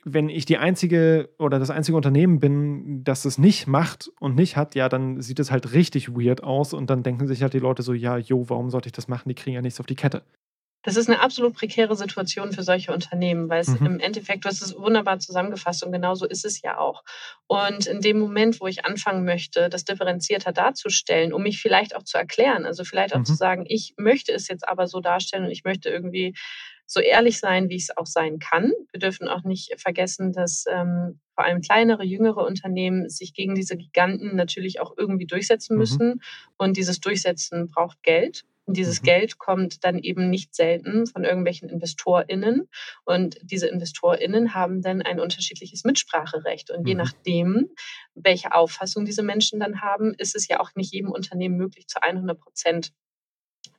wenn 0.04 0.28
ich 0.28 0.46
die 0.46 0.58
einzige 0.58 1.28
oder 1.38 1.58
das 1.58 1.70
einzige 1.70 1.96
Unternehmen 1.96 2.40
bin, 2.40 3.04
das 3.04 3.24
es 3.24 3.38
nicht 3.38 3.66
macht 3.66 4.10
und 4.18 4.34
nicht 4.34 4.56
hat, 4.56 4.74
ja, 4.74 4.88
dann 4.88 5.20
sieht 5.20 5.40
es 5.40 5.50
halt 5.50 5.72
richtig 5.72 6.10
weird 6.10 6.42
aus 6.42 6.72
und 6.72 6.88
dann 6.88 7.02
denken 7.02 7.26
sich 7.26 7.42
halt 7.42 7.52
die 7.52 7.58
Leute 7.58 7.82
so, 7.82 7.92
ja, 7.92 8.16
jo, 8.16 8.48
warum 8.48 8.70
sollte 8.70 8.88
ich 8.88 8.92
das 8.92 9.08
machen? 9.08 9.28
Die 9.28 9.34
kriegen 9.34 9.54
ja 9.54 9.62
nichts 9.62 9.80
auf 9.80 9.86
die 9.86 9.96
Kette. 9.96 10.22
Das 10.82 10.96
ist 10.96 11.10
eine 11.10 11.20
absolut 11.20 11.54
prekäre 11.54 11.94
Situation 11.94 12.52
für 12.52 12.62
solche 12.62 12.92
Unternehmen, 12.92 13.50
weil 13.50 13.60
es 13.60 13.68
mhm. 13.68 13.86
im 13.86 14.00
Endeffekt, 14.00 14.44
du 14.44 14.48
hast 14.48 14.62
es 14.62 14.74
wunderbar 14.74 15.18
zusammengefasst 15.18 15.84
und 15.84 15.92
genauso 15.92 16.26
ist 16.26 16.46
es 16.46 16.62
ja 16.62 16.78
auch. 16.78 17.04
Und 17.46 17.86
in 17.86 18.00
dem 18.00 18.18
Moment, 18.18 18.62
wo 18.62 18.66
ich 18.66 18.86
anfangen 18.86 19.26
möchte, 19.26 19.68
das 19.68 19.84
differenzierter 19.84 20.52
darzustellen, 20.52 21.34
um 21.34 21.42
mich 21.42 21.60
vielleicht 21.60 21.94
auch 21.94 22.02
zu 22.02 22.16
erklären, 22.16 22.64
also 22.64 22.84
vielleicht 22.84 23.14
auch 23.14 23.18
mhm. 23.18 23.26
zu 23.26 23.34
sagen, 23.34 23.64
ich 23.68 23.92
möchte 23.98 24.32
es 24.32 24.48
jetzt 24.48 24.66
aber 24.66 24.86
so 24.86 25.00
darstellen 25.00 25.44
und 25.44 25.50
ich 25.50 25.64
möchte 25.64 25.90
irgendwie 25.90 26.34
so 26.92 26.98
ehrlich 26.98 27.38
sein, 27.38 27.68
wie 27.68 27.76
ich 27.76 27.84
es 27.84 27.96
auch 27.96 28.06
sein 28.06 28.40
kann. 28.40 28.72
Wir 28.90 28.98
dürfen 28.98 29.28
auch 29.28 29.44
nicht 29.44 29.80
vergessen, 29.80 30.32
dass 30.32 30.64
ähm, 30.68 31.20
vor 31.36 31.44
allem 31.44 31.60
kleinere, 31.60 32.02
jüngere 32.02 32.44
Unternehmen 32.44 33.08
sich 33.08 33.32
gegen 33.32 33.54
diese 33.54 33.76
Giganten 33.76 34.34
natürlich 34.34 34.80
auch 34.80 34.94
irgendwie 34.98 35.26
durchsetzen 35.26 35.74
mhm. 35.74 35.78
müssen. 35.78 36.08
Mhm. 36.08 36.20
Und 36.58 36.76
dieses 36.76 36.98
Durchsetzen 36.98 37.68
braucht 37.68 38.02
Geld. 38.02 38.42
Und 38.64 38.76
dieses 38.76 39.02
mhm. 39.02 39.04
Geld 39.04 39.38
kommt 39.38 39.84
dann 39.84 40.00
eben 40.00 40.30
nicht 40.30 40.52
selten 40.52 41.06
von 41.06 41.22
irgendwelchen 41.22 41.68
InvestorInnen. 41.68 42.68
Und 43.04 43.38
diese 43.40 43.68
InvestorInnen 43.68 44.54
haben 44.54 44.82
dann 44.82 45.00
ein 45.00 45.20
unterschiedliches 45.20 45.84
Mitspracherecht. 45.84 46.72
Und 46.72 46.88
je 46.88 46.94
mhm. 46.94 47.02
nachdem, 47.02 47.68
welche 48.14 48.52
Auffassung 48.52 49.04
diese 49.04 49.22
Menschen 49.22 49.60
dann 49.60 49.80
haben, 49.80 50.12
ist 50.14 50.34
es 50.34 50.48
ja 50.48 50.58
auch 50.58 50.70
nicht 50.74 50.92
jedem 50.92 51.12
Unternehmen 51.12 51.56
möglich, 51.56 51.86
zu 51.86 52.02
100 52.02 52.36
Prozent 52.36 52.92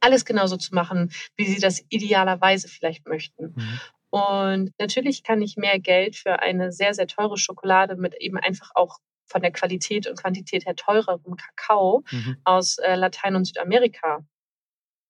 alles 0.02 0.26
genauso 0.26 0.58
zu 0.58 0.76
machen, 0.76 1.12
wie 1.38 1.46
sie 1.46 1.60
das 1.60 1.84
idealerweise 1.90 2.68
vielleicht 2.68 3.08
möchten. 3.08 3.54
Mhm. 3.56 3.80
Und 4.10 4.74
natürlich 4.78 5.24
kann 5.24 5.42
ich 5.42 5.56
mehr 5.56 5.80
Geld 5.80 6.18
für 6.18 6.40
eine 6.40 6.72
sehr, 6.72 6.94
sehr 6.94 7.08
teure 7.08 7.38
Schokolade 7.38 7.96
mit 7.96 8.16
eben 8.16 8.38
einfach 8.38 8.72
auch 8.76 9.00
von 9.28 9.42
der 9.42 9.52
Qualität 9.52 10.08
und 10.08 10.20
Quantität 10.20 10.66
her 10.66 10.76
teurerem 10.76 11.38
Kakao 11.38 12.04
mhm. 12.12 12.38
aus 12.44 12.78
äh, 12.80 12.96
Latein- 12.96 13.36
und 13.36 13.46
Südamerika 13.46 14.26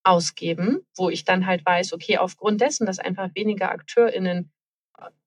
ausgeben, 0.03 0.81
wo 0.95 1.09
ich 1.09 1.25
dann 1.25 1.45
halt 1.45 1.65
weiß, 1.65 1.93
okay, 1.93 2.17
aufgrund 2.17 2.61
dessen, 2.61 2.85
dass 2.85 2.99
einfach 2.99 3.29
weniger 3.33 3.71
AkteurInnen 3.71 4.51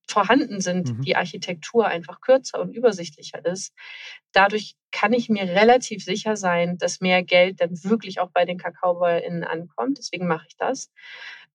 vorhanden 0.09 0.61
sind, 0.61 0.88
mhm. 0.88 1.02
die 1.02 1.16
Architektur 1.16 1.86
einfach 1.86 2.20
kürzer 2.20 2.61
und 2.61 2.74
übersichtlicher 2.74 3.44
ist. 3.44 3.72
Dadurch 4.32 4.76
kann 4.90 5.12
ich 5.12 5.28
mir 5.28 5.44
relativ 5.44 6.05
sicher 6.05 6.36
sein, 6.36 6.78
dass 6.78 7.00
mehr 7.00 7.22
Geld 7.22 7.61
dann 7.61 7.82
wirklich 7.84 8.20
auch 8.20 8.30
bei 8.30 8.44
den 8.44 8.59
KakaobäuerInnen 8.59 9.44
ankommt. 9.44 9.98
Deswegen 9.98 10.26
mache 10.26 10.46
ich 10.48 10.57
das. 10.57 10.90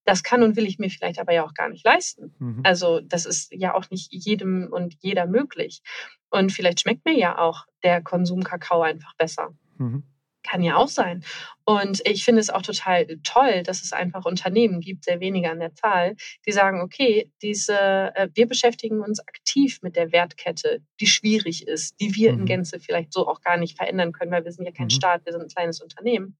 Das 0.06 0.24
kann 0.24 0.44
und 0.44 0.56
will 0.56 0.66
ich 0.66 0.80
mir 0.80 0.90
vielleicht 0.90 1.20
aber 1.20 1.34
ja 1.34 1.46
auch 1.46 1.54
gar 1.54 1.70
nicht 1.70 1.86
leisten. 1.86 2.34
Mhm. 2.40 2.62
Also 2.64 3.00
das 3.02 3.26
ist 3.26 3.52
ja 3.54 3.74
auch 3.76 3.90
nicht 3.92 4.12
jedem 4.12 4.68
und 4.72 4.96
jeder 5.00 5.28
möglich. 5.28 5.82
Und 6.30 6.52
vielleicht 6.52 6.80
schmeckt 6.82 7.06
mir 7.06 7.18
ja 7.18 7.38
auch 7.38 7.66
der 7.84 8.02
Konsum 8.02 8.44
Kakao 8.44 8.82
einfach 8.82 9.16
besser. 9.16 9.50
Mhm. 9.78 10.04
Kann 10.50 10.64
ja 10.64 10.78
auch 10.78 10.88
sein. 10.88 11.24
Und 11.66 12.02
ich 12.06 12.26
finde 12.26 12.42
es 12.42 12.50
auch 12.50 12.64
total 12.64 13.06
toll, 13.24 13.62
dass 13.62 13.84
es 13.84 13.94
einfach 13.94 14.26
Unternehmen 14.26 14.80
gibt, 14.80 15.04
sehr 15.06 15.20
wenige 15.20 15.52
an 15.52 15.60
der 15.60 15.76
Zahl, 15.76 16.16
die 16.48 16.52
sagen, 16.52 16.82
okay, 16.82 17.32
diese, 17.44 17.78
äh, 18.16 18.30
wir 18.34 18.48
beschäftigen 18.48 19.02
uns 19.02 19.20
aktiv 19.20 19.80
mit 19.84 19.96
der 19.96 20.12
Wertkette, 20.12 20.82
die 21.00 21.06
schwierig 21.06 21.68
ist, 21.68 22.02
die 22.02 22.16
wir 22.16 22.34
mhm. 22.34 22.40
in 22.40 22.46
Gänze 22.46 22.80
vielleicht 22.80 23.14
so 23.14 23.28
auch 23.28 23.42
gar 23.42 23.58
nicht 23.58 23.78
verändern 23.78 24.12
können, 24.12 24.32
weil 24.32 24.46
wir 24.46 24.52
sind 24.52 24.66
ja 24.66 24.72
kein 24.72 24.86
mhm. 24.86 24.92
Staat, 24.92 25.26
wir 25.26 25.34
sind 25.34 25.44
ein 25.44 25.50
kleines 25.50 25.82
Unternehmen. 25.82 26.36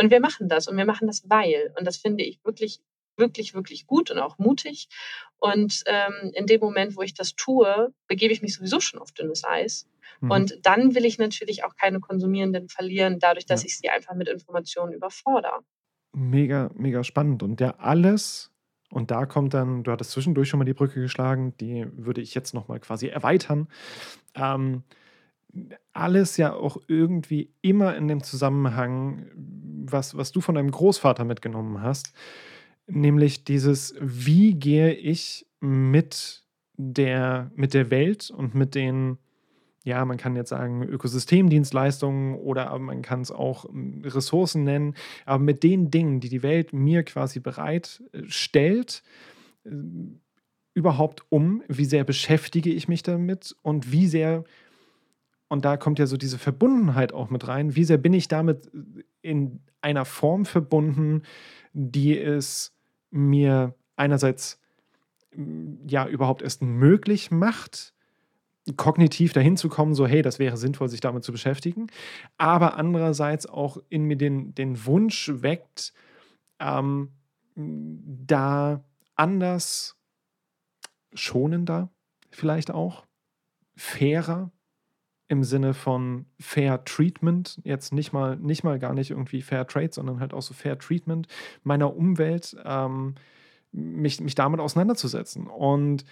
Und 0.00 0.12
wir 0.12 0.20
machen 0.20 0.48
das 0.48 0.68
und 0.68 0.76
wir 0.76 0.86
machen 0.86 1.08
das 1.08 1.28
weil. 1.28 1.74
Und 1.76 1.84
das 1.84 1.96
finde 1.96 2.22
ich 2.22 2.38
wirklich 2.44 2.80
wirklich, 3.20 3.54
wirklich 3.54 3.86
gut 3.86 4.10
und 4.10 4.18
auch 4.18 4.38
mutig. 4.38 4.88
Und 5.38 5.84
ähm, 5.86 6.32
in 6.34 6.46
dem 6.46 6.60
Moment, 6.60 6.96
wo 6.96 7.02
ich 7.02 7.14
das 7.14 7.36
tue, 7.36 7.94
begebe 8.08 8.32
ich 8.32 8.42
mich 8.42 8.54
sowieso 8.54 8.80
schon 8.80 9.00
auf 9.00 9.12
dünnes 9.12 9.44
Eis. 9.44 9.88
Mhm. 10.20 10.30
Und 10.30 10.58
dann 10.62 10.94
will 10.94 11.04
ich 11.04 11.18
natürlich 11.18 11.64
auch 11.64 11.76
keine 11.76 12.00
Konsumierenden 12.00 12.68
verlieren, 12.68 13.18
dadurch, 13.20 13.46
dass 13.46 13.62
ja. 13.62 13.66
ich 13.66 13.78
sie 13.78 13.88
einfach 13.88 14.14
mit 14.14 14.28
Informationen 14.28 14.92
überfordere. 14.92 15.60
Mega, 16.12 16.70
mega 16.74 17.04
spannend. 17.04 17.42
Und 17.42 17.60
der 17.60 17.80
alles, 17.80 18.50
und 18.90 19.10
da 19.10 19.26
kommt 19.26 19.54
dann, 19.54 19.84
du 19.84 19.92
hattest 19.92 20.10
zwischendurch 20.10 20.48
schon 20.48 20.58
mal 20.58 20.64
die 20.64 20.74
Brücke 20.74 21.00
geschlagen, 21.00 21.54
die 21.60 21.86
würde 21.92 22.20
ich 22.20 22.34
jetzt 22.34 22.54
nochmal 22.54 22.80
quasi 22.80 23.06
erweitern. 23.06 23.68
Ähm, 24.34 24.82
alles 25.92 26.36
ja 26.36 26.52
auch 26.52 26.76
irgendwie 26.86 27.52
immer 27.60 27.96
in 27.96 28.08
dem 28.08 28.22
Zusammenhang, 28.22 29.30
was, 29.34 30.16
was 30.16 30.32
du 30.32 30.40
von 30.40 30.54
deinem 30.54 30.70
Großvater 30.70 31.24
mitgenommen 31.24 31.82
hast, 31.82 32.12
nämlich 32.90 33.44
dieses, 33.44 33.94
wie 34.00 34.54
gehe 34.54 34.92
ich 34.92 35.46
mit 35.60 36.44
der, 36.76 37.50
mit 37.54 37.74
der 37.74 37.90
Welt 37.90 38.30
und 38.30 38.54
mit 38.54 38.74
den 38.74 39.18
ja, 39.82 40.04
man 40.04 40.18
kann 40.18 40.36
jetzt 40.36 40.50
sagen 40.50 40.82
Ökosystemdienstleistungen 40.82 42.34
oder 42.34 42.78
man 42.78 43.02
kann 43.02 43.22
es 43.22 43.30
auch 43.30 43.64
hm, 43.64 44.02
Ressourcen 44.04 44.64
nennen, 44.64 44.94
aber 45.24 45.42
mit 45.42 45.62
den 45.62 45.90
Dingen, 45.90 46.20
die 46.20 46.28
die 46.28 46.42
Welt 46.42 46.72
mir 46.72 47.02
quasi 47.02 47.40
bereitstellt, 47.40 49.02
äh, 49.64 49.70
überhaupt 50.74 51.24
um, 51.30 51.62
wie 51.68 51.84
sehr 51.84 52.04
beschäftige 52.04 52.70
ich 52.70 52.88
mich 52.88 53.02
damit 53.02 53.56
und 53.62 53.90
wie 53.90 54.06
sehr, 54.06 54.44
und 55.48 55.64
da 55.64 55.76
kommt 55.76 55.98
ja 55.98 56.06
so 56.06 56.16
diese 56.16 56.38
Verbundenheit 56.38 57.12
auch 57.12 57.30
mit 57.30 57.48
rein, 57.48 57.74
wie 57.74 57.84
sehr 57.84 57.98
bin 57.98 58.12
ich 58.12 58.28
damit 58.28 58.70
in 59.22 59.60
einer 59.80 60.04
Form 60.04 60.44
verbunden, 60.44 61.22
die 61.72 62.16
es 62.18 62.76
mir 63.10 63.74
einerseits 63.96 64.60
hm, 65.32 65.80
ja 65.86 66.06
überhaupt 66.06 66.42
erst 66.42 66.62
möglich 66.62 67.30
macht, 67.30 67.94
kognitiv 68.76 69.32
dahin 69.32 69.56
zu 69.56 69.68
kommen, 69.68 69.94
so 69.94 70.06
hey, 70.06 70.22
das 70.22 70.38
wäre 70.38 70.56
sinnvoll, 70.56 70.88
sich 70.88 71.00
damit 71.00 71.24
zu 71.24 71.32
beschäftigen, 71.32 71.88
aber 72.36 72.76
andererseits 72.76 73.46
auch 73.46 73.78
in 73.88 74.04
mir 74.04 74.16
den, 74.16 74.54
den 74.54 74.84
Wunsch 74.86 75.30
weckt, 75.34 75.92
ähm, 76.58 77.10
da 77.56 78.84
anders, 79.16 79.96
schonender 81.14 81.90
vielleicht 82.30 82.70
auch, 82.70 83.06
fairer 83.74 84.52
im 85.30 85.44
Sinne 85.44 85.74
von 85.74 86.26
Fair 86.40 86.84
Treatment, 86.84 87.60
jetzt 87.62 87.92
nicht 87.92 88.12
mal, 88.12 88.36
nicht 88.36 88.64
mal 88.64 88.80
gar 88.80 88.94
nicht 88.94 89.12
irgendwie 89.12 89.42
Fair 89.42 89.64
Trade, 89.64 89.90
sondern 89.92 90.18
halt 90.18 90.34
auch 90.34 90.42
so 90.42 90.54
Fair 90.54 90.76
Treatment 90.76 91.28
meiner 91.62 91.96
Umwelt, 91.96 92.56
ähm, 92.64 93.14
mich, 93.70 94.20
mich 94.20 94.34
damit 94.34 94.58
auseinanderzusetzen. 94.58 95.46
Und 95.46 96.04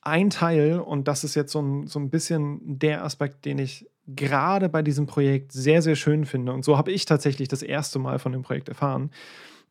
ein 0.00 0.30
Teil, 0.30 0.80
und 0.80 1.08
das 1.08 1.24
ist 1.24 1.34
jetzt 1.34 1.52
so 1.52 1.60
ein, 1.60 1.86
so 1.86 1.98
ein 1.98 2.08
bisschen 2.08 2.78
der 2.78 3.04
Aspekt, 3.04 3.44
den 3.44 3.58
ich 3.58 3.86
gerade 4.06 4.70
bei 4.70 4.80
diesem 4.80 5.04
Projekt 5.04 5.52
sehr, 5.52 5.82
sehr 5.82 5.94
schön 5.94 6.24
finde. 6.24 6.54
Und 6.54 6.64
so 6.64 6.78
habe 6.78 6.90
ich 6.90 7.04
tatsächlich 7.04 7.48
das 7.48 7.62
erste 7.62 7.98
Mal 7.98 8.18
von 8.18 8.32
dem 8.32 8.40
Projekt 8.40 8.70
erfahren, 8.70 9.10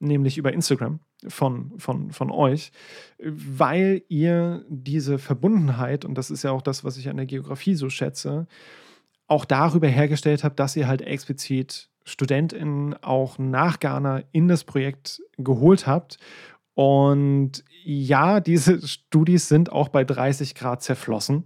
nämlich 0.01 0.37
über 0.37 0.53
Instagram 0.53 0.99
von, 1.27 1.73
von, 1.77 2.11
von 2.11 2.31
euch, 2.31 2.71
weil 3.19 4.03
ihr 4.07 4.65
diese 4.69 5.19
Verbundenheit, 5.19 6.05
und 6.05 6.15
das 6.17 6.31
ist 6.31 6.43
ja 6.43 6.51
auch 6.51 6.61
das, 6.61 6.83
was 6.83 6.97
ich 6.97 7.09
an 7.09 7.17
der 7.17 7.25
Geografie 7.25 7.75
so 7.75 7.89
schätze, 7.89 8.47
auch 9.27 9.45
darüber 9.45 9.87
hergestellt 9.87 10.43
habt, 10.43 10.59
dass 10.59 10.75
ihr 10.75 10.87
halt 10.87 11.01
explizit 11.01 11.89
StudentInnen 12.03 12.95
auch 13.03 13.37
nach 13.37 13.79
Ghana 13.79 14.23
in 14.31 14.47
das 14.47 14.63
Projekt 14.63 15.21
geholt 15.37 15.85
habt 15.85 16.17
und 16.73 17.63
ja, 17.83 18.39
diese 18.39 18.85
Studis 18.87 19.47
sind 19.47 19.71
auch 19.71 19.89
bei 19.89 20.03
30 20.03 20.55
Grad 20.55 20.81
zerflossen. 20.81 21.45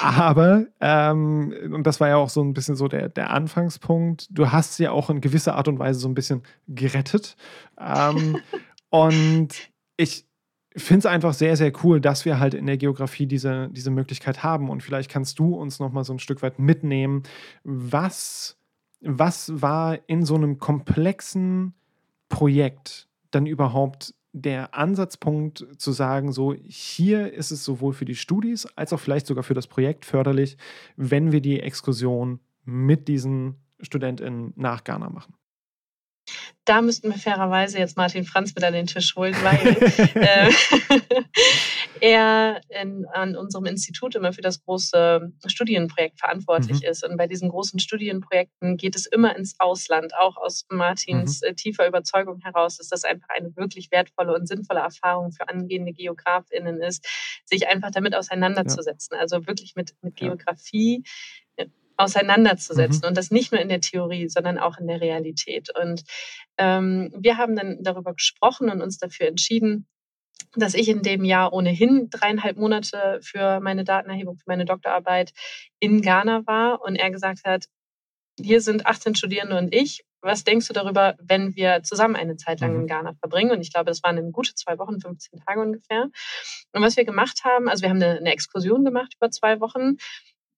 Aber, 0.00 0.66
ähm, 0.80 1.54
und 1.72 1.86
das 1.86 2.00
war 2.00 2.08
ja 2.08 2.16
auch 2.16 2.30
so 2.30 2.42
ein 2.42 2.54
bisschen 2.54 2.74
so 2.74 2.88
der, 2.88 3.08
der 3.08 3.30
Anfangspunkt, 3.30 4.28
du 4.30 4.50
hast 4.50 4.76
sie 4.76 4.84
ja 4.84 4.92
auch 4.92 5.10
in 5.10 5.20
gewisser 5.20 5.56
Art 5.56 5.68
und 5.68 5.78
Weise 5.78 6.00
so 6.00 6.08
ein 6.08 6.14
bisschen 6.14 6.42
gerettet. 6.68 7.36
Ähm, 7.78 8.38
und 8.90 9.48
ich 9.96 10.26
finde 10.76 11.00
es 11.00 11.06
einfach 11.06 11.34
sehr, 11.34 11.56
sehr 11.56 11.72
cool, 11.84 12.00
dass 12.00 12.24
wir 12.24 12.40
halt 12.40 12.54
in 12.54 12.66
der 12.66 12.78
Geografie 12.78 13.26
diese, 13.26 13.68
diese 13.70 13.90
Möglichkeit 13.90 14.42
haben. 14.42 14.70
Und 14.70 14.82
vielleicht 14.82 15.10
kannst 15.10 15.38
du 15.38 15.54
uns 15.54 15.78
nochmal 15.78 16.04
so 16.04 16.12
ein 16.12 16.18
Stück 16.18 16.42
weit 16.42 16.58
mitnehmen, 16.58 17.22
was, 17.62 18.56
was 19.00 19.60
war 19.60 19.98
in 20.06 20.24
so 20.24 20.34
einem 20.34 20.58
komplexen 20.58 21.74
Projekt 22.28 23.06
dann 23.30 23.46
überhaupt 23.46 24.14
der 24.34 24.74
Ansatzpunkt 24.74 25.64
zu 25.78 25.92
sagen, 25.92 26.32
so 26.32 26.54
hier 26.54 27.32
ist 27.32 27.52
es 27.52 27.64
sowohl 27.64 27.92
für 27.92 28.04
die 28.04 28.16
Studis 28.16 28.66
als 28.74 28.92
auch 28.92 28.98
vielleicht 28.98 29.26
sogar 29.26 29.44
für 29.44 29.54
das 29.54 29.68
Projekt 29.68 30.04
förderlich, 30.04 30.58
wenn 30.96 31.30
wir 31.30 31.40
die 31.40 31.60
Exkursion 31.60 32.40
mit 32.64 33.06
diesen 33.06 33.54
StudentInnen 33.80 34.52
nach 34.56 34.82
Ghana 34.82 35.08
machen 35.08 35.34
da 36.64 36.80
müssten 36.80 37.10
wir 37.10 37.18
fairerweise 37.18 37.78
jetzt 37.78 37.96
Martin 37.96 38.24
Franz 38.24 38.54
mit 38.54 38.64
an 38.64 38.72
den 38.72 38.86
Tisch 38.86 39.14
holen, 39.16 39.34
weil 39.42 39.76
äh, 40.14 40.50
er 42.00 42.60
in, 42.68 43.06
an 43.12 43.36
unserem 43.36 43.66
Institut 43.66 44.14
immer 44.14 44.32
für 44.32 44.40
das 44.40 44.64
große 44.64 45.32
Studienprojekt 45.46 46.18
verantwortlich 46.18 46.80
mhm. 46.80 46.88
ist. 46.88 47.04
Und 47.04 47.18
bei 47.18 47.26
diesen 47.26 47.50
großen 47.50 47.78
Studienprojekten 47.78 48.78
geht 48.78 48.96
es 48.96 49.04
immer 49.06 49.36
ins 49.36 49.56
Ausland. 49.58 50.14
Auch 50.18 50.36
aus 50.36 50.64
Martins 50.70 51.42
mhm. 51.42 51.48
Äh, 51.48 51.54
tiefer 51.54 51.86
Überzeugung 51.86 52.40
heraus, 52.40 52.78
dass 52.78 52.88
das 52.88 53.04
einfach 53.04 53.28
eine 53.28 53.54
wirklich 53.56 53.90
wertvolle 53.90 54.34
und 54.34 54.48
sinnvolle 54.48 54.80
Erfahrung 54.80 55.32
für 55.32 55.48
angehende 55.48 55.92
GeografInnen 55.92 56.80
ist, 56.80 57.06
sich 57.44 57.68
einfach 57.68 57.90
damit 57.90 58.14
auseinanderzusetzen. 58.14 59.14
Ja. 59.14 59.20
Also 59.20 59.46
wirklich 59.46 59.74
mit, 59.76 59.94
mit 60.00 60.16
Geografie 60.16 61.04
auseinanderzusetzen 61.96 63.00
mhm. 63.02 63.08
und 63.08 63.16
das 63.16 63.30
nicht 63.30 63.52
nur 63.52 63.60
in 63.60 63.68
der 63.68 63.80
Theorie, 63.80 64.28
sondern 64.28 64.58
auch 64.58 64.78
in 64.78 64.86
der 64.86 65.00
Realität. 65.00 65.68
Und 65.80 66.02
ähm, 66.58 67.12
wir 67.16 67.36
haben 67.36 67.56
dann 67.56 67.82
darüber 67.82 68.14
gesprochen 68.14 68.70
und 68.70 68.82
uns 68.82 68.98
dafür 68.98 69.28
entschieden, 69.28 69.86
dass 70.56 70.74
ich 70.74 70.88
in 70.88 71.02
dem 71.02 71.24
Jahr 71.24 71.52
ohnehin 71.52 72.08
dreieinhalb 72.10 72.56
Monate 72.56 73.18
für 73.22 73.60
meine 73.60 73.84
Datenerhebung, 73.84 74.36
für 74.36 74.44
meine 74.46 74.64
Doktorarbeit 74.64 75.32
in 75.80 76.00
Ghana 76.00 76.46
war 76.46 76.82
und 76.82 76.96
er 76.96 77.10
gesagt 77.10 77.40
hat, 77.44 77.66
hier 78.40 78.60
sind 78.60 78.86
18 78.86 79.14
Studierende 79.14 79.56
und 79.56 79.74
ich. 79.74 80.04
was 80.22 80.42
denkst 80.42 80.66
du 80.68 80.72
darüber, 80.72 81.16
wenn 81.20 81.54
wir 81.54 81.82
zusammen 81.82 82.16
eine 82.16 82.36
Zeit 82.36 82.60
lang 82.60 82.72
mhm. 82.72 82.80
in 82.80 82.86
Ghana 82.86 83.12
verbringen? 83.14 83.50
Und 83.50 83.60
ich 83.60 83.70
glaube, 83.72 83.90
das 83.90 84.02
waren 84.02 84.32
gute 84.32 84.54
zwei 84.54 84.78
Wochen, 84.78 84.98
15 84.98 85.40
Tage 85.40 85.60
ungefähr. 85.60 86.04
Und 86.72 86.82
was 86.82 86.96
wir 86.96 87.04
gemacht 87.04 87.44
haben, 87.44 87.68
also 87.68 87.82
wir 87.82 87.90
haben 87.90 88.02
eine, 88.02 88.18
eine 88.18 88.32
Exkursion 88.32 88.84
gemacht 88.84 89.12
über 89.16 89.30
zwei 89.30 89.60
Wochen. 89.60 89.98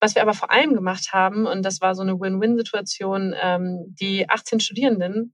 Was 0.01 0.15
wir 0.15 0.23
aber 0.23 0.35
vor 0.35 0.51
allem 0.51 0.75
gemacht 0.75 1.13
haben, 1.13 1.47
und 1.47 1.63
das 1.63 1.81
war 1.81 1.95
so 1.95 2.03
eine 2.03 2.21
Win-Win-Situation, 2.21 3.35
ähm, 3.41 3.95
die 3.99 4.29
18 4.29 4.61
Studierenden 4.61 5.33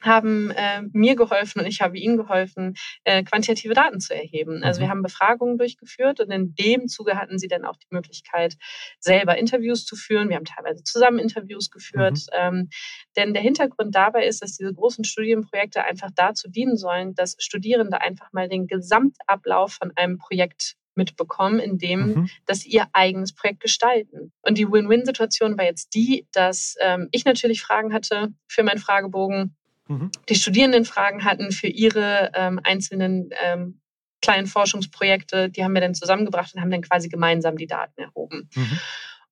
haben 0.00 0.50
äh, 0.52 0.82
mir 0.92 1.16
geholfen 1.16 1.60
und 1.60 1.66
ich 1.66 1.80
habe 1.80 1.98
ihnen 1.98 2.16
geholfen, 2.16 2.74
äh, 3.04 3.22
quantitative 3.24 3.74
Daten 3.74 4.00
zu 4.00 4.14
erheben. 4.14 4.62
Also 4.62 4.80
wir 4.80 4.86
mhm. 4.86 4.90
haben 4.90 5.02
Befragungen 5.02 5.58
durchgeführt 5.58 6.20
und 6.20 6.30
in 6.30 6.54
dem 6.54 6.88
Zuge 6.88 7.16
hatten 7.16 7.38
sie 7.38 7.48
dann 7.48 7.64
auch 7.64 7.76
die 7.76 7.88
Möglichkeit, 7.90 8.56
selber 9.00 9.36
Interviews 9.38 9.84
zu 9.84 9.96
führen. 9.96 10.28
Wir 10.28 10.36
haben 10.36 10.44
teilweise 10.44 10.84
zusammen 10.84 11.18
Interviews 11.18 11.70
geführt. 11.70 12.18
Mhm. 12.32 12.38
Ähm, 12.38 12.68
denn 13.16 13.34
der 13.34 13.42
Hintergrund 13.42 13.94
dabei 13.94 14.26
ist, 14.26 14.42
dass 14.42 14.56
diese 14.56 14.72
großen 14.72 15.04
Studienprojekte 15.04 15.84
einfach 15.84 16.10
dazu 16.14 16.48
dienen 16.48 16.76
sollen, 16.76 17.14
dass 17.14 17.36
Studierende 17.38 18.00
einfach 18.00 18.32
mal 18.32 18.48
den 18.48 18.66
Gesamtablauf 18.66 19.72
von 19.72 19.92
einem 19.96 20.18
Projekt 20.18 20.76
mitbekommen, 20.98 21.58
indem 21.58 22.00
mhm. 22.00 22.30
dass 22.44 22.60
sie 22.60 22.68
ihr 22.68 22.86
eigenes 22.92 23.34
Projekt 23.34 23.60
gestalten. 23.60 24.32
Und 24.42 24.58
die 24.58 24.70
Win-Win-Situation 24.70 25.56
war 25.56 25.64
jetzt 25.64 25.94
die, 25.94 26.26
dass 26.32 26.74
ähm, 26.80 27.08
ich 27.12 27.24
natürlich 27.24 27.62
Fragen 27.62 27.94
hatte 27.94 28.34
für 28.46 28.62
meinen 28.62 28.78
Fragebogen, 28.78 29.56
mhm. 29.86 30.10
die 30.28 30.34
Studierenden 30.34 30.84
Fragen 30.84 31.24
hatten 31.24 31.52
für 31.52 31.68
ihre 31.68 32.30
ähm, 32.34 32.60
einzelnen 32.62 33.30
ähm, 33.42 33.80
kleinen 34.20 34.46
Forschungsprojekte. 34.46 35.48
Die 35.48 35.64
haben 35.64 35.72
wir 35.72 35.80
dann 35.80 35.94
zusammengebracht 35.94 36.54
und 36.54 36.60
haben 36.60 36.70
dann 36.70 36.82
quasi 36.82 37.08
gemeinsam 37.08 37.56
die 37.56 37.66
Daten 37.66 38.00
erhoben. 38.00 38.50
Mhm. 38.54 38.78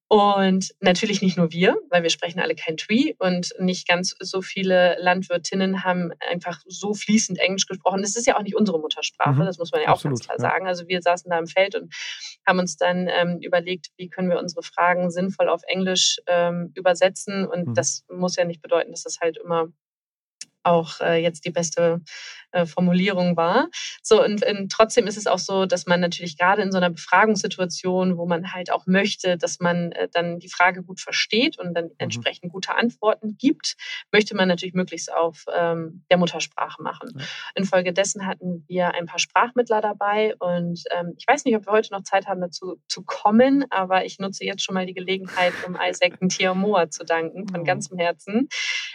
Und 0.09 0.73
natürlich 0.79 1.21
nicht 1.21 1.37
nur 1.37 1.51
wir, 1.51 1.77
weil 1.91 2.05
wir 2.05 2.11
sprechen 2.11 2.39
alle 2.39 2.55
kein 2.55 2.77
Twi 2.77 3.17
und 3.19 3.53
nicht 3.59 3.89
ganz 3.89 4.15
so 4.21 4.41
viele 4.41 4.97
Landwirtinnen 5.01 5.83
haben 5.83 6.13
einfach 6.31 6.61
so 6.67 6.95
fließend 6.95 7.41
Englisch 7.41 7.67
gesprochen. 7.67 8.03
Das 8.03 8.15
ist 8.15 8.27
ja 8.27 8.37
auch 8.37 8.43
nicht 8.43 8.55
unsere 8.55 8.79
Muttersprache, 8.79 9.43
mhm. 9.43 9.47
das 9.47 9.59
muss 9.59 9.73
man 9.73 9.83
ja 9.83 9.89
Absolut, 9.89 10.05
auch 10.05 10.27
ganz 10.27 10.27
klar 10.27 10.37
ja. 10.39 10.41
sagen. 10.41 10.69
Also 10.69 10.87
wir 10.87 11.03
saßen 11.03 11.29
da 11.29 11.39
im 11.39 11.49
Feld 11.49 11.75
und 11.75 11.93
haben 12.47 12.61
uns 12.61 12.77
dann 12.77 13.09
ähm, 13.09 13.39
überlegt, 13.41 13.89
wie 13.97 14.09
können 14.09 14.31
wir 14.31 14.39
unsere 14.39 14.63
Fragen 14.63 15.11
sinnvoll 15.11 15.49
auf 15.49 15.63
Englisch 15.67 16.19
ähm, 16.29 16.71
übersetzen. 16.77 17.45
Und 17.45 17.69
mhm. 17.69 17.75
das 17.75 18.05
muss 18.09 18.37
ja 18.37 18.45
nicht 18.45 18.63
bedeuten, 18.63 18.93
dass 18.93 19.03
das 19.03 19.19
halt 19.21 19.39
immer 19.39 19.73
auch 20.67 21.01
äh, 21.01 21.23
jetzt 21.23 21.45
die 21.45 21.51
beste 21.51 22.01
äh, 22.57 22.67
Formulierung 22.67 23.37
war. 23.37 23.69
So 24.03 24.25
und, 24.25 24.45
und, 24.45 24.71
trotzdem 24.73 25.07
ist 25.07 25.17
es 25.17 25.27
auch 25.27 25.39
so, 25.39 25.67
dass 25.67 25.87
man 25.87 26.01
natürlich 26.01 26.39
gerade 26.39 26.62
in 26.62 26.73
so 26.73 26.79
einer 26.79 26.91
Befragungssituation, 26.91 28.17
wo 28.17 28.27
man 28.27 28.53
halt 28.53 28.73
auch 28.73 28.87
möchte, 28.87 29.37
dass 29.37 29.61
man 29.61 29.93
äh, 29.93 30.09
dann 30.12 30.39
die 30.39 30.49
Frage 30.49 30.83
gut 30.83 31.01
versteht 31.01 31.59
und 31.59 31.75
dann 31.75 31.87
mhm. 31.87 31.95
entsprechend 31.99 32.53
gute 32.53 32.75
Antworten 32.75 33.37
gibt, 33.39 33.77
möchte 34.12 34.35
man 34.35 34.49
natürlich 34.49 34.75
möglichst 34.75 35.12
auf 35.12 35.45
ähm, 35.55 36.05
der 36.11 36.19
Muttersprache 36.19 36.83
machen. 36.83 37.11
Ja. 37.19 37.25
Infolgedessen 37.55 38.27
hatten 38.27 38.64
wir 38.69 38.95
ein 38.95 39.07
paar 39.07 39.19
Sprachmittler 39.19 39.81
dabei 39.81 40.35
und 40.39 40.83
ähm, 40.97 41.14
ich 41.19 41.27
weiß 41.27 41.45
nicht, 41.45 41.57
ob 41.57 41.67
wir 41.67 41.73
heute 41.73 41.93
noch 41.93 42.03
Zeit 42.03 42.27
haben, 42.27 42.41
dazu 42.41 42.81
zu 42.89 43.03
kommen, 43.05 43.64
aber 43.71 44.05
ich 44.05 44.19
nutze 44.19 44.45
jetzt 44.45 44.64
schon 44.64 44.75
mal 44.75 44.87
die 44.87 44.95
Gelegenheit, 44.95 45.53
um 45.67 45.77
Isaac 45.81 46.23
Ntiamoa 46.23 46.91
zu 46.91 47.05
danken 47.05 47.49
von 47.49 47.61
mhm. 47.61 47.64
ganzem 47.64 47.99
Herzen, 47.99 48.49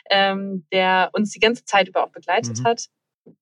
ähm, 0.10 0.66
der 0.72 1.10
uns 1.14 1.32
die 1.32 1.40
ganze 1.40 1.61
ganze 1.62 1.66
Zeit 1.66 1.88
über 1.88 2.04
auch 2.04 2.12
begleitet 2.12 2.60
mhm. 2.60 2.64
hat, 2.64 2.88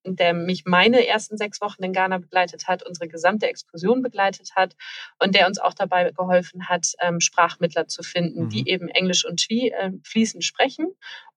der 0.05 0.33
mich 0.33 0.65
meine 0.65 1.07
ersten 1.07 1.37
sechs 1.37 1.61
Wochen 1.61 1.83
in 1.83 1.93
Ghana 1.93 2.17
begleitet 2.17 2.67
hat, 2.67 2.85
unsere 2.85 3.07
gesamte 3.07 3.47
Exkursion 3.47 4.01
begleitet 4.01 4.51
hat 4.55 4.75
und 5.19 5.35
der 5.35 5.47
uns 5.47 5.57
auch 5.57 5.73
dabei 5.73 6.11
geholfen 6.11 6.67
hat, 6.67 6.93
ähm, 6.99 7.21
Sprachmittler 7.21 7.87
zu 7.87 8.03
finden, 8.03 8.45
mhm. 8.45 8.49
die 8.49 8.67
eben 8.69 8.89
Englisch 8.89 9.25
und 9.25 9.39
Twi 9.39 9.69
äh, 9.69 9.91
fließend 10.03 10.43
sprechen 10.43 10.87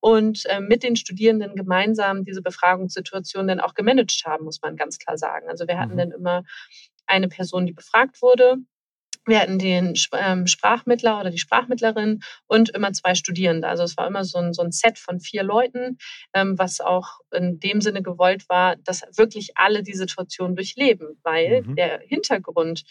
und 0.00 0.44
äh, 0.46 0.60
mit 0.60 0.82
den 0.82 0.96
Studierenden 0.96 1.54
gemeinsam 1.54 2.24
diese 2.24 2.42
Befragungssituation 2.42 3.46
dann 3.46 3.60
auch 3.60 3.74
gemanagt 3.74 4.22
haben, 4.24 4.44
muss 4.44 4.60
man 4.60 4.76
ganz 4.76 4.98
klar 4.98 5.16
sagen. 5.16 5.48
Also 5.48 5.68
wir 5.68 5.78
hatten 5.78 5.94
mhm. 5.94 5.98
dann 5.98 6.10
immer 6.10 6.42
eine 7.06 7.28
Person, 7.28 7.66
die 7.66 7.72
befragt 7.72 8.22
wurde, 8.22 8.56
wir 9.26 9.40
hatten 9.40 9.58
den 9.58 9.94
ähm, 10.12 10.46
Sprachmittler 10.46 11.20
oder 11.20 11.30
die 11.30 11.38
Sprachmittlerin 11.38 12.20
und 12.46 12.70
immer 12.70 12.92
zwei 12.92 13.14
Studierende. 13.14 13.68
Also 13.68 13.84
es 13.84 13.96
war 13.96 14.06
immer 14.06 14.24
so 14.24 14.38
ein, 14.38 14.52
so 14.52 14.62
ein 14.62 14.72
Set 14.72 14.98
von 14.98 15.20
vier 15.20 15.42
Leuten, 15.42 15.98
ähm, 16.34 16.58
was 16.58 16.80
auch 16.80 17.20
in 17.32 17.60
dem 17.60 17.80
Sinne 17.80 18.02
gewollt 18.02 18.48
war, 18.48 18.76
dass 18.76 19.02
wirklich 19.16 19.52
alle 19.56 19.82
die 19.82 19.94
Situation 19.94 20.56
durchleben, 20.56 21.20
weil 21.22 21.62
mhm. 21.62 21.76
der 21.76 22.00
Hintergrund, 22.00 22.82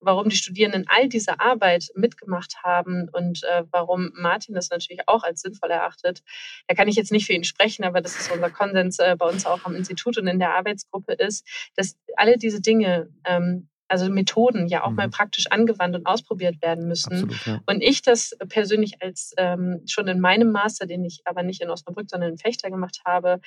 warum 0.00 0.28
die 0.28 0.36
Studierenden 0.36 0.86
all 0.88 1.08
diese 1.08 1.40
Arbeit 1.40 1.88
mitgemacht 1.94 2.56
haben 2.62 3.08
und 3.12 3.42
äh, 3.44 3.64
warum 3.70 4.10
Martin 4.14 4.54
das 4.54 4.70
natürlich 4.70 5.02
auch 5.06 5.22
als 5.22 5.42
sinnvoll 5.42 5.70
erachtet, 5.70 6.22
da 6.66 6.74
kann 6.74 6.88
ich 6.88 6.96
jetzt 6.96 7.12
nicht 7.12 7.26
für 7.26 7.32
ihn 7.34 7.44
sprechen, 7.44 7.84
aber 7.84 8.00
das 8.00 8.18
ist 8.18 8.30
unser 8.32 8.50
Konsens 8.50 8.98
äh, 8.98 9.16
bei 9.18 9.28
uns 9.28 9.46
auch 9.46 9.64
am 9.64 9.74
Institut 9.74 10.16
und 10.18 10.26
in 10.26 10.38
der 10.38 10.54
Arbeitsgruppe 10.54 11.12
ist, 11.12 11.46
dass 11.76 11.96
alle 12.16 12.38
diese 12.38 12.60
Dinge 12.60 13.08
ähm, 13.24 13.68
also 13.94 14.10
Methoden 14.10 14.66
ja 14.66 14.84
auch 14.84 14.90
mhm. 14.90 14.96
mal 14.96 15.08
praktisch 15.08 15.46
angewandt 15.50 15.94
und 15.94 16.06
ausprobiert 16.06 16.60
werden 16.62 16.88
müssen. 16.88 17.12
Absolut, 17.12 17.46
ja. 17.46 17.60
Und 17.66 17.82
ich 17.82 18.02
das 18.02 18.36
persönlich 18.48 19.00
als 19.00 19.32
ähm, 19.36 19.82
schon 19.86 20.08
in 20.08 20.20
meinem 20.20 20.50
Master, 20.50 20.86
den 20.86 21.04
ich 21.04 21.20
aber 21.24 21.42
nicht 21.42 21.60
in 21.62 21.70
Osnabrück, 21.70 22.10
sondern 22.10 22.30
in 22.30 22.38
Fechter 22.38 22.70
gemacht 22.70 23.00
habe, 23.04 23.40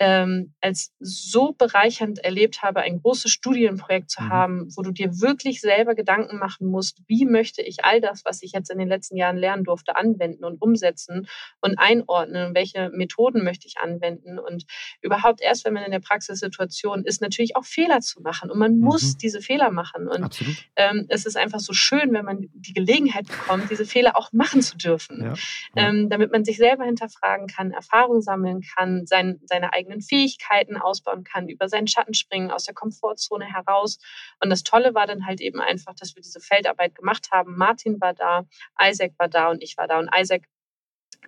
ähm, 0.00 0.54
als 0.62 0.94
so 0.98 1.52
bereichernd 1.52 2.24
erlebt 2.24 2.62
habe, 2.62 2.80
ein 2.80 3.02
großes 3.02 3.30
Studienprojekt 3.30 4.10
zu 4.10 4.22
mhm. 4.22 4.28
haben, 4.30 4.68
wo 4.74 4.80
du 4.80 4.92
dir 4.92 5.20
wirklich 5.20 5.60
selber 5.60 5.94
Gedanken 5.94 6.38
machen 6.38 6.68
musst, 6.68 7.02
wie 7.06 7.26
möchte 7.26 7.60
ich 7.60 7.84
all 7.84 8.00
das, 8.00 8.24
was 8.24 8.42
ich 8.42 8.52
jetzt 8.52 8.70
in 8.70 8.78
den 8.78 8.88
letzten 8.88 9.16
Jahren 9.16 9.36
lernen 9.36 9.62
durfte, 9.62 9.96
anwenden 9.96 10.42
und 10.42 10.62
umsetzen 10.62 11.28
und 11.60 11.78
einordnen 11.78 12.48
und 12.48 12.54
welche 12.54 12.88
Methoden 12.94 13.44
möchte 13.44 13.68
ich 13.68 13.76
anwenden 13.76 14.38
und 14.38 14.64
überhaupt 15.02 15.42
erst, 15.42 15.66
wenn 15.66 15.74
man 15.74 15.84
in 15.84 15.92
der 15.92 16.00
Praxissituation 16.00 17.04
ist, 17.04 17.20
natürlich 17.20 17.54
auch 17.56 17.66
Fehler 17.66 18.00
zu 18.00 18.22
machen 18.22 18.50
und 18.50 18.58
man 18.58 18.76
mhm. 18.76 18.80
muss 18.80 19.18
diese 19.18 19.42
Fehler 19.42 19.70
machen 19.70 20.08
und 20.08 20.42
ähm, 20.76 21.04
es 21.10 21.26
ist 21.26 21.36
einfach 21.36 21.60
so 21.60 21.74
schön, 21.74 22.14
wenn 22.14 22.24
man 22.24 22.48
die 22.54 22.72
Gelegenheit 22.72 23.26
bekommt, 23.26 23.70
diese 23.70 23.84
Fehler 23.84 24.16
auch 24.16 24.32
machen 24.32 24.62
zu 24.62 24.78
dürfen, 24.78 25.20
ja. 25.22 25.34
Ja. 25.76 25.88
Ähm, 25.88 26.08
damit 26.08 26.32
man 26.32 26.46
sich 26.46 26.56
selber 26.56 26.84
hinterfragen 26.84 27.48
kann, 27.48 27.72
Erfahrung 27.72 28.22
sammeln 28.22 28.62
kann, 28.62 29.04
sein, 29.04 29.40
seine 29.44 29.74
eigene 29.74 29.89
eigenen 29.90 30.00
Fähigkeiten 30.00 30.76
ausbauen 30.76 31.24
kann, 31.24 31.48
über 31.48 31.68
seinen 31.68 31.86
Schatten 31.86 32.14
springen, 32.14 32.50
aus 32.50 32.64
der 32.64 32.74
Komfortzone 32.74 33.44
heraus. 33.44 33.98
Und 34.42 34.50
das 34.50 34.62
Tolle 34.62 34.94
war 34.94 35.06
dann 35.06 35.26
halt 35.26 35.40
eben 35.40 35.60
einfach, 35.60 35.94
dass 35.94 36.14
wir 36.14 36.22
diese 36.22 36.40
Feldarbeit 36.40 36.94
gemacht 36.94 37.28
haben. 37.32 37.56
Martin 37.56 38.00
war 38.00 38.14
da, 38.14 38.44
Isaac 38.80 39.12
war 39.18 39.28
da 39.28 39.50
und 39.50 39.62
ich 39.62 39.76
war 39.76 39.88
da. 39.88 39.98
Und 39.98 40.10
Isaac 40.16 40.44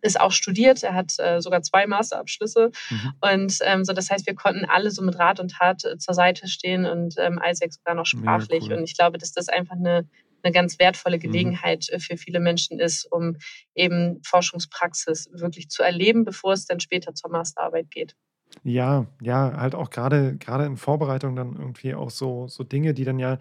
ist 0.00 0.18
auch 0.20 0.32
studiert, 0.32 0.82
er 0.82 0.94
hat 0.94 1.14
äh, 1.18 1.40
sogar 1.40 1.62
zwei 1.62 1.86
Masterabschlüsse. 1.86 2.70
Mhm. 2.90 3.12
Und 3.20 3.58
ähm, 3.62 3.84
so, 3.84 3.92
das 3.92 4.10
heißt, 4.10 4.26
wir 4.26 4.34
konnten 4.34 4.64
alle 4.64 4.90
so 4.90 5.02
mit 5.02 5.18
Rat 5.18 5.38
und 5.38 5.52
Tat 5.52 5.84
äh, 5.84 5.98
zur 5.98 6.14
Seite 6.14 6.48
stehen 6.48 6.86
und 6.86 7.14
ähm, 7.18 7.40
Isaac 7.44 7.72
sogar 7.74 7.94
noch 7.94 8.06
sprachlich. 8.06 8.64
Cool. 8.64 8.74
Und 8.74 8.84
ich 8.84 8.96
glaube, 8.96 9.18
dass 9.18 9.32
das 9.32 9.48
einfach 9.48 9.76
eine, 9.76 10.08
eine 10.42 10.52
ganz 10.52 10.78
wertvolle 10.78 11.18
mhm. 11.18 11.20
Gelegenheit 11.20 11.86
mhm. 11.92 12.00
für 12.00 12.16
viele 12.16 12.40
Menschen 12.40 12.80
ist, 12.80 13.04
um 13.12 13.36
eben 13.74 14.20
Forschungspraxis 14.24 15.28
wirklich 15.32 15.68
zu 15.68 15.82
erleben, 15.82 16.24
bevor 16.24 16.54
es 16.54 16.66
dann 16.66 16.80
später 16.80 17.14
zur 17.14 17.30
Masterarbeit 17.30 17.90
geht. 17.90 18.16
Ja, 18.64 19.06
ja, 19.20 19.54
halt 19.56 19.74
auch 19.74 19.90
gerade 19.90 20.36
gerade 20.38 20.66
in 20.66 20.76
Vorbereitung 20.76 21.34
dann 21.36 21.56
irgendwie 21.56 21.94
auch 21.94 22.10
so 22.10 22.46
so 22.48 22.64
Dinge, 22.64 22.94
die 22.94 23.04
dann 23.04 23.18
ja 23.18 23.38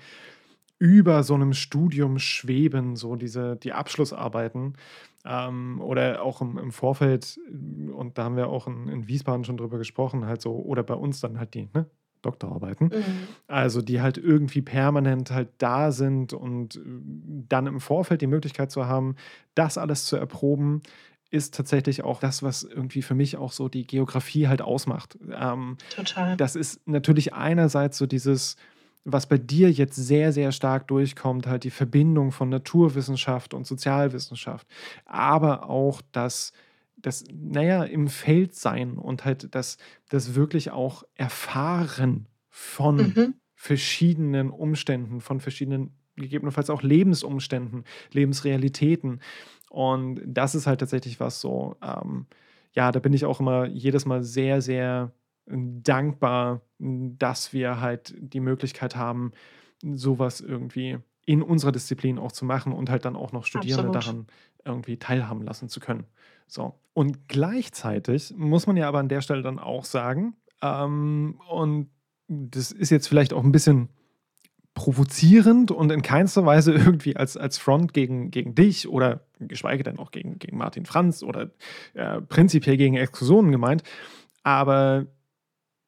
über 0.80 1.24
so 1.24 1.36
einem 1.36 1.54
Studium 1.54 2.20
schweben, 2.20 2.96
so 2.96 3.16
diese 3.16 3.56
die 3.58 3.74
Abschlussarbeiten, 3.74 4.76
ähm, 5.26 5.82
oder 5.82 6.24
auch 6.24 6.42
im 6.42 6.58
im 6.58 6.72
Vorfeld 6.72 7.40
und 7.94 8.18
da 8.18 8.24
haben 8.26 8.38
wir 8.38 8.50
auch 8.50 8.68
in 8.68 8.88
in 8.90 9.08
Wiesbaden 9.08 9.44
schon 9.46 9.58
drüber 9.58 9.78
gesprochen, 9.78 10.26
halt 10.26 10.42
so 10.42 10.56
oder 10.56 10.84
bei 10.84 10.96
uns 10.96 11.20
dann 11.22 11.40
halt 11.40 11.54
die, 11.54 11.70
ne, 11.74 11.86
Doktorarbeiten. 12.24 12.88
Mhm. 12.90 13.28
Also, 13.48 13.82
die 13.82 14.02
halt 14.02 14.18
irgendwie 14.18 14.62
permanent 14.62 15.32
halt 15.32 15.50
da 15.60 15.92
sind 15.92 16.34
und 16.34 16.76
äh, 16.78 16.80
dann 17.50 17.68
im 17.68 17.80
Vorfeld 17.80 18.22
die 18.22 18.28
Möglichkeit 18.28 18.72
zu 18.72 18.86
haben, 18.88 19.16
das 19.56 19.78
alles 19.78 20.06
zu 20.06 20.18
erproben 20.18 20.82
ist 21.32 21.56
tatsächlich 21.56 22.04
auch 22.04 22.20
das, 22.20 22.44
was 22.44 22.64
irgendwie 22.64 23.02
für 23.02 23.16
mich 23.16 23.38
auch 23.38 23.54
so 23.54 23.70
die 23.70 23.88
Geografie 23.88 24.48
halt 24.48 24.62
ausmacht. 24.62 25.18
Ähm, 25.32 25.78
Total. 25.96 26.36
Das 26.38 26.56
ist 26.56 26.86
natürlich 26.88 27.34
einerseits 27.34 27.98
so 27.98 28.06
dieses, 28.06 28.58
was 29.06 29.28
bei 29.28 29.38
dir 29.38 29.72
jetzt 29.72 29.96
sehr, 29.96 30.34
sehr 30.34 30.52
stark 30.52 30.88
durchkommt, 30.90 31.48
halt 31.48 31.64
die 31.64 31.72
Verbindung 31.72 32.32
von 32.32 32.50
Naturwissenschaft 32.50 33.54
und 33.54 33.66
Sozialwissenschaft, 33.66 34.68
aber 35.06 35.70
auch 35.70 36.02
das, 36.12 36.52
das, 36.98 37.24
naja, 37.34 37.86
im 37.86 38.10
Feld 38.10 38.54
sein 38.54 38.98
und 38.98 39.24
halt 39.24 39.56
das, 39.56 39.78
das 40.10 40.36
wirklich 40.36 40.72
auch 40.72 41.04
Erfahren 41.16 42.28
von 42.50 42.98
mhm. 42.98 43.34
verschiedenen 43.56 44.50
Umständen, 44.50 45.22
von 45.22 45.40
verschiedenen 45.40 45.96
gegebenenfalls 46.16 46.70
auch 46.70 46.84
Lebensumständen, 46.84 47.86
Lebensrealitäten. 48.12 49.22
Und 49.70 50.22
das 50.26 50.56
ist 50.56 50.68
halt 50.68 50.80
tatsächlich 50.80 51.20
was 51.20 51.42
so, 51.42 51.78
ähm, 51.82 52.26
ja, 52.74 52.92
da 52.92 53.00
bin 53.00 53.14
ich 53.14 53.26
auch 53.26 53.40
immer 53.40 53.68
jedes 53.68 54.06
Mal 54.06 54.24
sehr, 54.24 54.62
sehr 54.62 55.12
dankbar, 55.48 56.62
dass 56.78 57.54
wir 57.54 57.82
halt 57.82 58.14
die 58.18 58.40
Möglichkeit 58.40 58.96
haben, 58.96 59.32
sowas 59.82 60.42
irgendwie 60.42 61.00
in 61.26 61.42
unserer 61.42 61.72
Disziplin 61.72 62.20
auch 62.20 62.32
zu 62.32 62.46
machen 62.46 62.74
und 62.74 62.90
halt 62.90 63.06
dann 63.06 63.16
auch 63.16 63.32
noch 63.32 63.46
Studierende 63.46 63.98
Absolut. 63.98 64.06
daran 64.06 64.28
irgendwie 64.66 64.98
teilhaben 64.98 65.44
lassen 65.44 65.70
zu 65.70 65.80
können. 65.80 66.06
So. 66.48 66.76
Und 66.94 67.28
gleichzeitig 67.28 68.34
muss 68.36 68.68
man 68.68 68.78
ja 68.78 68.88
aber 68.88 69.00
an 69.00 69.10
der 69.10 69.22
Stelle 69.22 69.42
dann 69.42 69.60
auch 69.60 69.86
sagen, 69.86 70.36
ähm, 70.62 71.40
und 71.50 71.90
das 72.28 72.72
ist 72.72 72.90
jetzt 72.90 73.08
vielleicht 73.08 73.34
auch 73.34 73.44
ein 73.44 73.52
bisschen 73.52 73.90
provozierend 74.74 75.72
und 75.72 75.92
in 75.92 76.02
keinster 76.02 76.46
Weise 76.46 76.74
irgendwie 76.74 77.16
als, 77.16 77.38
als 77.38 77.58
Front 77.58 77.94
gegen, 77.94 78.32
gegen 78.32 78.56
dich 78.56 78.88
oder 78.88 79.26
geschweige 79.40 79.84
denn 79.84 80.00
auch 80.00 80.12
gegen, 80.12 80.40
gegen 80.40 80.58
Martin 80.58 80.86
Franz 80.86 81.24
oder 81.24 81.52
äh, 81.94 82.22
prinzipiell 82.22 82.78
gegen 82.78 82.96
Exkursionen 82.96 83.52
gemeint. 83.52 83.84
Aber 84.44 85.08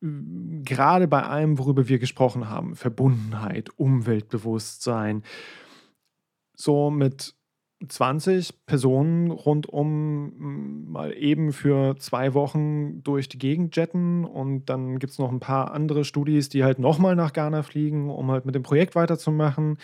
gerade 0.01 1.07
bei 1.07 1.23
allem, 1.23 1.57
worüber 1.57 1.87
wir 1.87 1.97
gesprochen 1.97 2.49
haben, 2.49 2.75
Verbundenheit, 2.75 3.69
Umweltbewusstsein, 3.77 5.23
so 6.55 6.91
mit 6.91 7.35
20 7.87 8.65
Personen 8.65 9.31
rundum 9.31 10.91
mal 10.91 11.13
eben 11.13 11.51
für 11.51 11.97
zwei 11.97 12.33
Wochen 12.33 13.03
durch 13.03 13.29
die 13.29 13.39
Gegend 13.39 13.75
jetten 13.75 14.25
und 14.25 14.65
dann 14.65 14.99
gibt 14.99 15.11
es 15.11 15.19
noch 15.19 15.31
ein 15.31 15.39
paar 15.39 15.71
andere 15.71 16.05
Studis, 16.05 16.49
die 16.49 16.63
halt 16.63 16.79
nochmal 16.79 17.15
nach 17.15 17.33
Ghana 17.33 17.63
fliegen, 17.63 18.09
um 18.09 18.31
halt 18.31 18.45
mit 18.45 18.55
dem 18.55 18.63
Projekt 18.63 18.95
weiterzumachen. 18.95 19.77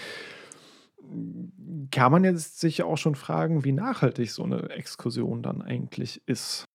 Kann 1.91 2.11
man 2.11 2.23
jetzt 2.23 2.59
sich 2.59 2.83
auch 2.83 2.97
schon 2.97 3.15
fragen, 3.15 3.63
wie 3.63 3.71
nachhaltig 3.71 4.29
so 4.29 4.43
eine 4.43 4.69
Exkursion 4.69 5.41
dann 5.41 5.61
eigentlich 5.61 6.21
ist. 6.27 6.68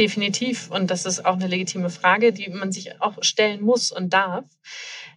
Definitiv. 0.00 0.70
Und 0.70 0.90
das 0.90 1.04
ist 1.04 1.26
auch 1.26 1.34
eine 1.34 1.46
legitime 1.46 1.90
Frage, 1.90 2.32
die 2.32 2.48
man 2.48 2.72
sich 2.72 3.02
auch 3.02 3.18
stellen 3.20 3.60
muss 3.60 3.92
und 3.92 4.14
darf. 4.14 4.46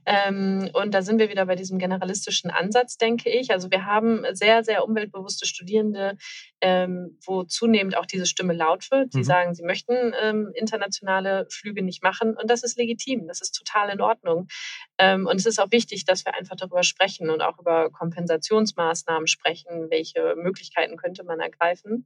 Ähm, 0.06 0.70
und 0.74 0.94
da 0.94 1.02
sind 1.02 1.20
wir 1.20 1.30
wieder 1.30 1.46
bei 1.46 1.56
diesem 1.56 1.80
generalistischen 1.80 2.52
Ansatz, 2.52 2.98
denke 2.98 3.30
ich. 3.30 3.52
Also 3.52 3.72
wir 3.72 3.86
haben 3.86 4.26
sehr, 4.34 4.66
sehr 4.66 4.84
umweltbewusste 4.84 5.46
Studierende, 5.46 6.18
ähm, 6.60 7.18
wo 7.26 7.44
zunehmend 7.46 7.96
auch 7.96 8.06
diese 8.06 8.26
Stimme 8.26 8.52
laut 8.52 8.92
wird. 8.92 9.14
Die 9.14 9.20
mhm. 9.20 9.24
sagen, 9.24 9.56
sie 9.56 9.64
möchten 9.64 10.14
ähm, 10.22 10.52
internationale 10.54 11.48
Flüge 11.50 11.82
nicht 11.82 12.04
machen. 12.04 12.36
Und 12.36 12.50
das 12.50 12.64
ist 12.64 12.78
legitim. 12.78 13.26
Das 13.28 13.40
ist 13.40 13.52
total 13.52 13.90
in 13.90 14.02
Ordnung. 14.02 14.48
Und 15.00 15.36
es 15.36 15.46
ist 15.46 15.60
auch 15.60 15.72
wichtig, 15.72 16.06
dass 16.06 16.24
wir 16.24 16.34
einfach 16.36 16.56
darüber 16.56 16.84
sprechen 16.84 17.30
und 17.30 17.42
auch 17.42 17.60
über 17.60 17.90
Kompensationsmaßnahmen 17.90 19.28
sprechen. 19.28 19.90
Welche 19.90 20.36
Möglichkeiten 20.38 20.98
könnte 20.98 21.24
man 21.24 21.40
ergreifen? 21.40 22.06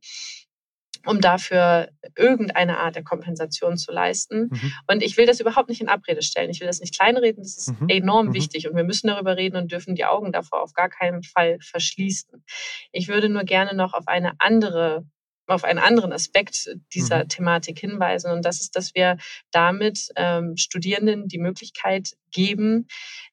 Um 1.05 1.21
dafür 1.21 1.89
irgendeine 2.15 2.77
Art 2.79 2.95
der 2.95 3.03
Kompensation 3.03 3.77
zu 3.77 3.91
leisten. 3.91 4.49
Mhm. 4.51 4.73
Und 4.87 5.03
ich 5.03 5.17
will 5.17 5.25
das 5.25 5.39
überhaupt 5.39 5.69
nicht 5.69 5.81
in 5.81 5.89
Abrede 5.89 6.21
stellen. 6.21 6.49
Ich 6.49 6.59
will 6.59 6.67
das 6.67 6.79
nicht 6.79 6.97
kleinreden. 6.97 7.43
Das 7.43 7.57
ist 7.57 7.79
mhm. 7.79 7.89
enorm 7.89 8.27
mhm. 8.27 8.33
wichtig 8.33 8.67
und 8.67 8.75
wir 8.75 8.83
müssen 8.83 9.07
darüber 9.07 9.37
reden 9.37 9.57
und 9.57 9.71
dürfen 9.71 9.95
die 9.95 10.05
Augen 10.05 10.31
davor 10.31 10.61
auf 10.61 10.73
gar 10.73 10.89
keinen 10.89 11.23
Fall 11.23 11.57
verschließen. 11.61 12.43
Ich 12.91 13.07
würde 13.07 13.29
nur 13.29 13.43
gerne 13.43 13.75
noch 13.75 13.93
auf 13.93 14.07
eine 14.07 14.33
andere 14.39 15.05
auf 15.47 15.63
einen 15.63 15.79
anderen 15.79 16.13
Aspekt 16.13 16.69
dieser 16.93 17.23
mhm. 17.23 17.29
Thematik 17.29 17.79
hinweisen. 17.79 18.31
Und 18.31 18.43
das 18.45 18.61
ist, 18.61 18.75
dass 18.75 18.93
wir 18.95 19.17
damit 19.51 20.09
ähm, 20.15 20.57
Studierenden 20.57 21.27
die 21.27 21.39
Möglichkeit 21.39 22.15
geben, 22.31 22.87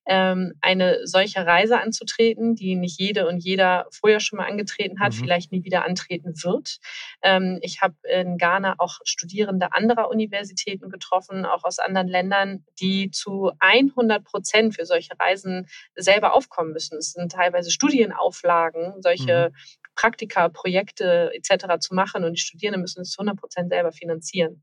ähm, 0.07 0.55
eine 0.61 1.07
solche 1.07 1.45
Reise 1.45 1.81
anzutreten, 1.81 2.55
die 2.55 2.77
nicht 2.77 3.01
jede 3.01 3.27
und 3.27 3.39
jeder 3.39 3.87
vorher 3.91 4.21
schon 4.21 4.37
mal 4.39 4.47
angetreten 4.47 5.01
hat, 5.01 5.12
mhm. 5.12 5.17
vielleicht 5.17 5.53
nie 5.53 5.65
wieder 5.65 5.85
antreten 5.85 6.35
wird. 6.43 6.79
Ähm, 7.23 7.59
ich 7.62 7.81
habe 7.81 7.95
in 8.09 8.39
Ghana 8.39 8.77
auch 8.79 9.01
Studierende 9.05 9.73
anderer 9.73 10.09
Universitäten 10.09 10.91
getroffen, 10.91 11.45
auch 11.45 11.65
aus 11.65 11.79
anderen 11.79 12.09
Ländern, 12.09 12.65
die 12.81 13.11
zu 13.11 13.53
100 13.59 14.25
Prozent 14.25 14.75
für 14.75 14.85
solche 14.85 15.19
Reisen 15.19 15.67
selber 15.97 16.35
aufkommen 16.35 16.73
müssen. 16.73 16.99
Es 16.99 17.12
sind 17.12 17.33
teilweise 17.33 17.71
Studienauflagen, 17.71 19.03
solche 19.03 19.51
mhm. 19.51 19.57
Praktika, 19.95 20.49
Projekte 20.49 21.31
etc. 21.35 21.79
zu 21.81 21.95
machen 21.95 22.25
und 22.25 22.35
die 22.35 22.41
Studierenden 22.41 22.83
müssen 22.83 23.03
es 23.03 23.11
zu 23.11 23.21
100 23.21 23.39
Prozent 23.39 23.71
selber 23.71 23.93
finanzieren 23.93 24.63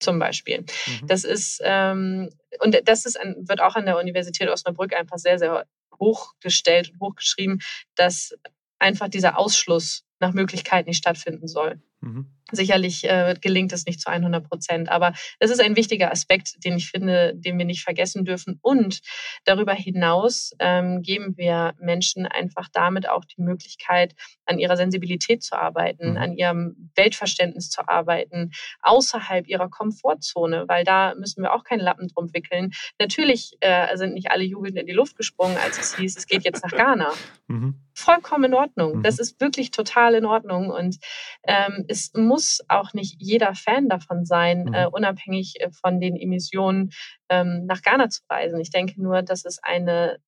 zum 0.00 0.18
Beispiel. 0.18 0.60
Mhm. 0.60 1.06
Das 1.06 1.24
ist 1.24 1.60
ähm, 1.64 2.30
und 2.60 2.80
das 2.84 3.06
ist 3.06 3.18
ein, 3.18 3.48
wird 3.48 3.60
auch 3.60 3.74
an 3.74 3.86
der 3.86 3.98
Universität 3.98 4.48
Osnabrück 4.48 4.94
einfach 4.94 5.18
sehr 5.18 5.38
sehr 5.38 5.66
hochgestellt 5.98 6.90
und 6.90 7.00
hochgeschrieben, 7.00 7.60
dass 7.94 8.34
einfach 8.78 9.08
dieser 9.08 9.38
Ausschluss 9.38 10.04
nach 10.20 10.32
Möglichkeiten 10.32 10.88
nicht 10.88 10.98
stattfinden 10.98 11.48
soll. 11.48 11.80
Mhm. 12.04 12.26
Sicherlich 12.52 13.04
äh, 13.04 13.34
gelingt 13.40 13.72
es 13.72 13.86
nicht 13.86 14.00
zu 14.00 14.10
100 14.10 14.46
Prozent, 14.46 14.90
aber 14.90 15.14
es 15.38 15.50
ist 15.50 15.62
ein 15.62 15.76
wichtiger 15.76 16.12
Aspekt, 16.12 16.62
den 16.62 16.76
ich 16.76 16.90
finde, 16.90 17.32
den 17.34 17.56
wir 17.56 17.64
nicht 17.64 17.82
vergessen 17.82 18.26
dürfen. 18.26 18.58
Und 18.60 19.00
darüber 19.44 19.72
hinaus 19.72 20.52
ähm, 20.58 21.00
geben 21.00 21.38
wir 21.38 21.74
Menschen 21.80 22.26
einfach 22.26 22.68
damit 22.70 23.08
auch 23.08 23.24
die 23.24 23.40
Möglichkeit, 23.40 24.14
an 24.44 24.58
ihrer 24.58 24.76
Sensibilität 24.76 25.42
zu 25.42 25.56
arbeiten, 25.56 26.12
mhm. 26.12 26.16
an 26.18 26.36
ihrem 26.36 26.90
Weltverständnis 26.94 27.70
zu 27.70 27.88
arbeiten, 27.88 28.50
außerhalb 28.82 29.48
ihrer 29.48 29.70
Komfortzone, 29.70 30.64
weil 30.68 30.84
da 30.84 31.14
müssen 31.14 31.42
wir 31.42 31.54
auch 31.54 31.64
keinen 31.64 31.80
Lappen 31.80 32.08
drum 32.08 32.34
wickeln. 32.34 32.72
Natürlich 33.00 33.56
äh, 33.60 33.96
sind 33.96 34.12
nicht 34.12 34.30
alle 34.30 34.44
jubelnd 34.44 34.76
in 34.76 34.86
die 34.86 34.92
Luft 34.92 35.16
gesprungen, 35.16 35.56
als 35.56 35.78
es 35.78 35.96
hieß, 35.96 36.16
es 36.18 36.26
geht 36.26 36.44
jetzt 36.44 36.62
nach 36.62 36.72
Ghana. 36.72 37.10
Mhm. 37.46 37.80
Vollkommen 37.94 38.44
in 38.44 38.54
Ordnung. 38.54 38.98
Mhm. 38.98 39.02
Das 39.02 39.18
ist 39.18 39.40
wirklich 39.40 39.70
total 39.70 40.14
in 40.14 40.26
Ordnung 40.26 40.68
und 40.70 40.98
ähm, 41.46 41.84
es 41.94 42.12
muss 42.14 42.60
auch 42.66 42.92
nicht 42.92 43.16
jeder 43.20 43.54
Fan 43.54 43.88
davon 43.88 44.24
sein, 44.24 44.64
mhm. 44.64 44.74
äh, 44.74 44.86
unabhängig 44.86 45.60
äh, 45.60 45.70
von 45.70 46.00
den 46.00 46.16
Emissionen 46.16 46.90
ähm, 47.28 47.66
nach 47.66 47.82
Ghana 47.82 48.08
zu 48.08 48.22
reisen. 48.28 48.60
Ich 48.60 48.70
denke 48.70 49.00
nur, 49.00 49.22
dass 49.22 49.44
es 49.44 49.62
eine 49.62 50.18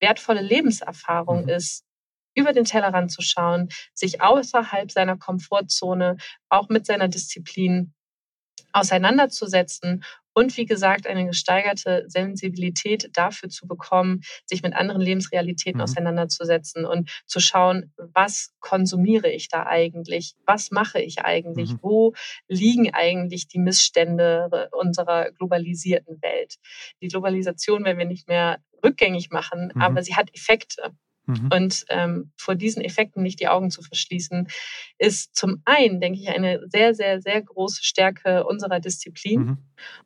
wertvolle 0.00 0.42
Lebenserfahrung 0.42 1.44
mhm. 1.44 1.48
ist, 1.48 1.84
über 2.36 2.52
den 2.52 2.64
Tellerrand 2.64 3.10
zu 3.10 3.22
schauen, 3.22 3.68
sich 3.94 4.20
außerhalb 4.20 4.90
seiner 4.90 5.16
Komfortzone 5.16 6.16
auch 6.50 6.68
mit 6.68 6.84
seiner 6.84 7.08
Disziplin 7.08 7.93
auseinanderzusetzen 8.74 10.04
und 10.34 10.56
wie 10.56 10.66
gesagt 10.66 11.06
eine 11.06 11.26
gesteigerte 11.26 12.04
Sensibilität 12.08 13.08
dafür 13.12 13.48
zu 13.48 13.68
bekommen, 13.68 14.22
sich 14.46 14.62
mit 14.62 14.74
anderen 14.74 15.00
Lebensrealitäten 15.00 15.78
mhm. 15.78 15.84
auseinanderzusetzen 15.84 16.84
und 16.84 17.08
zu 17.26 17.38
schauen, 17.38 17.92
was 17.96 18.52
konsumiere 18.58 19.30
ich 19.30 19.48
da 19.48 19.64
eigentlich, 19.66 20.34
was 20.44 20.72
mache 20.72 21.00
ich 21.00 21.20
eigentlich, 21.20 21.74
mhm. 21.74 21.78
wo 21.82 22.12
liegen 22.48 22.92
eigentlich 22.92 23.46
die 23.46 23.60
Missstände 23.60 24.68
unserer 24.72 25.30
globalisierten 25.30 26.20
Welt. 26.20 26.56
Die 27.00 27.08
Globalisation 27.08 27.84
werden 27.84 27.98
wir 27.98 28.06
nicht 28.06 28.26
mehr 28.26 28.58
rückgängig 28.84 29.30
machen, 29.30 29.70
mhm. 29.72 29.80
aber 29.80 30.02
sie 30.02 30.16
hat 30.16 30.34
Effekte. 30.34 30.92
Mhm. 31.26 31.50
Und 31.52 31.84
ähm, 31.88 32.32
vor 32.36 32.54
diesen 32.54 32.82
Effekten 32.82 33.22
nicht 33.22 33.40
die 33.40 33.48
Augen 33.48 33.70
zu 33.70 33.82
verschließen, 33.82 34.48
ist 34.98 35.34
zum 35.34 35.62
einen, 35.64 36.00
denke 36.00 36.20
ich, 36.20 36.28
eine 36.28 36.60
sehr, 36.68 36.94
sehr, 36.94 37.20
sehr 37.20 37.40
große 37.42 37.82
Stärke 37.82 38.44
unserer 38.44 38.80
Disziplin 38.80 39.40
mhm. 39.40 39.58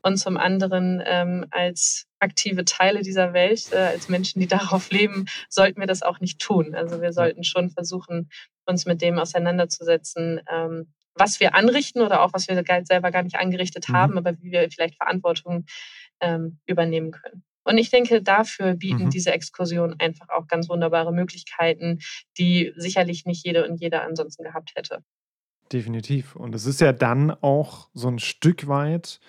und 0.03 0.17
zum 0.19 0.37
anderen 0.37 1.03
ähm, 1.05 1.47
als 1.51 2.07
aktive 2.21 2.65
Teile 2.65 3.03
dieser 3.03 3.33
Welt, 3.33 3.73
äh, 3.73 3.77
als 3.77 4.09
Menschen, 4.09 4.41
die 4.41 4.49
darauf 4.49 4.91
leben, 4.91 5.27
sollten 5.49 5.81
wir 5.81 5.87
das 5.87 6.03
auch 6.03 6.21
nicht 6.21 6.41
tun. 6.41 6.75
Also 6.75 7.01
wir 7.01 7.13
sollten 7.13 7.45
schon 7.45 7.71
versuchen, 7.71 8.31
uns 8.67 8.87
mit 8.87 9.03
dem 9.03 9.19
auseinanderzusetzen, 9.19 10.41
ähm, 10.51 10.93
was 11.15 11.41
wir 11.41 11.55
anrichten 11.55 12.01
oder 12.01 12.23
auch 12.23 12.33
was 12.33 12.47
wir 12.49 12.63
selber 12.85 13.11
gar 13.11 13.23
nicht 13.23 13.37
angerichtet 13.37 13.89
mhm. 13.89 13.95
haben, 13.95 14.19
aber 14.19 14.41
wie 14.41 14.53
wir 14.53 14.71
vielleicht 14.71 14.97
Verantwortung 14.97 15.65
ähm, 16.21 16.59
übernehmen 16.67 17.11
können. 17.11 17.43
Und 17.69 17.77
ich 17.77 17.91
denke, 17.91 18.23
dafür 18.23 18.75
bieten 18.75 19.05
mhm. 19.05 19.11
diese 19.11 19.31
Exkursionen 19.31 20.01
einfach 20.01 20.31
auch 20.31 20.47
ganz 20.47 20.71
wunderbare 20.71 21.13
Möglichkeiten, 21.13 21.99
die 22.39 22.73
sicherlich 22.77 23.27
nicht 23.27 23.45
jede 23.45 23.69
und 23.69 23.79
jeder 23.79 24.05
ansonsten 24.05 24.43
gehabt 24.43 24.73
hätte. 24.75 25.05
Definitiv. 25.71 26.35
Und 26.35 26.55
es 26.55 26.65
ist 26.65 26.81
ja 26.81 26.95
dann 26.95 27.31
auch 27.31 27.91
so 27.93 28.09
ein 28.09 28.19
Stück 28.19 28.69
weit 28.69 29.21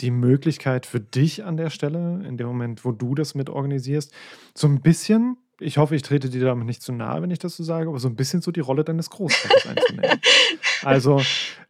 die 0.00 0.10
Möglichkeit 0.10 0.84
für 0.84 1.00
dich 1.00 1.44
an 1.44 1.56
der 1.56 1.70
Stelle, 1.70 2.22
in 2.26 2.36
dem 2.36 2.48
Moment, 2.48 2.84
wo 2.84 2.92
du 2.92 3.14
das 3.14 3.34
mit 3.34 3.48
organisierst, 3.48 4.12
so 4.54 4.66
ein 4.66 4.82
bisschen 4.82 5.38
ich 5.60 5.78
hoffe, 5.78 5.96
ich 5.96 6.02
trete 6.02 6.28
dir 6.28 6.44
damit 6.44 6.66
nicht 6.66 6.82
zu 6.82 6.92
nahe, 6.92 7.22
wenn 7.22 7.30
ich 7.30 7.38
das 7.38 7.56
so 7.56 7.64
sage, 7.64 7.88
aber 7.88 7.98
so 7.98 8.08
ein 8.08 8.16
bisschen 8.16 8.42
so 8.42 8.50
die 8.50 8.60
Rolle 8.60 8.84
deines 8.84 9.10
Großvaters 9.10 9.66
einzunehmen. 9.66 10.20
also 10.82 11.22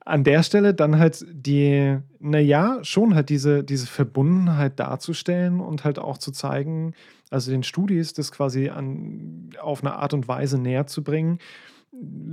an 0.05 0.25
der 0.25 0.43
Stelle 0.43 0.75
dann 0.75 0.99
halt 0.99 1.25
die, 1.31 1.99
naja, 2.19 2.79
schon 2.83 3.15
halt 3.15 3.29
diese, 3.29 3.65
diese 3.65 3.87
Verbundenheit 3.87 4.79
darzustellen 4.79 5.61
und 5.61 5.85
halt 5.85 5.99
auch 5.99 6.19
zu 6.19 6.33
zeigen, 6.33 6.95
also 7.31 7.51
den 7.51 7.63
Studis 7.63 8.13
das 8.13 8.33
quasi 8.33 8.69
an, 8.69 9.51
auf 9.61 9.83
eine 9.83 9.95
Art 9.95 10.15
und 10.15 10.29
Weise 10.29 10.59
näher 10.59 10.87
zu 10.87 11.03
bringen, 11.03 11.39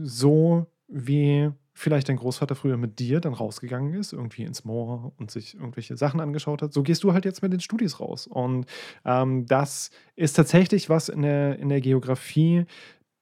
so 0.04 0.68
wie 0.88 1.52
vielleicht 1.74 2.10
dein 2.10 2.18
Großvater 2.18 2.56
früher 2.56 2.78
mit 2.78 3.00
dir 3.00 3.20
dann 3.20 3.34
rausgegangen 3.34 3.94
ist, 3.94 4.14
irgendwie 4.14 4.44
ins 4.44 4.64
Moor 4.64 5.12
und 5.18 5.32
sich 5.32 5.56
irgendwelche 5.56 5.98
Sachen 5.98 6.20
angeschaut 6.20 6.62
hat, 6.62 6.74
so 6.74 6.84
gehst 6.84 7.04
du 7.04 7.14
halt 7.14 7.26
jetzt 7.26 7.42
mit 7.42 7.52
den 7.52 7.60
Studis 7.60 8.00
raus. 8.00 8.28
Und 8.28 8.66
ähm, 9.06 9.46
das 9.48 9.90
ist 10.16 10.34
tatsächlich 10.34 10.90
was 10.90 11.10
in 11.10 11.24
der, 11.24 11.58
in 11.60 11.70
der 11.70 11.82
Geografie, 11.82 12.66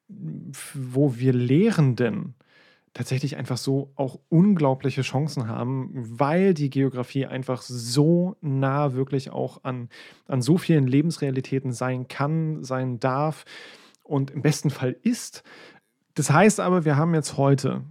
wo 0.08 1.16
wir 1.16 1.34
Lehrenden 1.34 2.36
tatsächlich 2.94 3.38
einfach 3.38 3.58
so 3.58 3.94
auch 3.96 4.20
unglaubliche 4.28 5.02
Chancen 5.02 5.48
haben, 5.48 5.92
weil 5.94 6.54
die 6.54 6.70
Geografie 6.70 7.26
einfach 7.26 7.62
so 7.62 8.36
nah 8.42 8.94
wirklich 8.94 9.30
auch 9.30 9.64
an, 9.64 9.88
an 10.28 10.42
so 10.42 10.58
vielen 10.58 10.88
Lebensrealitäten 10.88 11.72
sein 11.72 12.10
kann, 12.10 12.64
sein 12.64 13.00
darf 13.00 13.46
und 14.04 14.32
im 14.32 14.42
besten 14.42 14.72
Fall 14.72 14.98
ist 15.04 15.44
Das 16.16 16.32
heißt 16.32 16.60
aber, 16.60 16.86
wir 16.86 16.98
haben 16.98 17.14
jetzt 17.14 17.38
heute 17.38 17.84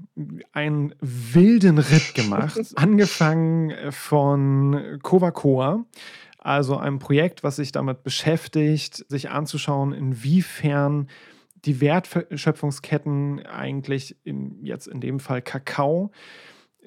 einen 0.53 0.95
wilden 1.01 1.79
Ritt 1.79 2.14
gemacht, 2.14 2.59
angefangen 2.77 3.73
von 3.91 4.99
Kovacoa, 5.03 5.85
also 6.39 6.77
einem 6.77 6.99
Projekt, 6.99 7.43
was 7.43 7.57
sich 7.57 7.73
damit 7.73 8.03
beschäftigt, 8.03 9.05
sich 9.09 9.31
anzuschauen, 9.31 9.93
inwiefern 9.93 11.09
die 11.64 11.81
Wertschöpfungsketten 11.81 13.45
eigentlich 13.47 14.16
in, 14.25 14.64
jetzt 14.64 14.87
in 14.87 15.01
dem 15.01 15.21
Fall 15.21 15.43
Kakao 15.43 16.11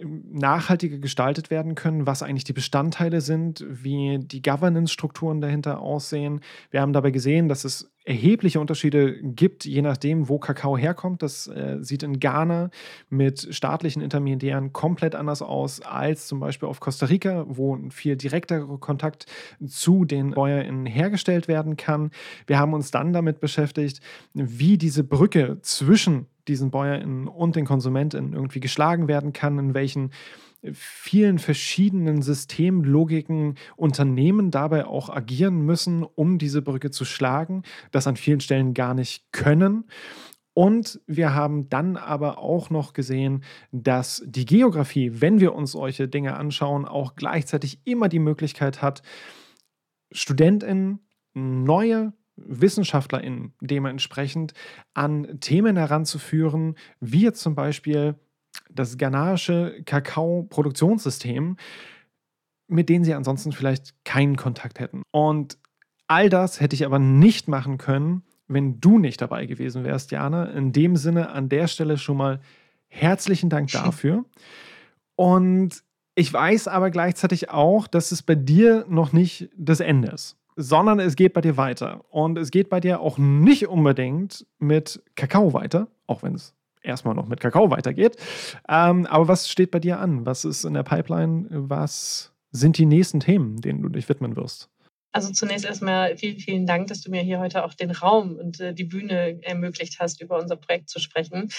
nachhaltiger 0.01 0.97
gestaltet 0.97 1.51
werden 1.51 1.75
können, 1.75 2.07
was 2.07 2.23
eigentlich 2.23 2.43
die 2.43 2.53
Bestandteile 2.53 3.21
sind, 3.21 3.63
wie 3.67 4.19
die 4.19 4.41
Governance-Strukturen 4.41 5.41
dahinter 5.41 5.79
aussehen. 5.81 6.41
Wir 6.71 6.81
haben 6.81 6.93
dabei 6.93 7.11
gesehen, 7.11 7.47
dass 7.47 7.63
es 7.63 7.92
erhebliche 8.05 8.59
Unterschiede 8.59 9.21
gibt, 9.21 9.65
je 9.65 9.81
nachdem, 9.81 10.27
wo 10.27 10.37
Kakao 10.37 10.77
herkommt. 10.77 11.21
Das 11.21 11.47
äh, 11.47 11.77
sieht 11.79 12.03
in 12.03 12.19
Ghana 12.19 12.69
mit 13.09 13.47
staatlichen 13.51 14.01
Intermediären 14.01 14.73
komplett 14.73 15.15
anders 15.15 15.41
aus 15.41 15.81
als 15.81 16.27
zum 16.27 16.39
Beispiel 16.39 16.67
auf 16.67 16.79
Costa 16.79 17.05
Rica, 17.05 17.45
wo 17.47 17.75
ein 17.75 17.91
viel 17.91 18.17
direkterer 18.17 18.77
Kontakt 18.77 19.25
zu 19.65 20.03
den 20.03 20.31
BäuerInnen 20.31 20.85
hergestellt 20.85 21.47
werden 21.47 21.77
kann. 21.77 22.11
Wir 22.45 22.59
haben 22.59 22.73
uns 22.73 22.91
dann 22.91 23.13
damit 23.13 23.39
beschäftigt, 23.39 24.01
wie 24.33 24.77
diese 24.77 25.03
Brücke 25.03 25.59
zwischen 25.61 26.27
diesen 26.47 26.71
BäuerInnen 26.71 27.29
und 27.29 27.55
den 27.55 27.65
KonsumentInnen 27.65 28.33
irgendwie 28.33 28.59
geschlagen 28.59 29.07
werden 29.07 29.31
kann, 29.31 29.57
in 29.59 29.73
welchen 29.73 30.11
vielen 30.71 31.39
verschiedenen 31.39 32.21
Systemlogiken 32.21 33.55
Unternehmen 33.75 34.51
dabei 34.51 34.85
auch 34.85 35.09
agieren 35.09 35.65
müssen, 35.65 36.03
um 36.03 36.37
diese 36.37 36.61
Brücke 36.61 36.91
zu 36.91 37.05
schlagen, 37.05 37.63
das 37.91 38.07
an 38.07 38.15
vielen 38.15 38.39
Stellen 38.39 38.73
gar 38.73 38.93
nicht 38.93 39.31
können. 39.31 39.85
Und 40.53 41.01
wir 41.07 41.33
haben 41.33 41.67
dann 41.69 41.97
aber 41.97 42.37
auch 42.37 42.69
noch 42.69 42.93
gesehen, 42.93 43.43
dass 43.71 44.23
die 44.25 44.45
Geografie, 44.45 45.11
wenn 45.15 45.39
wir 45.39 45.53
uns 45.55 45.71
solche 45.71 46.07
Dinge 46.07 46.35
anschauen, 46.35 46.85
auch 46.85 47.15
gleichzeitig 47.15 47.79
immer 47.85 48.07
die 48.07 48.19
Möglichkeit 48.19 48.81
hat, 48.81 49.01
StudentInnen 50.11 50.99
neue 51.33 52.13
WissenschaftlerInnen 52.35 53.53
dementsprechend 53.61 54.53
an 54.93 55.39
Themen 55.39 55.75
heranzuführen, 55.75 56.75
wie 56.99 57.31
zum 57.31 57.55
Beispiel 57.55 58.15
das 58.75 58.97
ghanaische 58.97 59.81
Kakao-Produktionssystem, 59.85 61.57
mit 62.67 62.89
denen 62.89 63.03
sie 63.03 63.13
ansonsten 63.13 63.51
vielleicht 63.51 63.93
keinen 64.03 64.35
Kontakt 64.35 64.79
hätten. 64.79 65.03
Und 65.11 65.57
all 66.07 66.29
das 66.29 66.59
hätte 66.59 66.75
ich 66.75 66.85
aber 66.85 66.99
nicht 66.99 67.47
machen 67.47 67.77
können, 67.77 68.23
wenn 68.47 68.79
du 68.79 68.99
nicht 68.99 69.21
dabei 69.21 69.45
gewesen 69.45 69.83
wärst, 69.83 70.11
Jana. 70.11 70.45
In 70.45 70.71
dem 70.71 70.95
Sinne 70.95 71.29
an 71.29 71.49
der 71.49 71.67
Stelle 71.67 71.97
schon 71.97 72.17
mal 72.17 72.39
herzlichen 72.87 73.49
Dank 73.49 73.71
dafür. 73.71 74.25
Und 75.15 75.83
ich 76.15 76.31
weiß 76.31 76.67
aber 76.67 76.91
gleichzeitig 76.91 77.49
auch, 77.49 77.87
dass 77.87 78.11
es 78.11 78.21
bei 78.21 78.35
dir 78.35 78.85
noch 78.87 79.13
nicht 79.13 79.49
das 79.55 79.79
Ende 79.79 80.09
ist 80.09 80.37
sondern 80.55 80.99
es 80.99 81.15
geht 81.15 81.33
bei 81.33 81.41
dir 81.41 81.57
weiter. 81.57 82.05
Und 82.09 82.37
es 82.37 82.51
geht 82.51 82.69
bei 82.69 82.79
dir 82.79 82.99
auch 82.99 83.17
nicht 83.17 83.67
unbedingt 83.67 84.45
mit 84.59 85.01
Kakao 85.15 85.53
weiter, 85.53 85.87
auch 86.07 86.23
wenn 86.23 86.35
es 86.35 86.53
erstmal 86.83 87.15
noch 87.15 87.27
mit 87.27 87.39
Kakao 87.39 87.69
weitergeht. 87.71 88.17
Ähm, 88.69 89.05
aber 89.07 89.27
was 89.27 89.49
steht 89.49 89.71
bei 89.71 89.79
dir 89.79 89.99
an? 89.99 90.25
Was 90.25 90.45
ist 90.45 90.63
in 90.63 90.73
der 90.73 90.83
Pipeline? 90.83 91.47
Was 91.49 92.33
sind 92.51 92.77
die 92.77 92.85
nächsten 92.85 93.19
Themen, 93.19 93.61
denen 93.61 93.81
du 93.81 93.89
dich 93.89 94.07
widmen 94.09 94.35
wirst? 94.35 94.69
Also 95.13 95.31
zunächst 95.31 95.63
erstmal 95.63 96.17
vielen, 96.17 96.39
vielen 96.39 96.65
Dank, 96.65 96.87
dass 96.87 97.01
du 97.01 97.11
mir 97.11 97.21
hier 97.21 97.39
heute 97.39 97.63
auch 97.63 97.75
den 97.75 97.91
Raum 97.91 98.35
und 98.35 98.59
äh, 98.59 98.73
die 98.73 98.83
Bühne 98.83 99.39
ermöglicht 99.43 99.99
hast, 99.99 100.19
über 100.21 100.39
unser 100.39 100.55
Projekt 100.55 100.89
zu 100.89 100.99
sprechen, 100.99 101.49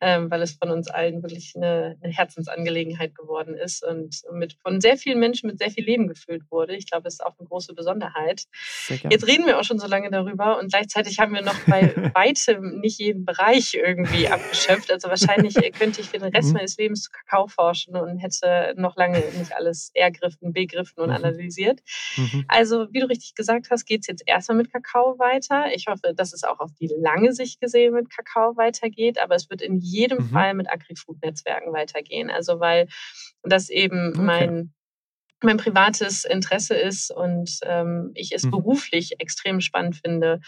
ähm, 0.00 0.30
weil 0.30 0.40
es 0.42 0.52
von 0.52 0.70
uns 0.70 0.88
allen 0.88 1.20
wirklich 1.20 1.54
eine, 1.56 1.98
eine, 2.00 2.12
Herzensangelegenheit 2.12 3.16
geworden 3.16 3.54
ist 3.54 3.84
und 3.84 4.22
mit 4.32 4.56
von 4.62 4.80
sehr 4.80 4.96
vielen 4.96 5.18
Menschen 5.18 5.48
mit 5.48 5.58
sehr 5.58 5.72
viel 5.72 5.84
Leben 5.84 6.06
gefüllt 6.06 6.44
wurde. 6.50 6.76
Ich 6.76 6.88
glaube, 6.88 7.08
es 7.08 7.14
ist 7.14 7.26
auch 7.26 7.36
eine 7.36 7.48
große 7.48 7.74
Besonderheit. 7.74 8.44
Jetzt 8.88 9.26
reden 9.26 9.44
wir 9.44 9.58
auch 9.58 9.64
schon 9.64 9.80
so 9.80 9.88
lange 9.88 10.10
darüber 10.10 10.60
und 10.60 10.70
gleichzeitig 10.70 11.18
haben 11.18 11.34
wir 11.34 11.42
noch 11.42 11.58
bei 11.66 11.92
weitem 12.14 12.78
nicht 12.78 13.00
jeden 13.00 13.24
Bereich 13.24 13.74
irgendwie 13.74 14.28
abgeschöpft. 14.28 14.92
Also 14.92 15.08
wahrscheinlich 15.08 15.54
könnte 15.72 16.00
ich 16.00 16.10
für 16.10 16.18
den 16.18 16.32
Rest 16.32 16.50
mhm. 16.50 16.54
meines 16.54 16.76
Lebens 16.76 17.02
zu 17.02 17.10
Kakao 17.10 17.48
forschen 17.48 17.96
und 17.96 18.18
hätte 18.18 18.74
noch 18.76 18.96
lange 18.96 19.18
nicht 19.36 19.52
alles 19.56 19.90
ergriffen, 19.94 20.52
begriffen 20.52 21.00
und 21.00 21.08
mhm. 21.08 21.16
analysiert. 21.16 21.80
Mhm. 22.16 22.44
Also 22.46 22.86
wie 22.92 22.99
wie 23.00 23.04
du 23.04 23.08
richtig 23.08 23.34
gesagt 23.34 23.70
hast, 23.70 23.86
geht 23.86 24.00
es 24.02 24.06
jetzt 24.08 24.22
erstmal 24.26 24.58
mit 24.58 24.72
Kakao 24.72 25.18
weiter. 25.18 25.72
Ich 25.74 25.86
hoffe, 25.88 26.12
dass 26.14 26.34
es 26.34 26.44
auch 26.44 26.60
auf 26.60 26.70
die 26.78 26.90
lange 27.00 27.32
Sicht 27.32 27.60
gesehen 27.60 27.94
mit 27.94 28.10
Kakao 28.10 28.56
weitergeht, 28.56 29.18
aber 29.20 29.34
es 29.34 29.48
wird 29.48 29.62
in 29.62 29.78
jedem 29.78 30.18
mhm. 30.18 30.28
Fall 30.30 30.54
mit 30.54 30.70
Agri-Food-Netzwerken 30.70 31.72
weitergehen. 31.72 32.30
Also 32.30 32.60
weil 32.60 32.88
das 33.42 33.70
eben 33.70 34.10
okay. 34.10 34.20
mein 34.20 34.74
mein 35.42 35.56
privates 35.56 36.26
Interesse 36.26 36.74
ist 36.74 37.10
und 37.10 37.60
ähm, 37.62 38.10
ich 38.14 38.32
es 38.32 38.44
mhm. 38.44 38.50
beruflich 38.50 39.20
extrem 39.20 39.62
spannend 39.62 39.96
finde, 39.96 40.40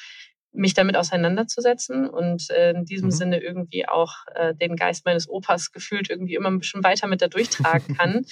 mich 0.52 0.74
damit 0.74 0.96
auseinanderzusetzen 0.96 2.08
und 2.08 2.50
äh, 2.50 2.70
in 2.72 2.84
diesem 2.84 3.06
mhm. 3.06 3.12
Sinne 3.12 3.42
irgendwie 3.42 3.88
auch 3.88 4.14
äh, 4.34 4.54
den 4.54 4.76
Geist 4.76 5.04
meines 5.04 5.28
Opas 5.28 5.72
gefühlt 5.72 6.10
irgendwie 6.10 6.34
immer 6.34 6.50
ein 6.50 6.58
bisschen 6.58 6.84
weiter 6.84 7.06
mit 7.06 7.22
da 7.22 7.28
durchtragen 7.28 7.96
kann 7.98 8.26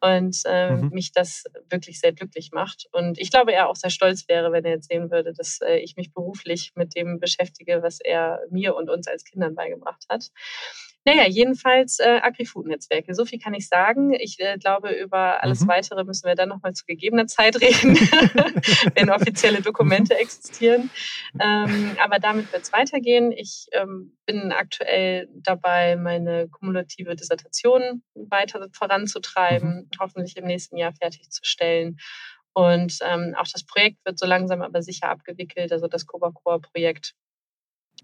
und 0.00 0.40
äh, 0.44 0.70
mhm. 0.70 0.90
mich 0.90 1.12
das 1.12 1.44
wirklich 1.68 2.00
sehr 2.00 2.12
glücklich 2.12 2.50
macht. 2.52 2.86
Und 2.92 3.18
ich 3.18 3.30
glaube, 3.30 3.52
er 3.52 3.68
auch 3.68 3.76
sehr 3.76 3.90
stolz 3.90 4.28
wäre, 4.28 4.52
wenn 4.52 4.64
er 4.64 4.72
jetzt 4.72 4.88
sehen 4.88 5.10
würde, 5.10 5.32
dass 5.32 5.60
äh, 5.60 5.78
ich 5.78 5.96
mich 5.96 6.12
beruflich 6.12 6.72
mit 6.76 6.94
dem 6.94 7.18
beschäftige, 7.18 7.82
was 7.82 7.98
er 8.00 8.40
mir 8.50 8.76
und 8.76 8.88
uns 8.88 9.08
als 9.08 9.24
Kindern 9.24 9.54
beigebracht 9.54 10.04
hat. 10.08 10.30
Naja, 11.06 11.26
jedenfalls 11.28 11.98
äh, 11.98 12.20
Agri-Food-Netzwerke. 12.22 13.14
So 13.14 13.26
viel 13.26 13.38
kann 13.38 13.52
ich 13.52 13.68
sagen. 13.68 14.14
Ich 14.14 14.40
äh, 14.40 14.56
glaube, 14.56 14.90
über 14.90 15.42
alles 15.42 15.60
mhm. 15.60 15.68
Weitere 15.68 16.04
müssen 16.04 16.26
wir 16.26 16.34
dann 16.34 16.48
nochmal 16.48 16.72
zu 16.72 16.86
gegebener 16.86 17.26
Zeit 17.26 17.56
reden, 17.60 17.94
wenn 18.94 19.10
offizielle 19.10 19.60
Dokumente 19.60 20.16
existieren. 20.16 20.90
Ähm, 21.38 21.96
aber 22.02 22.18
damit 22.18 22.50
wird 22.52 22.62
es 22.62 22.72
weitergehen. 22.72 23.32
Ich 23.32 23.66
ähm, 23.72 24.16
bin 24.24 24.52
aktuell 24.52 25.28
dabei, 25.34 25.96
meine 25.96 26.48
kumulative 26.48 27.16
Dissertation 27.16 28.02
weiter 28.14 28.66
voranzutreiben, 28.72 29.74
mhm. 29.74 29.90
hoffentlich 30.00 30.36
im 30.38 30.46
nächsten 30.46 30.78
Jahr 30.78 30.94
fertigzustellen. 30.94 31.98
Und 32.54 32.98
ähm, 33.02 33.34
auch 33.36 33.48
das 33.52 33.66
Projekt 33.66 33.98
wird 34.04 34.18
so 34.18 34.26
langsam 34.26 34.62
aber 34.62 34.80
sicher 34.80 35.10
abgewickelt, 35.10 35.72
also 35.72 35.88
das 35.88 36.06
Coca-Cola-Projekt 36.06 37.14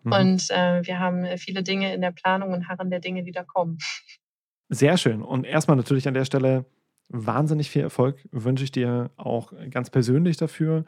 Mhm. 0.03 0.12
Und 0.12 0.51
äh, 0.51 0.86
wir 0.86 0.98
haben 0.98 1.24
äh, 1.24 1.38
viele 1.38 1.62
Dinge 1.62 1.94
in 1.94 2.01
der 2.01 2.12
Planung 2.12 2.53
und 2.53 2.68
harren 2.68 2.90
der 2.90 3.01
Dinge, 3.01 3.22
die 3.22 3.32
da 3.32 3.44
kommen. 3.44 3.78
Sehr 4.68 4.96
schön. 4.96 5.22
Und 5.22 5.44
erstmal 5.44 5.76
natürlich 5.76 6.07
an 6.07 6.14
der 6.14 6.24
Stelle 6.24 6.64
wahnsinnig 7.09 7.70
viel 7.70 7.82
Erfolg 7.82 8.16
wünsche 8.30 8.62
ich 8.62 8.70
dir 8.70 9.11
auch 9.16 9.53
ganz 9.70 9.90
persönlich 9.90 10.36
dafür. 10.36 10.84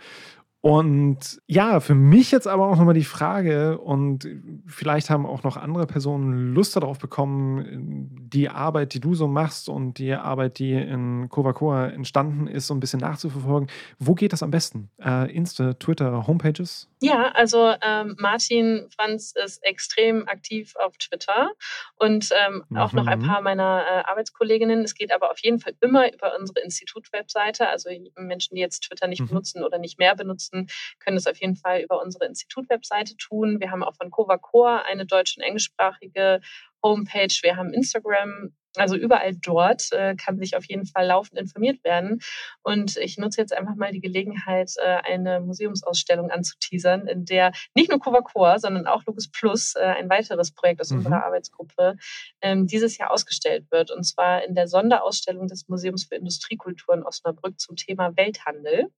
Und 0.60 1.42
ja, 1.48 1.80
für 1.80 1.96
mich 1.96 2.30
jetzt 2.30 2.46
aber 2.46 2.68
auch 2.68 2.76
nochmal 2.76 2.94
die 2.94 3.02
Frage, 3.02 3.78
und 3.78 4.28
vielleicht 4.64 5.10
haben 5.10 5.26
auch 5.26 5.42
noch 5.42 5.56
andere 5.56 5.88
Personen 5.88 6.54
Lust 6.54 6.76
darauf 6.76 7.00
bekommen, 7.00 8.28
die 8.32 8.48
Arbeit, 8.48 8.94
die 8.94 9.00
du 9.00 9.16
so 9.16 9.26
machst 9.26 9.68
und 9.68 9.98
die 9.98 10.12
Arbeit, 10.14 10.60
die 10.60 10.72
in 10.74 11.28
Covacoa 11.28 11.88
entstanden 11.88 12.46
ist, 12.46 12.68
so 12.68 12.74
ein 12.74 12.80
bisschen 12.80 13.00
nachzuverfolgen. 13.00 13.68
Wo 13.98 14.14
geht 14.14 14.32
das 14.32 14.44
am 14.44 14.52
besten? 14.52 14.88
Äh, 15.04 15.34
Insta, 15.34 15.72
Twitter, 15.74 16.28
Homepages? 16.28 16.88
Ja, 17.02 17.32
also 17.32 17.74
ähm, 17.82 18.16
Martin 18.18 18.88
Franz 18.94 19.32
ist 19.44 19.62
extrem 19.64 20.28
aktiv 20.28 20.74
auf 20.76 20.96
Twitter 20.98 21.50
und 21.96 22.30
ähm, 22.32 22.64
mhm. 22.68 22.76
auch 22.76 22.92
noch 22.92 23.06
ein 23.06 23.20
mhm. 23.20 23.26
paar 23.26 23.42
meiner 23.42 23.84
äh, 23.86 24.10
Arbeitskolleginnen. 24.10 24.82
Es 24.82 24.94
geht 24.94 25.12
aber 25.12 25.30
auf 25.30 25.38
jeden 25.40 25.60
Fall 25.60 25.74
immer 25.80 26.12
über 26.12 26.36
unsere 26.38 26.60
Institut-Webseite. 26.60 27.68
Also 27.68 27.90
Menschen, 28.16 28.54
die 28.54 28.60
jetzt 28.60 28.80
Twitter 28.80 29.06
nicht 29.06 29.20
mhm. 29.20 29.28
benutzen 29.28 29.64
oder 29.64 29.78
nicht 29.78 29.98
mehr 29.98 30.14
benutzen, 30.14 30.32
nutzen, 30.32 30.66
können 30.98 31.16
es 31.16 31.26
auf 31.26 31.40
jeden 31.40 31.56
Fall 31.56 31.80
über 31.82 32.00
unsere 32.02 32.26
Institut-Webseite 32.26 33.16
tun. 33.16 33.60
Wir 33.60 33.70
haben 33.70 33.82
auch 33.82 33.94
von 33.94 34.10
Covacore 34.10 34.84
eine 34.84 35.06
deutsch- 35.06 35.36
und 35.36 35.42
englischsprachige 35.42 36.40
Homepage. 36.82 37.34
Wir 37.42 37.56
haben 37.56 37.72
Instagram. 37.72 38.54
Also 38.76 38.96
überall 38.96 39.34
dort 39.34 39.92
äh, 39.92 40.14
kann 40.16 40.38
sich 40.38 40.56
auf 40.56 40.64
jeden 40.64 40.86
Fall 40.86 41.06
laufend 41.06 41.38
informiert 41.38 41.84
werden. 41.84 42.20
Und 42.62 42.96
ich 42.96 43.18
nutze 43.18 43.40
jetzt 43.40 43.52
einfach 43.52 43.74
mal 43.74 43.92
die 43.92 44.00
Gelegenheit, 44.00 44.72
äh, 44.82 44.98
eine 45.04 45.40
Museumsausstellung 45.40 46.30
anzuteasern, 46.30 47.06
in 47.06 47.24
der 47.24 47.52
nicht 47.74 47.90
nur 47.90 48.00
Covacore, 48.00 48.58
sondern 48.58 48.86
auch 48.86 49.04
Lucas 49.06 49.28
Plus, 49.28 49.74
äh, 49.74 49.80
ein 49.80 50.08
weiteres 50.08 50.52
Projekt 50.52 50.80
aus 50.80 50.90
mhm. 50.90 50.98
unserer 50.98 51.24
Arbeitsgruppe, 51.24 51.96
ähm, 52.40 52.66
dieses 52.66 52.96
Jahr 52.96 53.10
ausgestellt 53.10 53.70
wird. 53.70 53.90
Und 53.90 54.04
zwar 54.04 54.42
in 54.44 54.54
der 54.54 54.68
Sonderausstellung 54.68 55.48
des 55.48 55.68
Museums 55.68 56.04
für 56.04 56.14
Industriekultur 56.14 56.94
in 56.94 57.02
Osnabrück 57.02 57.60
zum 57.60 57.76
Thema 57.76 58.16
Welthandel. 58.16 58.88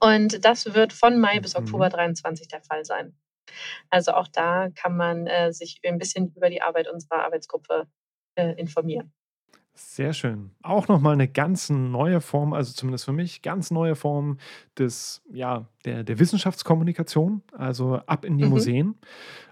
Und 0.00 0.44
das 0.44 0.74
wird 0.74 0.92
von 0.92 1.18
Mai 1.18 1.40
bis 1.40 1.56
Oktober 1.56 1.86
mhm. 1.86 1.92
23 1.92 2.48
der 2.48 2.60
Fall 2.60 2.84
sein. 2.84 3.16
Also 3.88 4.12
auch 4.12 4.28
da 4.28 4.68
kann 4.74 4.96
man 4.96 5.26
äh, 5.26 5.52
sich 5.52 5.80
ein 5.84 5.98
bisschen 5.98 6.32
über 6.36 6.50
die 6.50 6.60
Arbeit 6.60 6.88
unserer 6.88 7.24
Arbeitsgruppe 7.24 7.86
äh, 8.38 8.52
informieren. 8.52 9.12
Sehr 9.74 10.12
schön. 10.12 10.50
Auch 10.62 10.88
nochmal 10.88 11.12
eine 11.12 11.28
ganz 11.28 11.70
neue 11.70 12.20
Form, 12.20 12.52
also 12.52 12.72
zumindest 12.72 13.04
für 13.04 13.12
mich, 13.12 13.42
ganz 13.42 13.70
neue 13.70 13.94
Form 13.94 14.38
des, 14.76 15.22
ja, 15.30 15.68
der, 15.84 16.02
der 16.02 16.18
Wissenschaftskommunikation, 16.18 17.42
also 17.52 17.96
ab 18.06 18.24
in 18.24 18.38
die 18.38 18.44
mhm. 18.44 18.50
Museen. 18.50 18.94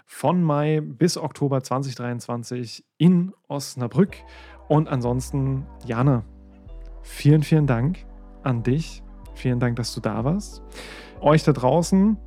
Von 0.05 0.43
Mai 0.43 0.81
bis 0.81 1.17
Oktober 1.17 1.63
2023 1.63 2.83
in 2.97 3.33
Osnabrück. 3.47 4.15
Und 4.67 4.89
ansonsten, 4.89 5.65
Jana, 5.85 6.25
vielen, 7.03 7.43
vielen 7.43 7.67
Dank 7.67 8.05
an 8.43 8.63
dich. 8.63 9.03
Vielen 9.33 9.59
Dank, 9.59 9.77
dass 9.77 9.93
du 9.93 10.01
da 10.01 10.25
warst. 10.25 10.61
Euch 11.21 11.43
da 11.43 11.53
draußen, 11.53 12.17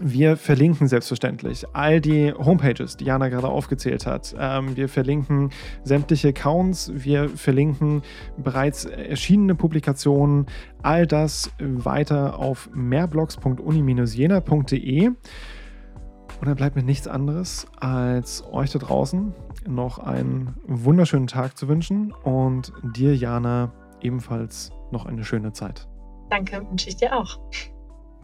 wir 0.00 0.36
verlinken 0.36 0.88
selbstverständlich 0.88 1.66
all 1.74 2.00
die 2.00 2.32
Homepages, 2.32 2.96
die 2.96 3.04
Jana 3.04 3.28
gerade 3.28 3.48
aufgezählt 3.48 4.06
hat. 4.06 4.34
Ähm, 4.38 4.74
wir 4.76 4.88
verlinken 4.88 5.50
sämtliche 5.84 6.28
Accounts, 6.28 6.90
wir 6.94 7.28
verlinken 7.28 8.00
bereits 8.36 8.86
erschienene 8.86 9.54
Publikationen, 9.54 10.46
all 10.82 11.06
das 11.06 11.52
weiter 11.58 12.38
auf 12.38 12.70
mehrblogs.uni-jena.de. 12.74 15.08
Und 15.08 16.48
dann 16.48 16.56
bleibt 16.56 16.74
mir 16.74 16.82
nichts 16.82 17.06
anderes, 17.06 17.68
als 17.78 18.42
euch 18.50 18.72
da 18.72 18.80
draußen 18.80 19.32
noch 19.68 19.98
einen 19.98 20.56
wunderschönen 20.66 21.28
Tag 21.28 21.56
zu 21.56 21.68
wünschen 21.68 22.12
und 22.24 22.72
dir, 22.96 23.14
Jana, 23.14 23.70
ebenfalls 24.00 24.72
noch 24.90 25.06
eine 25.06 25.22
schöne 25.24 25.52
Zeit. 25.52 25.86
Danke, 26.30 26.68
wünsche 26.68 26.88
ich 26.88 26.96
dir 26.96 27.16
auch. 27.16 27.38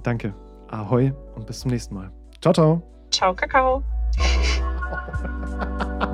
Danke. 0.03 0.35
Ahoi 0.69 1.13
und 1.35 1.47
bis 1.47 1.61
zum 1.61 1.71
nächsten 1.71 1.95
Mal. 1.95 2.11
Ciao, 2.41 2.53
ciao. 2.53 2.83
Ciao, 3.11 3.35
Kakao. 3.35 3.83